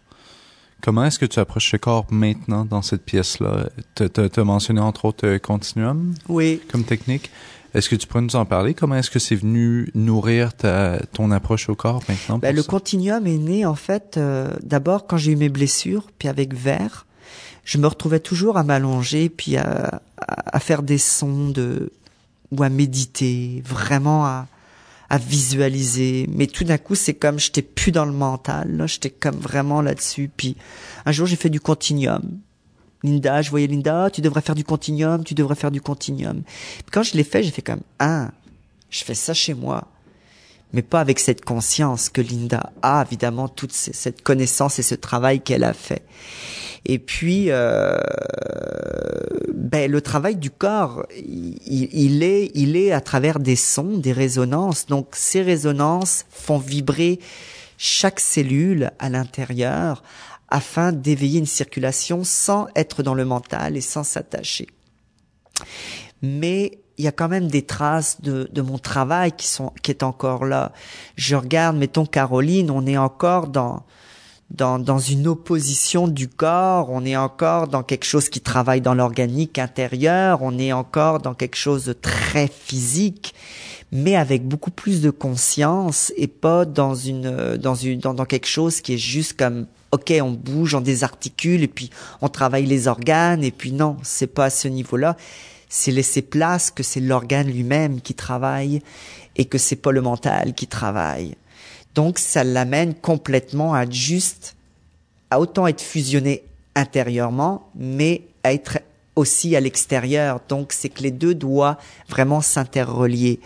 Comment 0.81 1.03
est-ce 1.03 1.19
que 1.19 1.25
tu 1.25 1.41
approches 1.41 1.73
le 1.73 1.77
corps 1.77 2.05
maintenant 2.09 2.63
dans 2.63 2.81
cette 2.81 3.03
pièce-là? 3.03 3.67
Tu 3.95 4.05
as 4.17 4.43
mentionné 4.45 4.79
entre 4.79 5.03
autres 5.03 5.39
Continuum? 5.39 6.13
Oui, 6.29 6.61
comme 6.71 6.85
technique. 6.85 7.31
Est-ce 7.73 7.89
que 7.89 7.95
tu 7.95 8.07
pourrais 8.07 8.23
nous 8.23 8.35
en 8.35 8.45
parler? 8.45 8.73
Comment 8.73 8.95
est-ce 8.95 9.11
que 9.11 9.19
c'est 9.19 9.35
venu 9.35 9.91
nourrir 9.93 10.53
ta, 10.53 10.99
ton 11.13 11.31
approche 11.31 11.69
au 11.69 11.75
corps 11.75 12.01
maintenant? 12.09 12.39
Ben, 12.39 12.55
le 12.55 12.61
ça? 12.63 12.67
continuum 12.67 13.27
est 13.27 13.37
né 13.37 13.65
en 13.65 13.75
fait 13.75 14.17
euh, 14.17 14.49
d'abord 14.63 15.05
quand 15.07 15.17
j'ai 15.17 15.33
eu 15.33 15.35
mes 15.35 15.49
blessures, 15.49 16.07
puis 16.17 16.27
avec 16.27 16.53
verre, 16.53 17.05
je 17.65 17.77
me 17.77 17.85
retrouvais 17.87 18.19
toujours 18.19 18.57
à 18.57 18.63
m'allonger, 18.63 19.29
puis 19.29 19.55
à, 19.57 20.01
à, 20.17 20.57
à 20.57 20.59
faire 20.59 20.81
des 20.81 20.97
sons 20.97 21.49
de 21.49 21.91
ou 22.51 22.63
à 22.63 22.69
méditer, 22.69 23.61
vraiment 23.63 24.25
à, 24.25 24.47
à 25.11 25.17
visualiser. 25.19 26.27
Mais 26.33 26.47
tout 26.47 26.63
d'un 26.63 26.79
coup, 26.79 26.95
c'est 26.95 27.13
comme 27.13 27.37
j'étais 27.37 27.61
plus 27.61 27.91
dans 27.91 28.05
le 28.05 28.11
mental, 28.11 28.75
là, 28.75 28.87
j'étais 28.87 29.11
comme 29.11 29.35
vraiment 29.35 29.83
là-dessus. 29.83 30.31
Puis 30.35 30.55
un 31.05 31.11
jour, 31.11 31.27
j'ai 31.27 31.35
fait 31.35 31.49
du 31.51 31.59
continuum. 31.59 32.23
Linda, 33.03 33.41
je 33.41 33.49
voyais 33.49 33.67
Linda, 33.67 34.09
tu 34.11 34.21
devrais 34.21 34.41
faire 34.41 34.55
du 34.55 34.63
continuum, 34.63 35.23
tu 35.23 35.33
devrais 35.33 35.55
faire 35.55 35.71
du 35.71 35.81
continuum. 35.81 36.41
Quand 36.91 37.03
je 37.03 37.15
l'ai 37.15 37.23
fait, 37.23 37.43
j'ai 37.43 37.51
fait 37.51 37.61
comme 37.61 37.81
ah 37.99 38.31
Je 38.89 39.03
fais 39.03 39.15
ça 39.15 39.33
chez 39.33 39.53
moi, 39.53 39.87
mais 40.73 40.81
pas 40.81 40.99
avec 40.99 41.19
cette 41.19 41.45
conscience 41.45 42.09
que 42.09 42.21
Linda 42.21 42.71
a, 42.81 43.05
évidemment, 43.07 43.47
toute 43.47 43.71
cette 43.71 44.21
connaissance 44.21 44.79
et 44.79 44.83
ce 44.83 44.95
travail 44.95 45.41
qu'elle 45.41 45.63
a 45.63 45.73
fait. 45.73 46.03
Et 46.85 46.99
puis, 46.99 47.45
euh, 47.49 47.97
ben, 49.53 49.89
le 49.89 50.01
travail 50.01 50.35
du 50.35 50.49
corps, 50.49 51.05
il 51.15 52.23
est, 52.23 52.51
il 52.55 52.75
est 52.75 52.91
à 52.91 53.01
travers 53.01 53.39
des 53.39 53.55
sons, 53.55 53.97
des 53.97 54.13
résonances. 54.13 54.85
Donc, 54.87 55.09
ces 55.13 55.41
résonances 55.41 56.25
font 56.29 56.57
vibrer 56.57 57.19
chaque 57.77 58.19
cellule 58.19 58.91
à 58.99 59.09
l'intérieur 59.09 60.03
afin 60.49 60.91
d'éveiller 60.91 61.39
une 61.39 61.45
circulation 61.45 62.23
sans 62.23 62.67
être 62.75 63.03
dans 63.03 63.13
le 63.13 63.25
mental 63.25 63.77
et 63.77 63.81
sans 63.81 64.03
s'attacher. 64.03 64.67
Mais 66.21 66.79
il 66.97 67.05
y 67.05 67.07
a 67.07 67.11
quand 67.13 67.29
même 67.29 67.47
des 67.47 67.61
traces 67.61 68.21
de, 68.21 68.49
de 68.51 68.61
mon 68.61 68.77
travail 68.77 69.31
qui 69.31 69.47
sont 69.47 69.71
qui 69.81 69.91
est 69.91 70.03
encore 70.03 70.45
là. 70.45 70.73
Je 71.15 71.35
regarde, 71.35 71.77
mettons 71.77 72.05
Caroline, 72.05 72.69
on 72.69 72.85
est 72.85 72.97
encore 72.97 73.47
dans 73.47 73.83
dans, 74.51 74.79
dans 74.79 74.97
une 74.97 75.27
opposition 75.27 76.07
du 76.07 76.27
corps, 76.27 76.89
on 76.89 77.05
est 77.05 77.15
encore 77.15 77.67
dans 77.67 77.83
quelque 77.83 78.05
chose 78.05 78.29
qui 78.29 78.41
travaille 78.41 78.81
dans 78.81 78.95
l'organique 78.95 79.59
intérieur, 79.59 80.41
on 80.41 80.57
est 80.57 80.73
encore 80.73 81.19
dans 81.19 81.35
quelque 81.35 81.55
chose 81.55 81.85
de 81.85 81.93
très 81.93 82.47
physique, 82.47 83.35
mais 83.91 84.15
avec 84.15 84.47
beaucoup 84.47 84.71
plus 84.71 85.01
de 85.01 85.11
conscience 85.11 86.11
et 86.17 86.27
pas 86.27 86.65
dans 86.65 86.95
une 86.95 87.57
dans 87.57 87.75
une 87.75 87.99
dans, 87.99 88.13
dans 88.13 88.25
quelque 88.25 88.47
chose 88.47 88.81
qui 88.81 88.95
est 88.95 88.97
juste 88.97 89.37
comme 89.37 89.67
ok 89.91 90.13
on 90.21 90.31
bouge, 90.31 90.75
on 90.75 90.81
désarticule 90.81 91.63
et 91.63 91.67
puis 91.67 91.89
on 92.21 92.29
travaille 92.29 92.65
les 92.65 92.87
organes 92.87 93.43
et 93.43 93.51
puis 93.51 93.71
non 93.71 93.97
c'est 94.03 94.27
pas 94.27 94.45
à 94.45 94.49
ce 94.49 94.67
niveau-là, 94.67 95.17
c'est 95.69 95.91
laisser 95.91 96.21
place 96.21 96.71
que 96.71 96.83
c'est 96.83 96.99
l'organe 96.99 97.47
lui-même 97.47 98.01
qui 98.01 98.13
travaille 98.13 98.81
et 99.35 99.45
que 99.45 99.57
c'est 99.57 99.75
pas 99.75 99.91
le 99.91 100.01
mental 100.01 100.53
qui 100.53 100.67
travaille. 100.67 101.35
Donc 101.95 102.19
ça 102.19 102.43
l'amène 102.43 102.93
complètement 102.93 103.73
à 103.73 103.89
juste, 103.89 104.55
à 105.31 105.39
autant 105.39 105.67
être 105.67 105.81
fusionné 105.81 106.43
intérieurement, 106.75 107.69
mais 107.75 108.23
à 108.43 108.53
être 108.53 108.79
aussi 109.15 109.55
à 109.55 109.59
l'extérieur. 109.59 110.39
Donc 110.49 110.73
c'est 110.73 110.89
que 110.89 111.03
les 111.03 111.11
deux 111.11 111.35
doivent 111.35 111.77
vraiment 112.07 112.41
s'interrelier. 112.41 113.39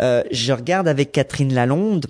Euh, 0.00 0.22
je 0.30 0.52
regarde 0.52 0.86
avec 0.86 1.12
Catherine 1.12 1.52
Lalonde, 1.52 2.06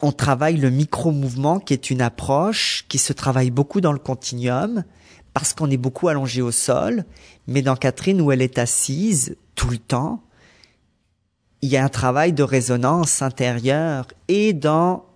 on 0.00 0.12
travaille 0.12 0.56
le 0.56 0.70
micro-mouvement 0.70 1.60
qui 1.60 1.72
est 1.72 1.90
une 1.90 2.02
approche 2.02 2.84
qui 2.88 2.98
se 2.98 3.12
travaille 3.12 3.50
beaucoup 3.50 3.80
dans 3.80 3.92
le 3.92 3.98
continuum 3.98 4.84
parce 5.32 5.52
qu'on 5.52 5.70
est 5.70 5.76
beaucoup 5.76 6.08
allongé 6.08 6.42
au 6.42 6.52
sol, 6.52 7.04
mais 7.46 7.60
dans 7.60 7.76
Catherine 7.76 8.20
où 8.20 8.30
elle 8.30 8.42
est 8.42 8.58
assise 8.58 9.36
tout 9.56 9.68
le 9.68 9.78
temps, 9.78 10.22
il 11.60 11.70
y 11.70 11.76
a 11.76 11.84
un 11.84 11.88
travail 11.88 12.32
de 12.32 12.42
résonance 12.42 13.22
intérieure. 13.22 14.06
Et 14.28 14.52
dans 14.52 15.06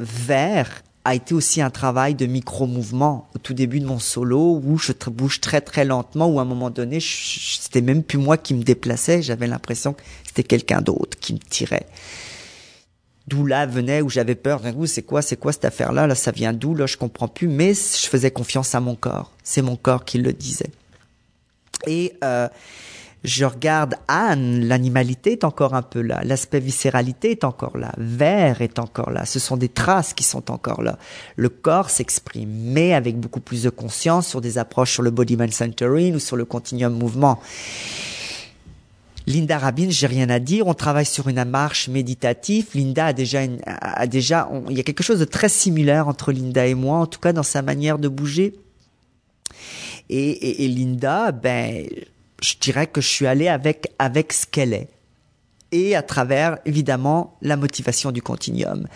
Vert 0.00 0.82
a 1.04 1.14
été 1.14 1.34
aussi 1.34 1.60
un 1.60 1.70
travail 1.70 2.14
de 2.14 2.26
micro-mouvement 2.26 3.28
au 3.34 3.38
tout 3.38 3.54
début 3.54 3.78
de 3.78 3.86
mon 3.86 3.98
solo 3.98 4.60
où 4.64 4.78
je 4.78 4.92
bouge 5.10 5.40
très 5.40 5.60
très 5.60 5.84
lentement 5.84 6.28
où 6.28 6.38
à 6.38 6.42
un 6.42 6.46
moment 6.46 6.70
donné 6.70 6.98
c'était 7.00 7.82
même 7.82 8.02
plus 8.02 8.18
moi 8.18 8.36
qui 8.36 8.54
me 8.54 8.62
déplaçais. 8.62 9.22
J'avais 9.22 9.46
l'impression 9.46 9.92
que 9.92 10.02
c'était 10.26 10.44
quelqu'un 10.44 10.80
d'autre 10.80 11.18
qui 11.20 11.34
me 11.34 11.38
tirait 11.38 11.86
d'où 13.28 13.46
là 13.46 13.66
venait 13.66 14.02
où 14.02 14.08
j'avais 14.08 14.34
peur. 14.34 14.60
D'un 14.60 14.72
coup 14.72 14.86
c'est 14.86 15.02
quoi 15.02 15.22
c'est 15.22 15.36
quoi 15.36 15.52
cette 15.52 15.64
affaire 15.64 15.92
là 15.92 16.06
là 16.06 16.14
ça 16.14 16.30
vient 16.30 16.52
d'où? 16.52 16.74
Là 16.74 16.86
je 16.86 16.96
comprends 16.96 17.28
plus 17.28 17.48
mais 17.48 17.74
je 17.74 18.06
faisais 18.08 18.30
confiance 18.30 18.74
à 18.74 18.80
mon 18.80 18.94
corps. 18.94 19.32
C'est 19.42 19.62
mon 19.62 19.76
corps 19.76 20.04
qui 20.04 20.18
le 20.18 20.32
disait. 20.32 20.70
Et 21.86 22.14
euh, 22.22 22.48
je 23.24 23.44
regarde 23.44 23.94
Anne, 24.08 24.64
l'animalité 24.66 25.32
est 25.32 25.44
encore 25.44 25.74
un 25.74 25.82
peu 25.82 26.00
là, 26.00 26.22
l'aspect 26.24 26.60
viscéralité 26.60 27.30
est 27.30 27.44
encore 27.44 27.76
là, 27.78 27.92
vert 27.96 28.62
est 28.62 28.78
encore 28.78 29.10
là, 29.10 29.24
ce 29.26 29.38
sont 29.38 29.56
des 29.56 29.68
traces 29.68 30.12
qui 30.12 30.24
sont 30.24 30.50
encore 30.50 30.82
là. 30.82 30.98
Le 31.36 31.48
corps 31.48 31.90
s'exprime, 31.90 32.50
mais 32.50 32.94
avec 32.94 33.18
beaucoup 33.18 33.40
plus 33.40 33.62
de 33.62 33.70
conscience 33.70 34.26
sur 34.26 34.40
des 34.40 34.58
approches 34.58 34.92
sur 34.92 35.02
le 35.02 35.10
body 35.10 35.36
man 35.36 35.52
centering 35.52 36.16
ou 36.16 36.18
sur 36.18 36.36
le 36.36 36.44
continuum 36.44 36.94
mouvement. 36.94 37.40
Linda 39.26 39.58
Rabin, 39.58 39.88
j'ai 39.90 40.06
rien 40.06 40.28
à 40.30 40.38
dire. 40.38 40.66
On 40.66 40.74
travaille 40.74 41.06
sur 41.06 41.28
une 41.28 41.44
marche 41.44 41.88
méditative. 41.88 42.66
Linda 42.74 43.06
a 43.06 43.12
déjà, 43.12 43.42
une, 43.44 43.58
a 43.66 44.06
déjà, 44.06 44.48
on- 44.50 44.68
il 44.70 44.76
y 44.76 44.80
a 44.80 44.82
quelque 44.82 45.02
chose 45.02 45.20
de 45.20 45.24
très 45.24 45.48
similaire 45.48 46.08
entre 46.08 46.32
Linda 46.32 46.66
et 46.66 46.74
moi, 46.74 46.98
en 46.98 47.06
tout 47.06 47.20
cas 47.20 47.32
dans 47.32 47.42
sa 47.42 47.62
manière 47.62 47.98
de 47.98 48.08
bouger. 48.08 48.54
Et, 50.08 50.30
et, 50.30 50.64
et 50.64 50.68
Linda, 50.68 51.32
ben, 51.32 51.86
je 52.42 52.54
dirais 52.60 52.86
que 52.86 53.00
je 53.00 53.08
suis 53.08 53.26
allé 53.26 53.48
avec 53.48 53.88
avec 53.98 54.32
ce 54.32 54.46
qu'elle 54.46 54.72
est 54.72 54.88
et 55.70 55.96
à 55.96 56.02
travers 56.02 56.58
évidemment 56.66 57.38
la 57.40 57.56
motivation 57.56 58.12
du 58.12 58.20
continuum. 58.20 58.86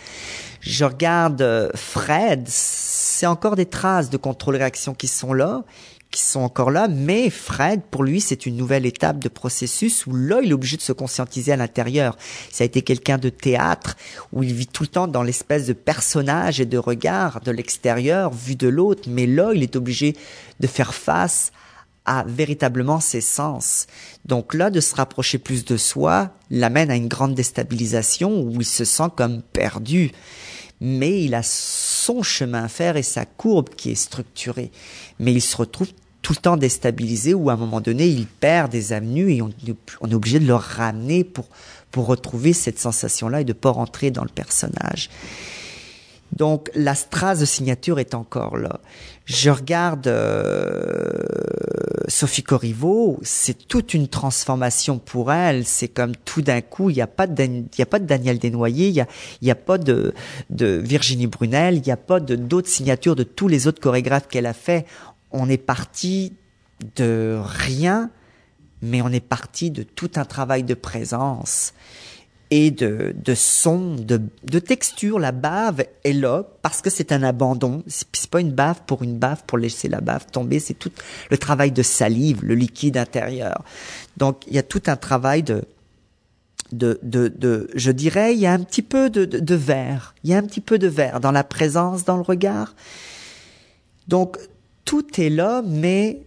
Je 0.61 0.85
regarde 0.85 1.41
euh, 1.41 1.69
Fred, 1.73 2.43
c'est 2.47 3.25
encore 3.25 3.55
des 3.55 3.65
traces 3.65 4.09
de 4.11 4.17
contrôle-réaction 4.17 4.93
qui 4.93 5.07
sont 5.07 5.33
là, 5.33 5.63
qui 6.11 6.23
sont 6.23 6.39
encore 6.39 6.71
là, 6.71 6.87
mais 6.87 7.29
Fred, 7.29 7.81
pour 7.91 8.03
lui, 8.03 8.21
c'est 8.21 8.45
une 8.45 8.55
nouvelle 8.55 8.85
étape 8.85 9.19
de 9.19 9.29
processus 9.29 10.07
où 10.07 10.15
là, 10.15 10.39
il 10.41 10.51
est 10.51 10.53
obligé 10.53 10.77
de 10.77 10.81
se 10.81 10.93
conscientiser 10.93 11.51
à 11.51 11.57
l'intérieur. 11.57 12.17
Ça 12.51 12.63
a 12.63 12.65
été 12.65 12.81
quelqu'un 12.81 13.17
de 13.17 13.29
théâtre 13.29 13.97
où 14.31 14.43
il 14.43 14.53
vit 14.53 14.67
tout 14.67 14.83
le 14.83 14.87
temps 14.87 15.07
dans 15.07 15.23
l'espèce 15.23 15.67
de 15.67 15.73
personnage 15.73 16.61
et 16.61 16.65
de 16.65 16.77
regard 16.77 17.41
de 17.41 17.51
l'extérieur 17.51 18.33
vu 18.33 18.55
de 18.55 18.67
l'autre, 18.67 19.09
mais 19.09 19.27
là, 19.27 19.51
il 19.53 19.63
est 19.63 19.75
obligé 19.75 20.15
de 20.59 20.67
faire 20.67 20.93
face 20.93 21.51
à 22.05 22.23
véritablement 22.25 23.01
ses 23.01 23.21
sens. 23.21 23.85
Donc 24.25 24.53
là, 24.53 24.69
de 24.69 24.79
se 24.79 24.95
rapprocher 24.95 25.37
plus 25.37 25.65
de 25.65 25.75
soi 25.75 26.31
l'amène 26.49 26.89
à 26.89 26.95
une 26.95 27.09
grande 27.09 27.35
déstabilisation 27.35 28.41
où 28.41 28.61
il 28.61 28.65
se 28.65 28.85
sent 28.85 29.09
comme 29.15 29.41
perdu. 29.41 30.11
Mais 30.79 31.23
il 31.23 31.33
a 31.33 31.43
son 31.43 32.23
chemin 32.23 32.65
à 32.65 32.67
faire 32.67 32.97
et 32.97 33.03
sa 33.03 33.25
courbe 33.25 33.69
qui 33.69 33.91
est 33.91 33.95
structurée. 33.95 34.71
Mais 35.19 35.33
il 35.33 35.41
se 35.41 35.57
retrouve 35.57 35.89
tout 36.21 36.33
le 36.33 36.41
temps 36.41 36.57
déstabilisé 36.57 37.33
où 37.33 37.49
à 37.49 37.53
un 37.53 37.57
moment 37.57 37.81
donné, 37.81 38.07
il 38.07 38.27
perd 38.27 38.71
des 38.71 38.93
avenues 38.93 39.33
et 39.33 39.41
on, 39.41 39.49
est 39.49 40.13
obligé 40.13 40.39
de 40.39 40.45
le 40.45 40.55
ramener 40.55 41.23
pour, 41.23 41.47
pour 41.89 42.05
retrouver 42.05 42.53
cette 42.53 42.79
sensation-là 42.79 43.41
et 43.41 43.45
de 43.45 43.53
pas 43.53 43.71
rentrer 43.71 44.11
dans 44.11 44.23
le 44.23 44.29
personnage. 44.29 45.09
Donc 46.33 46.69
la 46.75 46.95
strasse 46.95 47.39
de 47.39 47.45
signature 47.45 47.99
est 47.99 48.13
encore 48.13 48.57
là. 48.57 48.79
Je 49.27 49.49
regarde 49.49 50.07
euh, 50.07 51.11
Sophie 52.07 52.43
Corriveau, 52.43 53.19
c'est 53.23 53.67
toute 53.67 53.93
une 53.93 54.07
transformation 54.07 54.99
pour 54.99 55.33
elle. 55.33 55.65
C'est 55.65 55.89
comme 55.89 56.15
tout 56.15 56.41
d'un 56.41 56.61
coup, 56.61 56.89
il 56.89 56.93
n'y 56.93 57.01
a 57.01 57.07
pas 57.07 57.27
de 57.27 57.63
y 57.77 57.81
a 57.81 57.85
pas 57.85 57.99
de 57.99 58.05
Daniel 58.05 58.39
Desnoyers, 58.39 58.87
il 58.87 58.95
y 58.95 59.01
a 59.01 59.07
y 59.41 59.51
a 59.51 59.55
pas 59.55 59.77
de 59.77 60.13
de 60.49 60.81
Virginie 60.81 61.27
Brunel, 61.27 61.75
il 61.75 61.81
n'y 61.81 61.91
a 61.91 61.97
pas 61.97 62.21
de 62.21 62.37
d'autres 62.37 62.69
signatures 62.69 63.17
de 63.17 63.23
tous 63.23 63.49
les 63.49 63.67
autres 63.67 63.81
chorégraphes 63.81 64.29
qu'elle 64.29 64.45
a 64.45 64.53
fait. 64.53 64.85
On 65.31 65.49
est 65.49 65.57
parti 65.57 66.31
de 66.95 67.37
rien, 67.43 68.09
mais 68.81 69.01
on 69.01 69.09
est 69.09 69.19
parti 69.19 69.71
de 69.71 69.83
tout 69.83 70.11
un 70.15 70.23
travail 70.23 70.63
de 70.63 70.73
présence 70.73 71.73
et 72.49 72.71
de, 72.71 73.13
de 73.15 73.35
son, 73.35 73.95
de, 73.95 74.21
de 74.43 74.59
texture. 74.59 75.19
La 75.19 75.31
bave 75.31 75.83
est 76.03 76.13
là 76.13 76.43
parce 76.61 76.81
que 76.81 76.89
c'est 76.89 77.11
un 77.11 77.23
abandon. 77.23 77.83
C'est 77.87 78.29
pas 78.29 78.39
une 78.41 78.51
bave 78.51 78.81
pour 78.85 79.03
une 79.03 79.17
bave, 79.17 79.43
pour 79.45 79.57
laisser 79.57 79.87
la 79.87 80.01
bave 80.01 80.25
tomber. 80.31 80.59
C'est 80.59 80.73
tout 80.73 80.91
le 81.29 81.37
travail 81.37 81.71
de 81.71 81.83
salive, 81.83 82.43
le 82.43 82.55
liquide 82.55 82.97
intérieur. 82.97 83.63
Donc, 84.15 84.43
il 84.47 84.53
y 84.53 84.59
a 84.59 84.63
tout 84.63 84.83
un 84.87 84.95
travail 84.95 85.43
de, 85.43 85.65
de, 86.71 86.99
de, 87.03 87.27
de 87.27 87.69
je 87.75 87.91
dirais, 87.91 88.33
il 88.33 88.39
y 88.39 88.47
a 88.47 88.53
un 88.53 88.63
petit 88.63 88.81
peu 88.81 89.09
de, 89.09 89.25
de, 89.25 89.39
de 89.39 89.55
verre. 89.55 90.15
Il 90.23 90.29
y 90.29 90.33
a 90.33 90.37
un 90.37 90.43
petit 90.43 90.61
peu 90.61 90.79
de 90.79 90.87
verre 90.87 91.19
dans 91.19 91.31
la 91.31 91.43
présence, 91.43 92.05
dans 92.05 92.17
le 92.17 92.23
regard. 92.23 92.75
Donc, 94.07 94.37
tout 94.85 95.19
est 95.19 95.29
là, 95.29 95.61
mais 95.65 96.21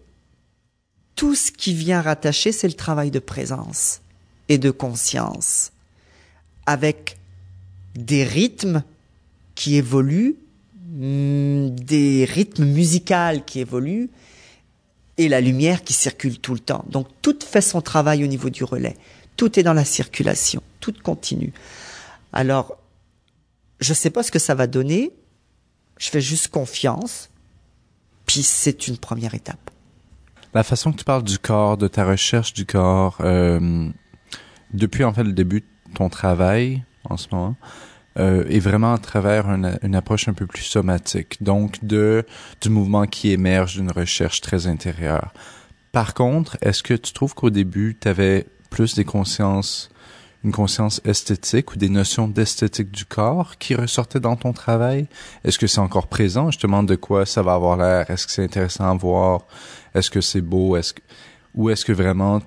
tout 1.17 1.35
ce 1.35 1.51
qui 1.51 1.73
vient 1.75 2.03
rattacher, 2.03 2.53
c'est 2.53 2.69
le 2.69 2.75
travail 2.75 3.11
de 3.11 3.19
présence 3.19 4.01
et 4.49 4.59
de 4.59 4.71
conscience 4.71 5.73
avec 6.71 7.17
des 7.97 8.23
rythmes 8.23 8.85
qui 9.57 9.75
évoluent, 9.75 10.37
mm, 10.93 11.71
des 11.71 12.25
rythmes 12.25 12.65
musicaux 12.65 13.43
qui 13.45 13.59
évoluent 13.59 14.09
et 15.19 15.29
la 15.29 15.41
lumière 15.41 15.83
qui 15.83 15.93
circule 15.93 16.39
tout 16.39 16.55
le 16.55 16.61
temps. 16.61 16.85
Donc 16.89 17.09
tout 17.23 17.37
fait 17.45 17.61
son 17.61 17.81
travail 17.81 18.23
au 18.23 18.29
niveau 18.29 18.51
du 18.51 18.63
relais. 18.63 18.97
Tout 19.37 19.59
est 19.59 19.65
dans 19.65 19.73
la 19.73 19.85
circulation, 19.85 20.63
tout 20.79 20.95
continue. 21.03 21.53
Alors, 22.33 22.79
je 23.81 23.93
sais 23.93 24.11
pas 24.11 24.23
ce 24.23 24.31
que 24.31 24.39
ça 24.39 24.55
va 24.55 24.69
donner. 24.69 25.11
Je 25.99 26.09
fais 26.09 26.21
juste 26.21 26.49
confiance. 26.49 27.31
Puis 28.27 28.45
c'est 28.45 28.87
une 28.87 28.97
première 28.97 29.35
étape. 29.35 29.71
La 30.55 30.63
façon 30.63 30.93
que 30.93 30.99
tu 30.99 31.05
parles 31.05 31.25
du 31.25 31.41
corps, 31.41 31.77
de 31.77 31.89
ta 31.89 32.05
recherche 32.05 32.53
du 32.53 32.65
corps, 32.65 33.19
euh, 33.21 33.89
depuis 34.73 35.03
en 35.03 35.13
fait 35.13 35.25
le 35.25 35.33
début 35.33 35.65
ton 35.95 36.09
travail 36.09 36.83
en 37.09 37.17
ce 37.17 37.29
moment, 37.33 37.57
euh, 38.19 38.45
est 38.49 38.59
vraiment 38.59 38.93
à 38.93 38.99
travers 38.99 39.47
une, 39.49 39.95
approche 39.95 40.29
un 40.29 40.33
peu 40.33 40.47
plus 40.47 40.63
somatique, 40.63 41.43
donc 41.43 41.85
de 41.85 42.25
du 42.61 42.69
mouvement 42.69 43.07
qui 43.07 43.31
émerge 43.31 43.77
d'une 43.77 43.91
recherche 43.91 44.41
très 44.41 44.67
intérieure. 44.67 45.33
Par 45.93 46.15
contre, 46.15 46.57
est-ce 46.61 46.83
que 46.83 46.95
tu 46.95 47.13
trouves 47.13 47.35
qu'au 47.35 47.51
début, 47.51 47.97
tu 48.01 48.09
avais 48.09 48.47
plus 48.69 48.95
des 48.95 49.05
consciences, 49.05 49.91
une 50.45 50.53
conscience 50.53 51.01
esthétique 51.05 51.73
ou 51.73 51.77
des 51.77 51.89
notions 51.89 52.29
d'esthétique 52.29 52.91
du 52.91 53.05
corps 53.05 53.59
qui 53.59 53.75
ressortaient 53.75 54.21
dans 54.21 54.37
ton 54.37 54.53
travail? 54.53 55.07
Est-ce 55.45 55.59
que 55.59 55.67
c'est 55.67 55.81
encore 55.81 56.07
présent? 56.07 56.51
Je 56.51 56.59
te 56.59 56.67
demande 56.67 56.87
de 56.87 56.97
quoi 56.97 57.27
ça 57.27 57.43
va 57.43 57.55
avoir 57.55 57.77
l'air? 57.77 58.11
Est-ce 58.11 58.27
que 58.27 58.33
c'est 58.33 58.45
intéressant 58.45 58.91
à 58.91 58.95
voir? 58.95 59.43
Est-ce 59.95 60.11
que 60.11 60.21
c'est 60.21 60.41
beau? 60.41 60.77
Est-ce 60.77 60.95
que, 60.95 61.01
ou 61.55 61.71
est-ce 61.71 61.85
que 61.85 61.93
vraiment, 61.93 62.41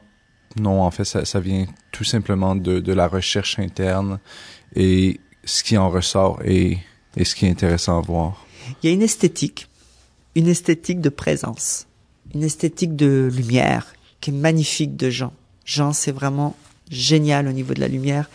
non, 0.59 0.81
en 0.81 0.91
fait, 0.91 1.05
ça, 1.05 1.39
vient 1.39 1.65
tout 1.91 2.03
simplement 2.03 2.55
de, 2.55 2.79
de 2.79 2.93
la 2.93 3.07
recherche 3.07 3.57
interne 3.59 4.19
et 4.75 5.19
ce 5.45 5.63
qui 5.63 5.77
en 5.77 5.89
ressort 5.89 6.39
est, 6.45 6.77
est 7.17 7.23
ce 7.23 7.35
qui 7.35 7.45
est 7.45 7.49
intéressant 7.49 7.97
à 7.97 8.01
voir? 8.01 8.45
Il 8.81 8.89
y 8.89 8.91
a 8.91 8.95
une 8.95 9.01
esthétique, 9.01 9.67
une 10.35 10.47
esthétique 10.47 11.01
de 11.01 11.09
présence, 11.09 11.87
une 12.33 12.43
esthétique 12.43 12.95
de 12.95 13.29
lumière 13.33 13.93
qui 14.21 14.29
est 14.29 14.33
magnifique 14.33 14.95
de 14.95 15.09
Jean. 15.09 15.33
Jean, 15.65 15.91
c'est 15.91 16.11
vraiment 16.11 16.55
génial 16.89 17.47
au 17.47 17.51
niveau 17.51 17.73
de 17.73 17.79
la 17.79 17.87
lumière. 17.87 18.29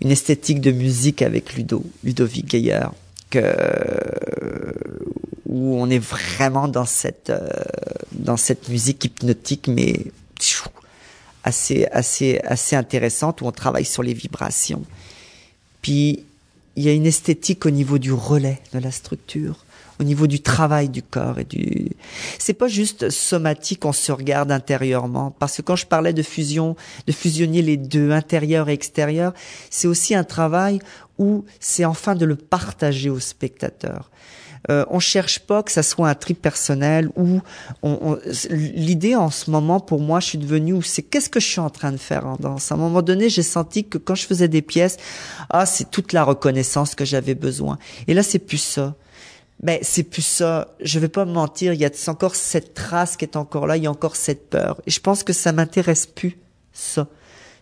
Une 0.00 0.10
esthétique 0.10 0.60
de 0.60 0.72
musique 0.72 1.22
avec 1.22 1.54
Ludo, 1.54 1.84
Ludovic 2.02 2.50
Geyer, 2.50 2.86
que, 3.30 3.54
où 5.46 5.80
on 5.80 5.88
est 5.88 6.00
vraiment 6.00 6.66
dans 6.66 6.84
cette, 6.84 7.30
euh, 7.30 7.48
dans 8.12 8.36
cette 8.36 8.68
musique 8.68 9.04
hypnotique, 9.04 9.68
mais 9.68 9.94
assez, 11.44 11.86
assez, 11.86 12.40
assez 12.44 12.76
intéressante, 12.76 13.40
où 13.40 13.46
on 13.46 13.52
travaille 13.52 13.84
sur 13.84 14.02
les 14.02 14.14
vibrations. 14.14 14.84
Puis, 15.80 16.24
il 16.76 16.82
y 16.84 16.88
a 16.88 16.92
une 16.92 17.06
esthétique 17.06 17.66
au 17.66 17.70
niveau 17.70 17.98
du 17.98 18.12
relais 18.12 18.60
de 18.72 18.78
la 18.78 18.90
structure, 18.90 19.64
au 20.02 20.04
niveau 20.04 20.26
du 20.26 20.40
travail 20.40 20.88
du 20.88 21.02
corps 21.02 21.38
et 21.38 21.44
du. 21.44 21.90
C'est 22.38 22.52
pas 22.54 22.68
juste 22.68 23.08
somatique, 23.10 23.84
on 23.84 23.92
se 23.92 24.12
regarde 24.12 24.50
intérieurement. 24.52 25.34
Parce 25.38 25.56
que 25.56 25.62
quand 25.62 25.76
je 25.76 25.86
parlais 25.86 26.12
de 26.12 26.22
fusion, 26.22 26.76
de 27.06 27.12
fusionner 27.12 27.62
les 27.62 27.76
deux, 27.76 28.10
intérieur 28.10 28.68
et 28.68 28.72
extérieur, 28.72 29.32
c'est 29.70 29.88
aussi 29.88 30.14
un 30.14 30.24
travail 30.24 30.80
où 31.18 31.44
c'est 31.60 31.84
enfin 31.84 32.14
de 32.14 32.26
le 32.26 32.36
partager 32.36 33.10
au 33.10 33.20
spectateur. 33.20 34.10
Euh, 34.70 34.84
on 34.90 35.00
cherche 35.00 35.40
pas 35.40 35.62
que 35.64 35.72
ça 35.72 35.82
soit 35.82 36.08
un 36.08 36.14
trip 36.14 36.40
personnel 36.40 37.08
ou 37.16 37.40
on, 37.82 37.98
on- 38.00 38.18
l'idée 38.50 39.16
en 39.16 39.28
ce 39.28 39.50
moment 39.50 39.80
pour 39.80 39.98
moi 40.00 40.20
je 40.20 40.26
suis 40.26 40.38
devenu 40.38 40.72
où 40.72 40.82
c'est 40.82 41.02
qu'est-ce 41.02 41.28
que 41.28 41.40
je 41.40 41.46
suis 41.48 41.58
en 41.60 41.68
train 41.68 41.90
de 41.90 41.96
faire 41.96 42.28
en 42.28 42.36
danse 42.36 42.70
à 42.70 42.76
un 42.76 42.78
moment 42.78 43.02
donné 43.02 43.28
j'ai 43.28 43.42
senti 43.42 43.82
que 43.84 43.98
quand 43.98 44.14
je 44.14 44.24
faisais 44.24 44.46
des 44.46 44.62
pièces 44.62 44.98
ah 45.50 45.66
c'est 45.66 45.90
toute 45.90 46.12
la 46.12 46.22
reconnaissance 46.22 46.94
que 46.94 47.04
j'avais 47.04 47.34
besoin 47.34 47.76
et 48.06 48.14
là 48.14 48.22
c'est 48.22 48.38
plus 48.38 48.58
ça 48.62 48.94
ben 49.62 49.78
c'est 49.82 50.02
plus 50.02 50.22
ça. 50.22 50.74
Je 50.80 50.98
vais 50.98 51.08
pas 51.08 51.24
me 51.24 51.32
mentir, 51.32 51.72
il 51.72 51.80
y 51.80 51.84
a 51.84 51.90
encore 52.08 52.34
cette 52.34 52.74
trace 52.74 53.16
qui 53.16 53.24
est 53.24 53.36
encore 53.36 53.66
là, 53.66 53.76
il 53.76 53.84
y 53.84 53.86
a 53.86 53.90
encore 53.90 54.16
cette 54.16 54.50
peur. 54.50 54.80
Et 54.86 54.90
je 54.90 55.00
pense 55.00 55.22
que 55.22 55.32
ça 55.32 55.52
m'intéresse 55.52 56.06
plus 56.06 56.38
ça. 56.72 57.08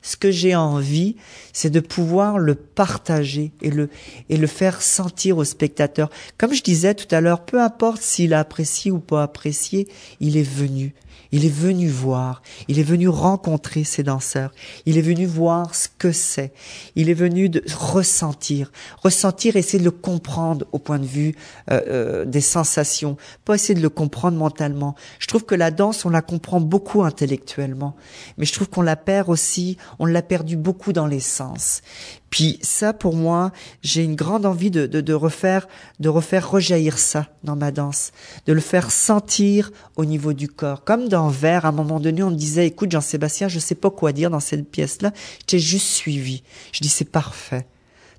Ce 0.03 0.16
que 0.16 0.30
j'ai 0.30 0.57
envie, 0.57 1.16
c'est 1.53 1.68
de 1.68 1.80
pouvoir 1.80 2.38
le 2.38 2.55
partager 2.55 3.53
et 3.61 3.70
le 3.70 3.90
et 4.30 4.38
le 4.38 4.46
faire 4.46 4.80
sentir 4.80 5.36
au 5.36 5.44
spectateur. 5.44 6.09
Comme 6.38 6.55
je 6.55 6.62
disais 6.62 6.94
tout 6.94 7.14
à 7.14 7.20
l'heure, 7.20 7.44
peu 7.44 7.61
importe 7.61 8.01
s'il 8.01 8.32
a 8.32 8.40
apprécié 8.40 8.90
ou 8.90 8.98
pas 8.98 9.22
apprécié, 9.22 9.88
il 10.20 10.38
est 10.38 10.42
venu. 10.42 10.94
Il 11.32 11.44
est 11.44 11.52
venu 11.52 11.88
voir, 11.88 12.42
il 12.68 12.78
est 12.78 12.84
venu 12.84 13.08
rencontrer 13.08 13.84
ces 13.84 14.02
danseurs, 14.02 14.52
il 14.86 14.98
est 14.98 15.02
venu 15.02 15.26
voir 15.26 15.74
ce 15.74 15.88
que 15.98 16.12
c'est, 16.12 16.52
il 16.96 17.08
est 17.08 17.14
venu 17.14 17.48
de 17.48 17.62
ressentir, 17.76 18.72
ressentir, 19.02 19.56
essayer 19.56 19.78
de 19.78 19.84
le 19.84 19.90
comprendre 19.90 20.66
au 20.72 20.78
point 20.78 20.98
de 20.98 21.06
vue 21.06 21.34
euh, 21.70 21.80
euh, 21.88 22.24
des 22.24 22.40
sensations, 22.40 23.16
pas 23.44 23.54
essayer 23.54 23.74
de 23.74 23.82
le 23.82 23.90
comprendre 23.90 24.36
mentalement. 24.36 24.94
Je 25.18 25.26
trouve 25.26 25.44
que 25.44 25.54
la 25.54 25.70
danse, 25.70 26.04
on 26.04 26.10
la 26.10 26.22
comprend 26.22 26.60
beaucoup 26.60 27.02
intellectuellement, 27.02 27.94
mais 28.36 28.44
je 28.44 28.52
trouve 28.52 28.68
qu'on 28.68 28.82
la 28.82 28.96
perd 28.96 29.28
aussi, 29.28 29.76
on 29.98 30.06
l'a 30.06 30.22
perdu 30.22 30.56
beaucoup 30.56 30.92
dans 30.92 31.06
les 31.06 31.20
sens. 31.20 31.82
Puis 32.30 32.58
ça, 32.62 32.92
pour 32.92 33.14
moi, 33.16 33.52
j'ai 33.82 34.04
une 34.04 34.14
grande 34.14 34.46
envie 34.46 34.70
de, 34.70 34.86
de, 34.86 35.00
de 35.00 35.12
refaire, 35.12 35.66
de 35.98 36.08
refaire 36.08 36.48
rejaillir 36.48 36.98
ça 36.98 37.26
dans 37.42 37.56
ma 37.56 37.72
danse, 37.72 38.12
de 38.46 38.52
le 38.52 38.60
faire 38.60 38.92
sentir 38.92 39.72
au 39.96 40.04
niveau 40.04 40.32
du 40.32 40.48
corps. 40.48 40.84
Comme 40.84 41.08
dans 41.08 41.28
Vert, 41.28 41.64
à 41.64 41.68
un 41.68 41.72
moment 41.72 41.98
donné, 41.98 42.22
on 42.22 42.30
me 42.30 42.36
disait, 42.36 42.68
écoute, 42.68 42.92
Jean-Sébastien, 42.92 43.48
je 43.48 43.58
sais 43.58 43.74
pas 43.74 43.90
quoi 43.90 44.12
dire 44.12 44.30
dans 44.30 44.40
cette 44.40 44.70
pièce-là. 44.70 45.12
Je 45.40 45.46
t'ai 45.46 45.58
juste 45.58 45.88
suivi. 45.88 46.42
Je 46.72 46.80
dis, 46.80 46.88
c'est 46.88 47.04
parfait. 47.04 47.66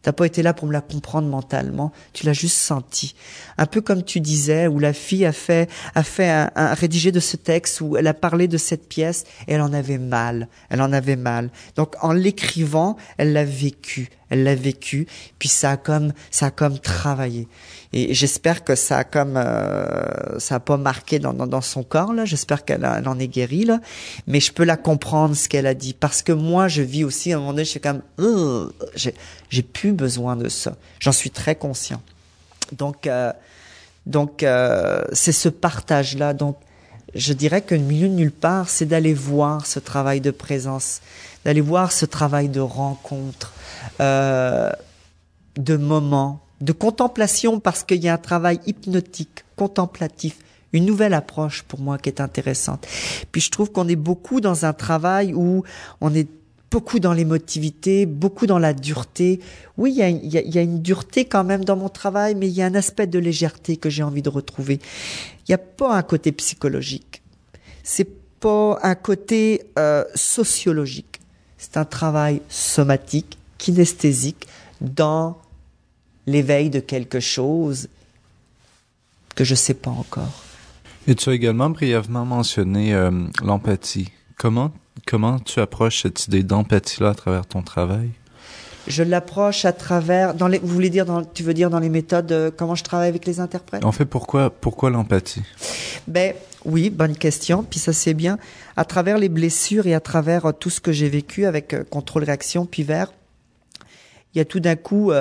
T'as 0.02 0.14
pas 0.14 0.26
été 0.26 0.42
là 0.42 0.54
pour 0.54 0.68
me 0.68 0.74
la 0.74 0.82
comprendre 0.82 1.28
mentalement, 1.28 1.92
tu 2.14 2.26
l'as 2.26 2.34
juste 2.34 2.58
senti. 2.58 3.14
Un 3.58 3.68
peu 3.68 3.82
comme 3.82 4.04
tu 4.04 4.20
disais, 4.20 4.68
où 4.68 4.80
la 4.80 4.94
fille 4.94 5.26
a 5.26 5.32
fait, 5.32 5.70
a 5.94 6.04
fait 6.04 6.30
un, 6.30 6.52
un 6.56 6.74
rédigé 6.74 7.12
de 7.12 7.20
ce 7.20 7.38
texte, 7.38 7.82
où 7.82 7.98
elle 7.98 8.08
a 8.08 8.14
parlé 8.14 8.48
de 8.48 8.58
cette 8.58 8.88
pièce, 8.88 9.26
et 9.48 9.54
elle 9.54 9.62
en 9.62 9.74
avait 9.74 10.00
mal. 10.00 10.48
Elle 10.70 10.82
en 10.82 10.92
avait 10.92 11.16
mal. 11.16 11.52
Donc, 11.76 11.96
en 12.02 12.14
l'écrivant, 12.14 12.98
elle 13.18 13.34
l'a 13.34 13.46
vécu. 13.46 14.10
Elle 14.32 14.44
l'a 14.44 14.56
vécu, 14.56 15.08
puis 15.40 15.50
ça 15.50 15.72
a 15.72 15.78
comme, 15.78 16.14
ça 16.32 16.48
a 16.48 16.52
comme 16.52 16.80
travaillé. 16.80 17.50
Et 17.94 18.14
j'espère 18.14 18.64
que 18.64 18.76
ça 18.76 19.00
a 19.00 19.04
comme, 19.04 19.36
euh, 19.36 20.40
ça 20.40 20.56
a 20.56 20.60
pas 20.60 20.78
marqué 20.78 21.20
dans, 21.20 21.34
dans, 21.34 21.48
dans 21.48 21.62
son 21.62 21.84
corps 21.84 22.14
là. 22.14 22.24
J'espère 22.26 22.64
qu'elle 22.64 22.86
en 22.86 23.20
est 23.20 23.28
guérie 23.28 23.66
là. 23.66 23.80
Mais 24.28 24.40
je 24.40 24.54
peux 24.54 24.64
la 24.64 24.78
comprendre 24.78 25.36
ce 25.36 25.50
qu'elle 25.50 25.68
a 25.68 25.74
dit 25.74 25.94
parce 25.94 26.22
que 26.22 26.32
moi 26.32 26.68
je 26.68 26.82
vis 26.82 27.04
aussi 27.04 27.34
à 27.34 27.36
un 27.36 27.40
moment 27.40 27.52
donné, 27.52 27.66
je 27.66 27.72
suis 27.72 27.82
comme, 27.82 28.02
Euh, 28.20 28.70
j'ai, 28.96 29.14
j'ai 29.50 29.64
plus 29.64 29.92
besoin 29.92 30.36
de 30.36 30.48
ça. 30.48 30.76
J'en 31.00 31.12
suis 31.12 31.32
très 31.32 31.56
conscient. 31.56 32.02
Donc, 32.72 33.08
euh, 33.08 33.34
donc 34.06 34.44
euh, 34.44 35.04
c'est 35.12 35.32
ce 35.34 35.50
partage 35.50 36.18
là. 36.18 36.34
Donc, 36.34 36.58
je 37.14 37.34
dirais 37.34 37.62
que 37.62 37.76
milieu 37.76 38.08
de 38.08 38.14
nulle 38.14 38.32
part, 38.32 38.70
c'est 38.70 38.86
d'aller 38.86 39.14
voir 39.14 39.66
ce 39.66 39.80
travail 39.80 40.22
de 40.22 40.32
présence, 40.32 41.02
d'aller 41.44 41.60
voir 41.60 41.92
ce 41.92 42.06
travail 42.06 42.48
de 42.48 42.62
rencontre, 42.62 43.52
euh, 44.00 44.72
de 45.58 45.76
moments, 45.76 46.40
de 46.62 46.72
contemplation, 46.72 47.60
parce 47.60 47.84
qu'il 47.84 48.04
y 48.04 48.08
a 48.08 48.14
un 48.14 48.18
travail 48.18 48.60
hypnotique, 48.66 49.44
contemplatif, 49.56 50.38
une 50.74 50.86
nouvelle 50.86 51.14
approche 51.14 51.64
pour 51.64 51.80
moi 51.80 51.98
qui 51.98 52.10
est 52.10 52.22
intéressante. 52.22 52.88
Puis 53.32 53.42
je 53.42 53.52
trouve 53.52 53.72
qu'on 53.72 53.88
est 53.88 53.96
beaucoup 53.96 54.42
dans 54.42 54.66
un 54.66 54.74
travail 54.74 55.34
où 55.34 55.64
on 56.00 56.14
est 56.14 56.28
beaucoup 56.70 57.00
dans 57.00 57.12
l'émotivité, 57.12 58.06
beaucoup 58.06 58.48
dans 58.48 58.58
la 58.58 58.74
dureté. 58.74 59.42
Oui, 59.78 59.94
il 59.98 60.34
y, 60.34 60.58
a, 60.58 60.62
une 60.62 60.82
dureté 60.82 61.26
quand 61.26 61.44
même 61.44 61.66
dans 61.66 61.76
mon 61.76 61.90
travail, 61.90 62.34
mais 62.34 62.48
il 62.48 62.54
y 62.54 62.62
a 62.62 62.66
un 62.66 62.76
aspect 62.76 63.08
de 63.08 63.20
légèreté 63.20 63.76
que 63.76 63.90
j'ai 63.90 64.04
envie 64.04 64.22
de 64.22 64.30
retrouver. 64.30 64.80
Il 65.40 65.52
n'y 65.52 65.56
a 65.56 65.58
pas 65.58 65.94
un 65.94 66.02
côté 66.02 66.32
psychologique. 66.32 67.22
C'est 67.84 68.08
pas 68.40 68.80
un 68.84 68.96
côté 68.96 69.64
euh, 69.78 70.06
sociologique. 70.16 71.20
C'est 71.58 71.76
un 71.76 71.86
travail 71.86 72.42
somatique, 72.48 73.38
kinesthésique, 73.58 74.48
dans 74.80 75.38
l'éveil 76.28 76.70
de 76.70 76.80
quelque 76.80 77.20
chose 77.20 77.90
que 79.36 79.44
je 79.44 79.56
sais 79.56 79.74
pas 79.74 79.92
encore. 79.92 80.44
Et 81.08 81.16
tu 81.16 81.30
as 81.30 81.34
également 81.34 81.70
brièvement 81.70 82.26
mentionné 82.26 82.94
euh, 82.94 83.12
l'empathie? 83.44 84.10
Comment 84.38 84.72
comment 85.06 85.40
tu 85.40 85.60
approches 85.60 86.04
cette 86.04 86.28
idée 86.28 86.44
d'empathie-là 86.44 87.10
à 87.10 87.16
travers 87.16 87.46
ton 87.46 87.62
travail? 87.62 88.10
Je 88.88 89.04
l'approche 89.04 89.66
à 89.66 89.74
travers, 89.74 90.34
dans 90.34 90.48
les, 90.48 90.58
vous 90.58 90.68
voulez 90.68 90.90
dire, 90.90 91.06
dans, 91.06 91.24
tu 91.24 91.44
veux 91.44 91.54
dire 91.54 91.70
dans 91.70 91.80
les 91.80 91.90
méthodes, 91.90 92.32
euh, 92.32 92.52
comment 92.56 92.74
je 92.74 92.84
travaille 92.84 93.10
avec 93.10 93.26
les 93.28 93.40
interprètes? 93.40 93.86
En 93.86 93.92
fait, 93.92 94.06
pourquoi 94.06 94.50
pourquoi 94.50 94.90
l'empathie? 94.90 95.44
Ben 96.08 96.34
oui, 96.66 96.90
bonne 96.90 97.16
question. 97.16 97.64
Puis 97.64 97.80
ça 97.80 97.94
c'est 97.94 98.16
bien. 98.16 98.40
À 98.76 98.86
travers 98.86 99.18
les 99.18 99.30
blessures 99.30 99.86
et 99.86 99.94
à 99.94 100.00
travers 100.00 100.48
euh, 100.48 100.52
tout 100.52 100.72
ce 100.72 100.82
que 100.82 100.92
j'ai 100.92 101.10
vécu 101.10 101.46
avec 101.46 101.74
euh, 101.74 101.84
contrôle 101.84 102.24
réaction 102.24 102.66
puis 102.66 102.84
vert, 102.84 103.14
il 104.34 104.40
y 104.40 104.42
a 104.42 104.46
tout 104.46 104.60
d'un 104.60 104.78
coup, 104.78 105.12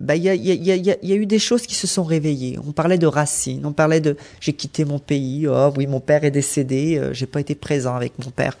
ben 0.00 0.14
il 0.14 0.22
y 0.22 0.28
a, 0.28 0.34
y, 0.34 0.50
a, 0.52 0.54
y, 0.54 0.70
a, 0.90 0.96
y 1.02 1.12
a- 1.12 1.16
eu 1.16 1.26
des 1.26 1.38
choses 1.40 1.62
qui 1.66 1.74
se 1.74 1.86
sont 1.86 2.04
réveillées. 2.04 2.58
On 2.66 2.72
parlait 2.72 2.98
de 2.98 3.06
racines, 3.06 3.66
on 3.66 3.72
parlait 3.72 4.00
de 4.00 4.16
j'ai 4.40 4.52
quitté 4.52 4.84
mon 4.84 4.98
pays. 4.98 5.46
Oh 5.48 5.72
oui, 5.76 5.86
mon 5.86 6.00
père 6.00 6.22
est 6.24 6.30
décédé. 6.30 6.96
euh, 6.98 7.12
j'ai 7.12 7.26
pas 7.26 7.40
été 7.40 7.54
présent 7.54 7.96
avec 7.96 8.12
mon 8.24 8.30
père. 8.30 8.56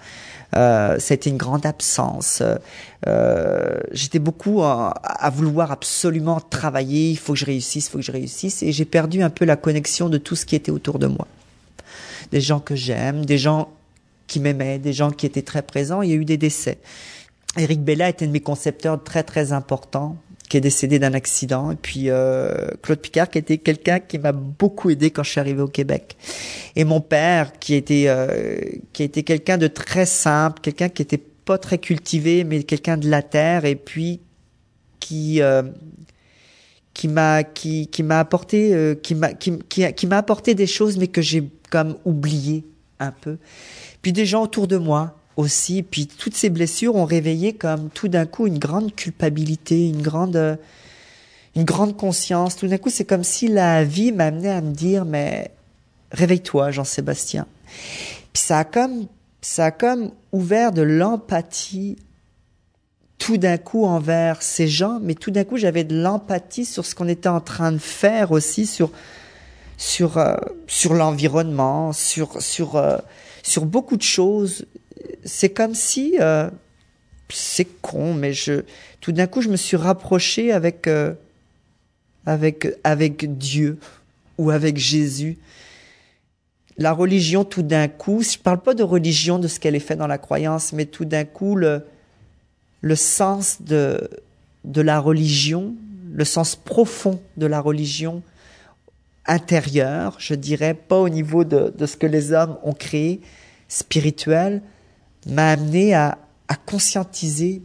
Euh, 0.56 0.96
c'était 0.98 1.30
une 1.30 1.36
grande 1.36 1.66
absence. 1.66 2.42
Euh, 3.06 3.78
J'étais 3.92 4.18
beaucoup 4.18 4.62
à, 4.62 4.88
à 5.02 5.30
vouloir 5.30 5.70
absolument 5.70 6.40
travailler. 6.40 7.10
Il 7.10 7.18
faut 7.18 7.34
que 7.34 7.38
je 7.38 7.44
réussisse, 7.44 7.86
il 7.86 7.90
faut 7.90 7.98
que 7.98 8.04
je 8.04 8.12
réussisse. 8.12 8.62
Et 8.62 8.72
j'ai 8.72 8.84
perdu 8.84 9.22
un 9.22 9.30
peu 9.30 9.44
la 9.44 9.56
connexion 9.56 10.08
de 10.08 10.18
tout 10.18 10.34
ce 10.36 10.44
qui 10.46 10.56
était 10.56 10.70
autour 10.72 10.98
de 10.98 11.06
moi 11.06 11.26
des 12.32 12.40
gens 12.42 12.60
que 12.60 12.74
j'aime, 12.76 13.24
des 13.24 13.38
gens 13.38 13.68
qui 14.26 14.38
m'aimaient, 14.40 14.78
des 14.78 14.92
gens 14.92 15.10
qui 15.10 15.24
étaient 15.24 15.40
très 15.42 15.62
présents. 15.62 16.02
Il 16.02 16.10
y 16.10 16.12
a 16.12 16.16
eu 16.16 16.26
des 16.26 16.36
décès. 16.36 16.78
Eric 17.56 17.82
Bella 17.82 18.10
était 18.10 18.24
un 18.26 18.28
de 18.28 18.32
mes 18.32 18.40
concepteurs 18.40 19.02
très 19.02 19.22
très 19.22 19.52
importants, 19.52 20.16
qui 20.48 20.56
est 20.56 20.60
décédé 20.60 20.98
d'un 20.98 21.14
accident. 21.14 21.72
Et 21.72 21.76
puis 21.76 22.04
euh, 22.06 22.68
Claude 22.82 23.00
Picard, 23.00 23.30
qui 23.30 23.38
était 23.38 23.58
quelqu'un 23.58 24.00
qui 24.00 24.18
m'a 24.18 24.32
beaucoup 24.32 24.90
aidé 24.90 25.10
quand 25.10 25.22
je 25.22 25.30
suis 25.30 25.40
arrivé 25.40 25.60
au 25.60 25.68
Québec. 25.68 26.16
Et 26.76 26.84
mon 26.84 27.00
père, 27.00 27.58
qui 27.58 27.74
était 27.74 28.04
euh, 28.08 28.58
qui 28.92 29.02
était 29.02 29.22
quelqu'un 29.22 29.58
de 29.58 29.66
très 29.66 30.06
simple, 30.06 30.60
quelqu'un 30.60 30.88
qui 30.88 31.02
était 31.02 31.18
pas 31.18 31.58
très 31.58 31.78
cultivé, 31.78 32.44
mais 32.44 32.62
quelqu'un 32.62 32.96
de 32.96 33.08
la 33.08 33.22
terre. 33.22 33.64
Et 33.64 33.76
puis 33.76 34.20
qui 35.00 35.40
euh, 35.40 35.62
qui 36.94 37.08
m'a 37.08 37.44
qui 37.44 37.88
qui 37.88 38.02
m'a 38.02 38.18
apporté 38.18 38.74
euh, 38.74 38.94
qui 38.94 39.14
m'a 39.14 39.32
qui, 39.32 39.58
qui, 39.68 39.92
qui 39.92 40.06
m'a 40.06 40.18
apporté 40.18 40.54
des 40.54 40.66
choses 40.66 40.98
mais 40.98 41.06
que 41.06 41.22
j'ai 41.22 41.48
comme 41.70 41.96
oublié 42.04 42.64
un 42.98 43.12
peu 43.12 43.38
puis 44.02 44.12
des 44.12 44.26
gens 44.26 44.42
autour 44.42 44.66
de 44.66 44.76
moi 44.76 45.17
aussi. 45.38 45.82
Puis 45.82 46.06
toutes 46.06 46.34
ces 46.34 46.50
blessures 46.50 46.96
ont 46.96 47.06
réveillé 47.06 47.54
comme 47.54 47.88
tout 47.88 48.08
d'un 48.08 48.26
coup 48.26 48.46
une 48.46 48.58
grande 48.58 48.94
culpabilité, 48.94 49.88
une 49.88 50.02
grande, 50.02 50.36
euh, 50.36 50.56
une 51.56 51.64
grande 51.64 51.96
conscience. 51.96 52.56
Tout 52.56 52.66
d'un 52.66 52.76
coup, 52.76 52.90
c'est 52.90 53.06
comme 53.06 53.24
si 53.24 53.48
la 53.48 53.84
vie 53.84 54.12
m'amenait 54.12 54.50
à 54.50 54.60
me 54.60 54.72
dire, 54.72 55.06
mais 55.06 55.52
réveille-toi, 56.12 56.72
Jean-Sébastien. 56.72 57.46
Puis 58.32 58.42
ça 58.42 58.58
a 58.58 58.64
comme, 58.64 59.06
ça 59.40 59.66
a 59.66 59.70
comme 59.70 60.10
ouvert 60.32 60.72
de 60.72 60.82
l'empathie 60.82 61.96
tout 63.18 63.36
d'un 63.36 63.58
coup 63.58 63.84
envers 63.84 64.42
ces 64.42 64.68
gens, 64.68 64.98
mais 65.02 65.14
tout 65.14 65.30
d'un 65.30 65.44
coup 65.44 65.56
j'avais 65.56 65.84
de 65.84 66.00
l'empathie 66.00 66.64
sur 66.64 66.86
ce 66.86 66.94
qu'on 66.94 67.08
était 67.08 67.28
en 67.28 67.40
train 67.40 67.72
de 67.72 67.78
faire 67.78 68.32
aussi, 68.32 68.66
sur 68.66 68.90
sur 69.76 70.18
euh, 70.18 70.36
sur 70.66 70.94
l'environnement, 70.94 71.92
sur 71.92 72.40
sur 72.40 72.76
euh, 72.76 72.98
sur 73.42 73.66
beaucoup 73.66 73.96
de 73.96 74.02
choses. 74.02 74.66
C'est 75.24 75.50
comme 75.50 75.74
si 75.74 76.16
euh, 76.20 76.50
c'est 77.28 77.68
con, 77.80 78.14
mais 78.14 78.32
je 78.32 78.62
tout 79.00 79.12
d'un 79.12 79.26
coup 79.26 79.42
je 79.42 79.48
me 79.48 79.56
suis 79.56 79.76
rapproché 79.76 80.52
avec 80.52 80.88
avec 82.26 82.68
avec 82.84 83.38
Dieu 83.38 83.78
ou 84.38 84.50
avec 84.50 84.76
Jésus. 84.76 85.38
La 86.76 86.92
religion 86.92 87.44
tout 87.44 87.62
d'un 87.62 87.88
coup, 87.88 88.22
je 88.22 88.38
parle 88.38 88.60
pas 88.60 88.74
de 88.74 88.84
religion 88.84 89.38
de 89.38 89.48
ce 89.48 89.58
qu'elle 89.58 89.74
est 89.74 89.80
fait 89.80 89.96
dans 89.96 90.06
la 90.06 90.18
croyance, 90.18 90.72
mais 90.72 90.86
tout 90.86 91.04
d'un 91.04 91.24
coup 91.24 91.56
le 91.56 91.82
le 92.80 92.96
sens 92.96 93.62
de, 93.62 94.08
de 94.64 94.80
la 94.80 95.00
religion, 95.00 95.74
le 96.12 96.24
sens 96.24 96.56
profond 96.56 97.20
de 97.36 97.46
la 97.46 97.60
religion 97.60 98.22
intérieure, 99.26 100.16
je 100.18 100.34
dirais, 100.34 100.74
pas 100.74 100.98
au 100.98 101.08
niveau 101.08 101.44
de, 101.44 101.72
de 101.76 101.86
ce 101.86 101.96
que 101.96 102.06
les 102.06 102.32
hommes 102.32 102.56
ont 102.62 102.72
créé, 102.72 103.20
spirituel, 103.68 104.62
m'a 105.28 105.50
amené 105.50 105.94
à, 105.94 106.18
conscientiser 106.66 107.62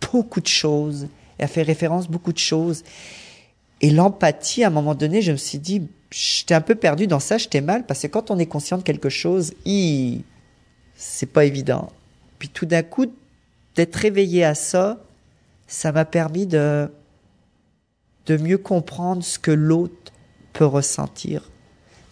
beaucoup 0.00 0.40
de 0.40 0.46
choses 0.46 1.08
et 1.38 1.44
à 1.44 1.46
faire 1.46 1.66
référence 1.66 2.06
à 2.06 2.08
beaucoup 2.08 2.32
de 2.32 2.38
choses. 2.38 2.82
Et 3.80 3.90
l'empathie, 3.90 4.64
à 4.64 4.68
un 4.68 4.70
moment 4.70 4.94
donné, 4.94 5.22
je 5.22 5.32
me 5.32 5.36
suis 5.36 5.58
dit, 5.58 5.82
j'étais 6.10 6.54
un 6.54 6.60
peu 6.60 6.74
perdu 6.74 7.06
dans 7.06 7.20
ça, 7.20 7.38
j'étais 7.38 7.60
mal, 7.60 7.84
parce 7.86 8.02
que 8.02 8.06
quand 8.06 8.30
on 8.30 8.38
est 8.38 8.46
conscient 8.46 8.78
de 8.78 8.82
quelque 8.82 9.08
chose, 9.08 9.52
c'est 10.94 11.26
pas 11.26 11.44
évident. 11.44 11.90
Puis 12.38 12.48
tout 12.48 12.66
d'un 12.66 12.82
coup, 12.82 13.06
d'être 13.76 13.96
réveillé 13.96 14.44
à 14.44 14.54
ça, 14.54 15.02
ça 15.66 15.92
m'a 15.92 16.04
permis 16.04 16.46
de, 16.46 16.90
de 18.26 18.36
mieux 18.36 18.58
comprendre 18.58 19.22
ce 19.22 19.38
que 19.38 19.50
l'autre 19.50 20.12
peut 20.52 20.66
ressentir. 20.66 21.50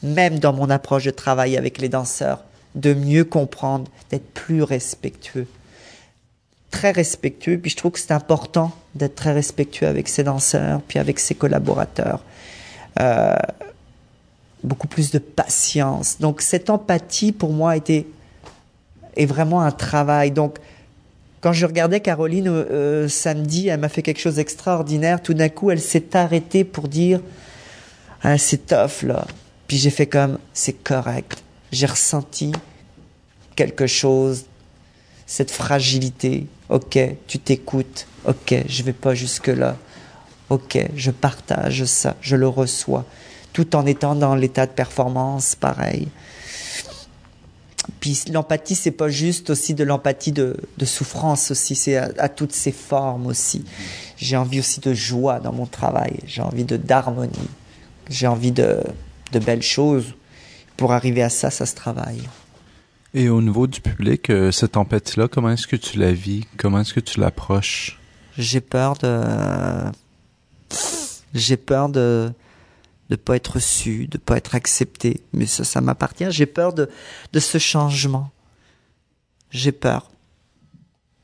Même 0.03 0.39
dans 0.39 0.53
mon 0.53 0.71
approche 0.71 1.05
de 1.05 1.11
travail 1.11 1.57
avec 1.57 1.79
les 1.79 1.89
danseurs, 1.89 2.45
de 2.77 2.95
mieux 2.95 3.25
comprendre, 3.25 3.91
d'être 4.11 4.29
plus 4.33 4.63
respectueux. 4.63 5.47
Très 6.71 6.93
respectueux, 6.93 7.59
puis 7.59 7.71
je 7.71 7.77
trouve 7.77 7.93
que 7.93 7.99
c'est 7.99 8.13
important 8.13 8.71
d'être 8.95 9.15
très 9.15 9.33
respectueux 9.33 9.87
avec 9.87 10.09
ses 10.09 10.23
danseurs, 10.23 10.83
puis 10.87 10.99
avec 10.99 11.19
ses 11.19 11.35
collaborateurs. 11.35 12.23
Euh, 13.01 13.35
beaucoup 14.63 14.89
plus 14.89 15.11
de 15.11 15.19
patience. 15.19 16.19
Donc 16.21 16.43
cette 16.43 16.71
empathie 16.71 17.33
pour 17.33 17.53
moi 17.53 17.77
été 17.77 18.07
est 19.17 19.27
vraiment 19.27 19.63
un 19.63 19.71
travail. 19.71 20.31
Donc 20.31 20.59
quand 21.41 21.53
je 21.53 21.65
regardais 21.65 22.01
Caroline 22.01 22.49
euh, 22.49 23.09
samedi, 23.09 23.69
elle 23.69 23.81
m'a 23.81 23.89
fait 23.89 24.03
quelque 24.03 24.21
chose 24.21 24.37
d'extraordinaire. 24.37 25.23
Tout 25.23 25.35
d'un 25.35 25.49
coup, 25.49 25.71
elle 25.71 25.81
s'est 25.81 26.17
arrêtée 26.17 26.65
pour 26.65 26.89
dire 26.89 27.21
ah, 28.23 28.37
c'est 28.37 28.67
tough 28.67 29.03
là. 29.03 29.27
Puis 29.69 29.79
j'ai 29.79 29.91
fait 29.91 30.07
comme 30.07 30.39
c'est 30.53 30.73
correct. 30.73 31.43
J'ai 31.77 31.85
ressenti 31.85 32.53
quelque 33.55 33.87
chose, 33.87 34.47
cette 35.27 35.51
fragilité. 35.51 36.47
Ok, 36.71 36.99
tu 37.27 37.39
t'écoutes. 37.39 38.07
Ok, 38.25 38.55
je 38.67 38.83
vais 38.83 38.95
pas 38.95 39.15
jusque 39.15 39.49
là. 39.49 39.77
Ok, 40.49 40.79
je 40.97 41.11
partage 41.11 41.85
ça, 41.85 42.17
je 42.23 42.35
le 42.35 42.49
reçois, 42.49 43.05
tout 43.53 43.77
en 43.77 43.85
étant 43.85 44.15
dans 44.15 44.35
l'état 44.35 44.65
de 44.65 44.71
performance 44.71 45.55
pareil. 45.55 46.09
Puis 48.01 48.23
l'empathie, 48.33 48.75
c'est 48.75 48.91
pas 48.91 49.11
juste 49.11 49.51
aussi 49.51 49.75
de 49.75 49.85
l'empathie 49.85 50.33
de, 50.33 50.57
souffrance 50.83 51.51
aussi, 51.51 51.75
c'est 51.75 51.97
à, 51.99 52.31
toutes 52.31 52.55
ses 52.55 52.73
formes 52.73 53.27
aussi. 53.27 53.67
J'ai 54.17 54.39
envie 54.39 54.61
aussi 54.61 54.81
de 54.81 54.95
joie 54.95 55.41
dans 55.41 55.53
mon 55.53 55.67
travail, 55.67 56.21
j'ai 56.27 56.41
envie 56.41 56.65
de 56.65 56.79
d'harmonie, 56.79 57.51
j'ai 58.09 58.29
envie 58.29 58.53
de, 58.53 58.83
de 59.33 59.39
belles 59.39 59.63
choses. 59.63 60.15
Pour 60.77 60.93
arriver 60.93 61.23
à 61.23 61.31
ça, 61.31 61.51
ça 61.51 61.67
se 61.67 61.75
travaille. 61.75 62.29
Et 63.15 63.29
au 63.29 63.41
niveau 63.41 63.67
du 63.67 63.81
public, 63.81 64.29
euh, 64.31 64.53
cette 64.53 64.77
empathie-là, 64.77 65.29
comment 65.29 65.51
est-ce 65.51 65.67
que 65.67 65.77
tu 65.77 65.99
la 65.99 66.13
vis? 66.13 66.45
Comment 66.59 66.81
est-ce 66.81 66.93
que 66.93 67.01
tu 67.01 67.19
l'approches? 67.19 67.99
J'ai 68.37 68.61
peur 68.61 68.95
de, 68.99 69.91
j'ai 71.33 71.57
peur 71.57 71.89
de 71.89 72.31
de 73.09 73.17
pas 73.17 73.37
être 73.37 73.55
reçu, 73.55 74.09
de 74.09 74.19
pas 74.19 74.37
être 74.37 74.55
accepté. 74.55 75.21
Mais 75.33 75.47
ça, 75.47 75.65
ça 75.65 75.81
m'appartient. 75.81 76.31
J'ai 76.31 76.47
peur 76.47 76.73
de, 76.73 76.91
de 77.33 77.41
ce 77.41 77.59
changement. 77.59 78.31
J'ai 79.51 79.73
peur. 79.73 80.11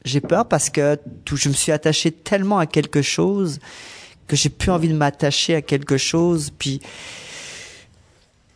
J'ai 0.04 0.20
peur 0.20 0.46
parce 0.46 0.70
que 0.70 0.98
tout, 1.24 1.36
je 1.36 1.48
me 1.48 1.54
suis 1.54 1.72
attaché 1.72 2.10
tellement 2.10 2.58
à 2.58 2.66
quelque 2.66 3.02
chose 3.02 3.60
que 4.26 4.36
j'ai 4.36 4.48
plus 4.48 4.70
envie 4.70 4.88
de 4.88 4.94
m'attacher 4.94 5.54
à 5.54 5.62
quelque 5.62 5.96
chose. 5.96 6.52
Puis, 6.56 6.80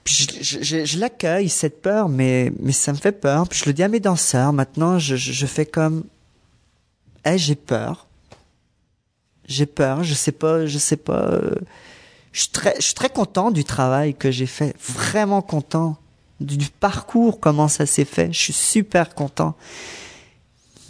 je, 0.07 0.63
je, 0.63 0.85
je, 0.85 0.99
l'accueille 0.99 1.49
cette 1.49 1.83
peur, 1.83 2.09
mais 2.09 2.53
mais 2.61 2.73
ça 2.73 2.93
me 2.93 2.97
fait 2.97 3.13
peur. 3.13 3.49
Puis 3.49 3.61
je 3.61 3.65
le 3.67 3.73
dis 3.73 3.83
à 3.83 3.89
mes 3.89 4.01
danseurs. 4.01 4.53
Maintenant, 4.53 4.99
je, 4.99 5.17
je, 5.17 5.47
fais 5.47 5.67
comme, 5.67 6.05
hey, 7.25 7.39
j'ai 7.39 7.55
peur. 7.55 8.07
J'ai 9.47 9.67
peur. 9.67 10.05
Je 10.05 10.15
sais 10.15 10.33
pas. 10.33 10.67
Je 10.67 10.79
sais 10.79 10.97
pas. 10.97 11.25
Euh, 11.33 11.55
je 12.33 12.43
suis 12.43 12.51
très, 12.51 12.75
je 12.77 12.83
suis 12.83 12.95
très 12.95 13.09
content 13.09 13.51
du 13.51 13.65
travail 13.65 14.15
que 14.15 14.31
j'ai 14.31 14.45
fait, 14.45 14.77
vraiment 14.79 15.41
content 15.41 15.97
du, 16.39 16.67
parcours, 16.67 17.41
comment 17.41 17.67
ça 17.67 17.87
s'est 17.87 18.05
fait. 18.05 18.31
Je 18.31 18.39
suis 18.39 18.53
super 18.53 19.15
content. 19.15 19.55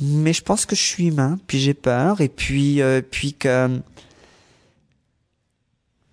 Mais 0.01 0.33
je 0.33 0.43
pense 0.43 0.67
que 0.67 0.75
je 0.75 0.83
suis 0.83 1.07
humain, 1.07 1.39
puis 1.47 1.61
j'ai 1.61 1.73
peur, 1.73 2.21
et 2.21 2.29
puis, 2.29 2.83
euh, 2.83 3.01
puis 3.01 3.33
que, 3.33 3.81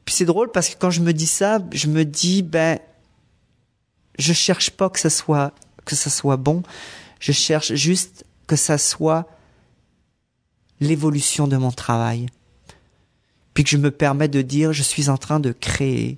puis 0.06 0.14
c'est 0.14 0.26
drôle 0.26 0.52
parce 0.52 0.70
que 0.70 0.76
quand 0.78 0.92
je 0.92 1.02
me 1.02 1.14
dis 1.14 1.26
ça, 1.26 1.60
je 1.72 1.88
me 1.88 2.06
dis, 2.06 2.44
ben, 2.44 2.78
je 4.18 4.34
cherche 4.34 4.72
pas 4.72 4.90
que 4.90 5.00
ça 5.00 5.10
soit, 5.10 5.54
que 5.86 5.96
ça 5.96 6.10
soit 6.10 6.38
bon. 6.38 6.64
Je 7.20 7.32
cherche 7.32 7.74
juste 7.74 8.26
que 8.48 8.56
ça 8.56 8.78
soit 8.78 9.28
l'évolution 10.80 11.48
de 11.48 11.58
mon 11.58 11.72
travail 11.72 12.28
puis 13.54 13.64
que 13.64 13.70
je 13.70 13.78
me 13.78 13.92
permets 13.92 14.28
de 14.28 14.42
dire 14.42 14.74
je 14.74 14.84
suis 14.84 15.10
en 15.10 15.18
train 15.18 15.40
de 15.40 15.52
créer. 15.52 16.18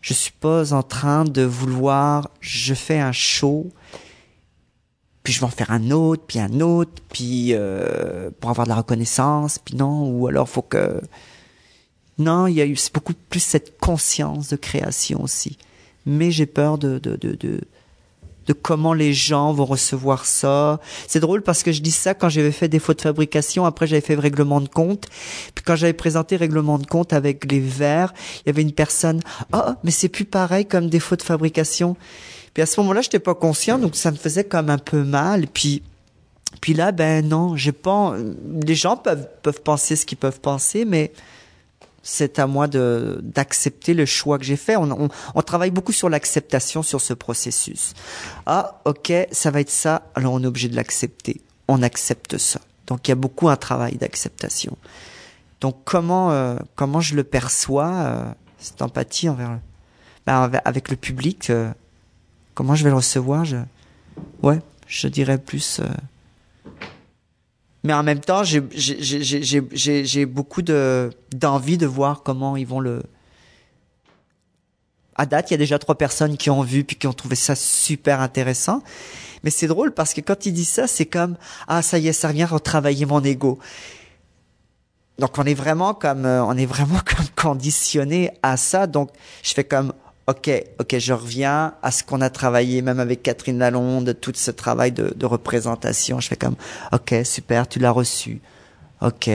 Je 0.00 0.12
suis 0.12 0.32
pas 0.32 0.74
en 0.74 0.82
train 0.82 1.24
de 1.24 1.42
vouloir, 1.42 2.30
je 2.40 2.74
fais 2.74 3.00
un 3.00 3.12
show, 3.12 3.70
puis 5.22 5.32
je 5.32 5.40
vais 5.40 5.46
en 5.46 5.50
faire 5.50 5.70
un 5.70 5.90
autre, 5.90 6.24
puis 6.26 6.38
un 6.38 6.60
autre, 6.60 7.02
puis 7.10 7.54
euh, 7.54 8.30
pour 8.38 8.50
avoir 8.50 8.66
de 8.66 8.70
la 8.70 8.76
reconnaissance, 8.76 9.58
puis 9.58 9.76
non, 9.76 10.10
ou 10.10 10.26
alors 10.26 10.48
faut 10.48 10.62
que 10.62 11.00
non, 12.18 12.46
il 12.46 12.54
y 12.54 12.60
a 12.60 12.66
eu 12.66 12.76
beaucoup 12.92 13.14
plus 13.14 13.40
cette 13.40 13.78
conscience 13.78 14.48
de 14.48 14.56
création 14.56 15.22
aussi. 15.22 15.58
Mais 16.06 16.30
j'ai 16.30 16.46
peur 16.46 16.78
de 16.78 16.98
de 16.98 17.16
de, 17.16 17.34
de 17.34 17.60
de 18.46 18.52
comment 18.52 18.92
les 18.92 19.12
gens 19.12 19.52
vont 19.52 19.64
recevoir 19.64 20.26
ça. 20.26 20.80
C'est 21.08 21.20
drôle 21.20 21.42
parce 21.42 21.62
que 21.62 21.72
je 21.72 21.80
dis 21.80 21.90
ça 21.90 22.14
quand 22.14 22.28
j'avais 22.28 22.52
fait 22.52 22.68
des 22.68 22.78
fautes 22.78 22.98
de 22.98 23.02
fabrication, 23.02 23.64
après 23.64 23.86
j'avais 23.86 24.00
fait 24.02 24.14
règlement 24.14 24.60
de 24.60 24.68
compte. 24.68 25.08
Puis 25.54 25.64
quand 25.64 25.76
j'avais 25.76 25.92
présenté 25.92 26.36
règlement 26.36 26.78
de 26.78 26.86
compte 26.86 27.12
avec 27.12 27.50
les 27.50 27.60
verres, 27.60 28.12
il 28.44 28.48
y 28.48 28.50
avait 28.50 28.62
une 28.62 28.72
personne, 28.72 29.20
"Ah, 29.52 29.66
oh, 29.68 29.72
mais 29.84 29.90
c'est 29.90 30.08
plus 30.08 30.24
pareil 30.24 30.66
comme 30.66 30.88
défaut 30.88 31.16
de 31.16 31.22
fabrication." 31.22 31.96
Puis 32.52 32.62
à 32.62 32.66
ce 32.66 32.78
moment-là, 32.80 33.02
j'étais 33.02 33.18
pas 33.18 33.34
conscient, 33.34 33.78
donc 33.78 33.96
ça 33.96 34.10
me 34.10 34.16
faisait 34.16 34.44
comme 34.44 34.70
un 34.70 34.78
peu 34.78 35.02
mal. 35.02 35.46
Puis 35.46 35.82
puis 36.60 36.72
là, 36.72 36.92
ben 36.92 37.26
non, 37.26 37.56
j'ai 37.56 37.72
pas 37.72 38.14
les 38.64 38.74
gens 38.74 38.96
peuvent 38.96 39.28
peuvent 39.42 39.62
penser 39.62 39.96
ce 39.96 40.06
qu'ils 40.06 40.18
peuvent 40.18 40.40
penser, 40.40 40.84
mais 40.84 41.12
c'est 42.04 42.38
à 42.38 42.46
moi 42.46 42.68
de 42.68 43.18
d'accepter 43.22 43.94
le 43.94 44.04
choix 44.04 44.38
que 44.38 44.44
j'ai 44.44 44.56
fait. 44.56 44.76
On, 44.76 44.90
on, 44.92 45.08
on, 45.34 45.42
travaille 45.42 45.70
beaucoup 45.70 45.92
sur 45.92 46.08
l'acceptation 46.08 46.82
sur 46.82 47.00
ce 47.00 47.14
processus. 47.14 47.94
Ah, 48.46 48.80
ok, 48.84 49.12
ça 49.32 49.50
va 49.50 49.60
être 49.60 49.70
ça. 49.70 50.02
Alors 50.14 50.34
on 50.34 50.42
est 50.42 50.46
obligé 50.46 50.68
de 50.68 50.76
l'accepter. 50.76 51.40
On 51.66 51.82
accepte 51.82 52.38
ça. 52.38 52.60
Donc 52.86 53.08
il 53.08 53.10
y 53.10 53.12
a 53.12 53.16
beaucoup 53.16 53.48
un 53.48 53.56
travail 53.56 53.96
d'acceptation. 53.96 54.76
Donc 55.60 55.78
comment 55.84 56.30
euh, 56.30 56.56
comment 56.76 57.00
je 57.00 57.16
le 57.16 57.24
perçois 57.24 57.90
euh, 57.90 58.24
cette 58.58 58.82
empathie 58.82 59.28
envers 59.30 59.58
ben, 60.26 60.50
avec 60.64 60.90
le 60.90 60.96
public. 60.96 61.48
Euh, 61.48 61.72
comment 62.54 62.74
je 62.74 62.84
vais 62.84 62.90
le 62.90 62.96
recevoir 62.96 63.46
je, 63.46 63.56
Ouais, 64.42 64.60
je 64.86 65.08
dirais 65.08 65.38
plus 65.38 65.80
mais 67.84 67.92
en 67.92 68.02
même 68.02 68.20
temps, 68.20 68.42
j'ai 68.44 70.26
beaucoup 70.26 70.62
de 70.62 71.10
d'envie 71.34 71.78
de 71.78 71.86
voir 71.86 72.22
comment 72.22 72.56
ils 72.56 72.66
vont 72.66 72.80
le 72.80 73.02
à 75.16 75.26
date, 75.26 75.50
il 75.50 75.52
y 75.52 75.54
a 75.54 75.58
déjà 75.58 75.78
trois 75.78 75.94
personnes 75.94 76.36
qui 76.36 76.50
ont 76.50 76.62
vu 76.62 76.82
puis 76.82 76.96
qui 76.96 77.06
ont 77.06 77.12
trouvé 77.12 77.36
ça 77.36 77.54
super 77.54 78.20
intéressant. 78.20 78.82
Mais 79.44 79.50
c'est 79.50 79.68
drôle 79.68 79.92
parce 79.92 80.12
que 80.14 80.20
quand 80.20 80.46
il 80.46 80.52
dit 80.52 80.64
ça, 80.64 80.86
c'est 80.86 81.06
comme 81.06 81.36
ah 81.68 81.82
ça 81.82 81.98
y 81.98 82.08
est, 82.08 82.12
ça 82.12 82.28
revient 82.28 82.44
retravailler 82.44 83.06
mon 83.06 83.22
ego. 83.22 83.58
Donc 85.18 85.38
on 85.38 85.44
est 85.44 85.54
vraiment 85.54 85.94
comme 85.94 86.24
euh, 86.24 86.44
on 86.44 86.56
est 86.56 86.66
vraiment 86.66 86.98
comme 87.16 87.28
conditionné 87.36 88.30
à 88.42 88.56
ça. 88.56 88.86
Donc 88.86 89.10
je 89.42 89.52
fais 89.52 89.64
comme 89.64 89.92
ok 90.26 90.50
ok 90.80 90.98
je 90.98 91.12
reviens 91.12 91.74
à 91.82 91.90
ce 91.90 92.02
qu'on 92.02 92.20
a 92.20 92.30
travaillé 92.30 92.82
même 92.82 93.00
avec 93.00 93.22
Catherine 93.22 93.58
Lalonde, 93.58 94.16
tout 94.20 94.32
ce 94.34 94.50
travail 94.50 94.92
de, 94.92 95.12
de 95.14 95.26
représentation. 95.26 96.20
Je 96.20 96.28
fais 96.28 96.36
comme 96.36 96.56
ok 96.92 97.14
super, 97.24 97.68
tu 97.68 97.78
l'as 97.78 97.90
reçu. 97.90 98.40
Ok 99.00 99.30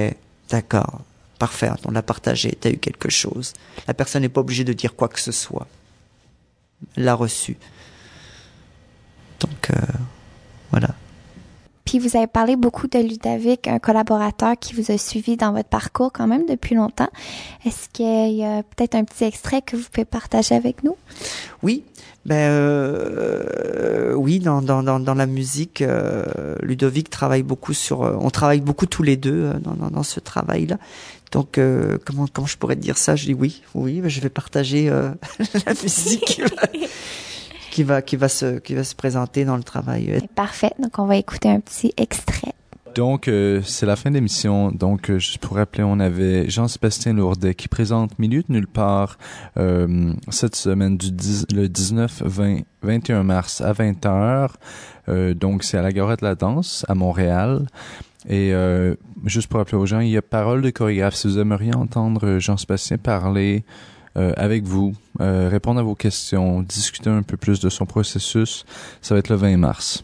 d'accord 0.50 1.02
parfait, 1.40 1.72
on 1.86 1.92
l'a 1.92 2.04
partagé, 2.04 2.56
tu 2.62 2.68
as 2.68 2.72
eu 2.72 2.78
quelque 2.78 3.10
chose. 3.10 3.54
La 3.88 3.94
personne 3.96 4.22
n'est 4.22 4.30
pas 4.30 4.42
obligée 4.42 4.66
de 4.66 4.74
dire 4.74 4.96
quoi 4.96 5.08
que 5.08 5.20
ce 5.20 5.32
soit. 5.32 5.68
Elle 6.96 7.06
l'a 7.06 7.16
reçu. 7.16 7.58
Donc, 9.40 9.72
euh, 9.72 9.76
voilà. 10.70 10.90
Puis 11.90 11.98
vous 11.98 12.16
avez 12.16 12.28
parlé 12.28 12.56
beaucoup 12.56 12.86
de 12.88 13.00
Ludovic, 13.00 13.68
un 13.68 13.80
collaborateur 13.80 14.54
qui 14.60 14.76
vous 14.76 14.92
a 14.92 14.98
suivi 15.00 15.38
dans 15.38 15.54
votre 15.54 15.70
parcours 15.70 16.12
quand 16.14 16.28
même 16.28 16.46
depuis 16.46 16.76
longtemps. 16.76 17.10
Est-ce 17.66 17.90
qu'il 17.92 18.36
y 18.36 18.44
a 18.44 18.62
peut-être 18.62 18.94
un 18.94 19.04
petit 19.04 19.24
extrait 19.24 19.64
que 19.64 19.76
vous 19.76 19.86
pouvez 19.92 20.06
partager 20.06 20.54
avec 20.54 20.84
nous? 20.84 20.96
Oui, 21.64 21.84
ben 22.28 22.36
euh, 22.52 24.14
oui, 24.14 24.38
dans, 24.38 24.62
dans, 24.62 24.84
dans, 24.84 25.00
dans 25.00 25.16
la 25.16 25.26
musique, 25.26 25.82
euh, 25.82 26.54
Ludovic 26.62 27.10
travaille 27.10 27.42
beaucoup 27.42 27.74
sur. 27.74 28.04
euh, 28.04 28.16
on 28.20 28.30
travaille 28.30 28.62
beaucoup 28.62 28.86
tous 28.86 29.02
les 29.02 29.18
deux 29.18 29.46
euh, 29.46 29.54
dans, 29.54 29.90
dans, 29.90 30.04
ce 30.04 30.20
travail-là. 30.20 30.78
Donc 31.32 31.58
euh, 31.58 31.98
comment 32.06 32.28
comment 32.32 32.46
je 32.46 32.58
pourrais 32.58 32.76
te 32.76 32.82
dire 32.82 33.00
ça? 33.00 33.16
Je 33.16 33.26
dis 33.26 33.34
oui, 33.34 33.64
oui, 33.74 34.00
ben, 34.00 34.10
je 34.10 34.22
vais 34.22 34.30
partager 34.30 34.90
euh, 34.90 35.10
la 35.66 35.74
musique 35.82 36.40
qui 37.80 37.86
va, 37.86 38.02
qui 38.02 38.18
va 38.18 38.28
se 38.28 38.60
qui 38.60 38.76
va 38.76 38.84
se 38.84 38.94
présenter 38.94 39.46
dans 39.46 39.56
le 39.56 39.64
travail. 39.64 40.22
Parfait. 40.36 40.72
Donc, 40.80 41.00
on 41.00 41.06
va 41.06 41.16
écouter 41.16 41.48
un 41.48 41.62
petit 41.62 41.94
extrait. 41.96 42.52
Donc, 42.94 43.30
euh, 43.30 43.62
c'est 43.64 43.86
la 43.86 43.96
fin 43.96 44.10
de 44.10 44.16
l'émission. 44.16 44.74
Donc, 44.74 45.10
euh, 45.10 45.18
juste 45.18 45.38
pour 45.38 45.56
rappeler, 45.56 45.84
on 45.84 46.02
avait 46.02 46.50
Jean-Sébastien 46.50 47.14
Lourdet 47.14 47.56
qui 47.56 47.70
présente 47.70 48.20
Minute 48.20 48.50
Nulle 48.50 48.68
part 48.68 49.18
euh, 49.56 50.12
cette 50.28 50.58
semaine 50.58 50.98
du 50.98 51.10
10 51.14 51.46
le 51.54 51.70
19, 51.70 52.24
20, 52.26 52.58
21 52.82 53.24
mars 53.24 53.62
à 53.62 53.72
20h. 53.72 54.50
Euh, 55.08 55.34
donc, 55.34 55.64
c'est 55.64 55.78
à 55.78 55.82
la 55.82 55.94
Garette 55.94 56.20
de 56.20 56.26
la 56.26 56.36
Danse 56.36 56.86
à 56.90 56.96
Montréal. 56.96 57.66
Et 58.28 58.54
euh, 58.54 58.96
juste 59.24 59.48
pour 59.48 59.60
rappeler 59.60 59.78
aux 59.78 59.86
gens, 59.86 60.02
il 60.02 60.10
y 60.10 60.18
a 60.18 60.22
Parole 60.22 60.62
de 60.62 60.70
chorégraphe. 60.70 61.16
Si 61.16 61.28
vous 61.28 61.40
aimeriez 61.40 61.74
entendre 61.74 62.40
Jean-Sébastien 62.40 62.98
parler 62.98 63.64
euh, 64.20 64.34
avec 64.36 64.64
vous, 64.64 64.94
euh, 65.22 65.48
répondre 65.50 65.80
à 65.80 65.84
vos 65.84 65.96
questions, 65.96 66.62
discuter 66.62 67.10
un 67.10 67.24
peu 67.24 67.38
plus 67.38 67.62
de 67.62 67.70
son 67.70 67.86
processus, 67.86 68.66
ça 69.02 69.16
va 69.16 69.20
être 69.20 69.30
le 69.30 69.36
20 69.36 69.58
mars. 69.58 70.04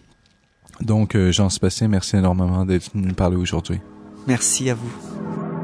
Donc, 0.80 1.16
euh, 1.16 1.32
Jean-Sébastien, 1.32 1.89
merci 1.89 2.16
énormément 2.16 2.66
d'être 2.66 2.91
venu 2.93 3.07
nous 3.07 3.13
parler 3.13 3.36
aujourd'hui. 3.36 3.80
Merci 4.26 4.70
à 4.70 4.76
vous. 4.76 5.54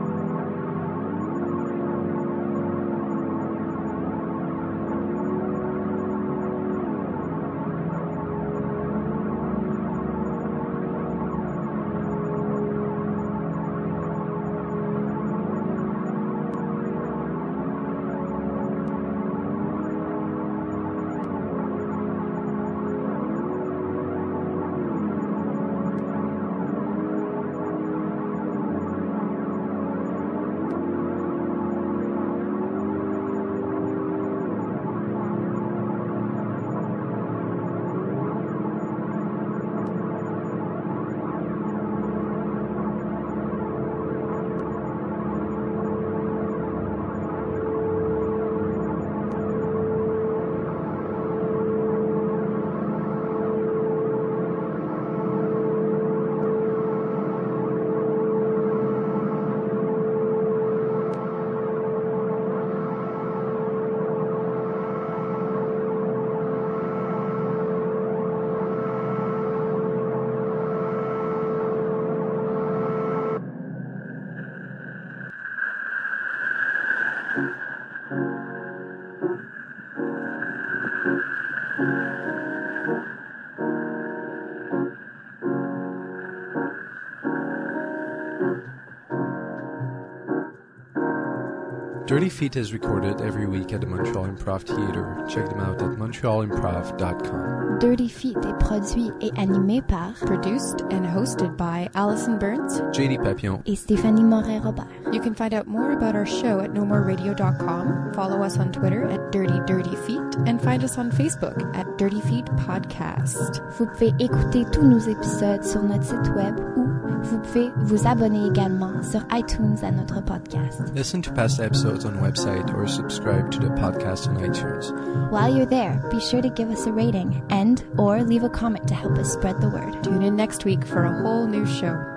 Dirty 92.12 92.28
Feet 92.28 92.58
is 92.58 92.74
recorded 92.74 93.22
every 93.22 93.48
week 93.48 93.72
at 93.72 93.80
the 93.80 93.88
Montreal 93.88 94.26
Improv 94.26 94.64
Theatre. 94.64 95.26
Check 95.30 95.48
them 95.48 95.62
out 95.62 95.82
at 95.82 95.92
montrealimprov.com. 95.98 97.80
Dirty 97.80 98.10
Feet 98.10 98.36
est 98.36 98.60
produit 98.60 99.14
et 99.22 99.32
animé 99.38 99.82
par 99.88 100.12
Produced 100.26 100.82
and 100.92 101.06
hosted 101.06 101.56
by 101.56 101.90
Allison 101.96 102.38
Burns. 102.38 102.82
JD 102.92 103.24
Papillon. 103.24 103.64
et 103.66 103.78
Stéphanie 103.78 104.26
Moret-Robert. 104.26 104.90
You 105.14 105.22
can 105.22 105.34
find 105.34 105.54
out 105.54 105.68
more 105.68 105.94
about 105.94 106.18
our 106.18 106.26
show 106.26 106.60
at 106.60 106.74
nomoreradio.com, 106.74 108.12
follow 108.14 108.44
us 108.44 108.58
on 108.58 108.74
Twitter 108.74 109.06
at 109.06 109.32
Dirty 109.32 109.62
Dirty 109.66 109.96
Feet, 110.06 110.36
and 110.46 110.62
find 110.62 110.84
us 110.84 110.98
on 110.98 111.12
Facebook 111.12 111.64
at 111.78 111.98
Dirty 111.98 112.20
Feet 112.20 112.46
Podcast. 112.68 113.62
Vous 113.78 113.86
pouvez 113.86 114.12
écouter 114.20 114.66
tous 114.74 114.84
nos 114.84 115.00
épisodes 115.00 115.64
sur 115.64 115.82
notre 115.82 116.04
site 116.04 116.36
web 116.36 116.60
ou 116.76 117.11
vous 117.24 117.40
pouvez 117.40 117.72
vous 117.78 118.08
abonner 118.08 118.48
également 118.48 119.02
sur 119.04 119.22
iTunes 119.32 119.78
à 119.84 119.92
notre 119.92 120.22
podcast. 120.24 120.82
Listen 120.96 121.22
to 121.22 121.32
past 121.32 121.60
episodes 121.60 122.06
on 122.06 122.14
the 122.14 122.22
website 122.22 122.74
or 122.74 122.88
subscribe 122.88 123.50
to 123.52 123.60
the 123.60 123.70
podcast 123.76 124.28
on 124.28 124.38
iTunes. 124.38 124.92
While 125.32 125.56
you're 125.56 125.66
there, 125.66 126.02
be 126.10 126.20
sure 126.20 126.42
to 126.42 126.50
give 126.50 126.70
us 126.70 126.88
a 126.88 126.92
rating 126.92 127.42
and 127.50 127.84
or 127.98 128.24
leave 128.24 128.44
a 128.44 128.50
comment 128.50 128.88
to 128.88 128.96
help 128.96 129.18
us 129.18 129.32
spread 129.32 129.62
the 129.62 129.70
word. 129.70 130.04
Tune 130.04 130.24
in 130.24 130.36
next 130.36 130.66
week 130.66 130.86
for 130.86 131.06
a 131.06 131.22
whole 131.22 131.48
new 131.48 131.66
show. 131.66 132.11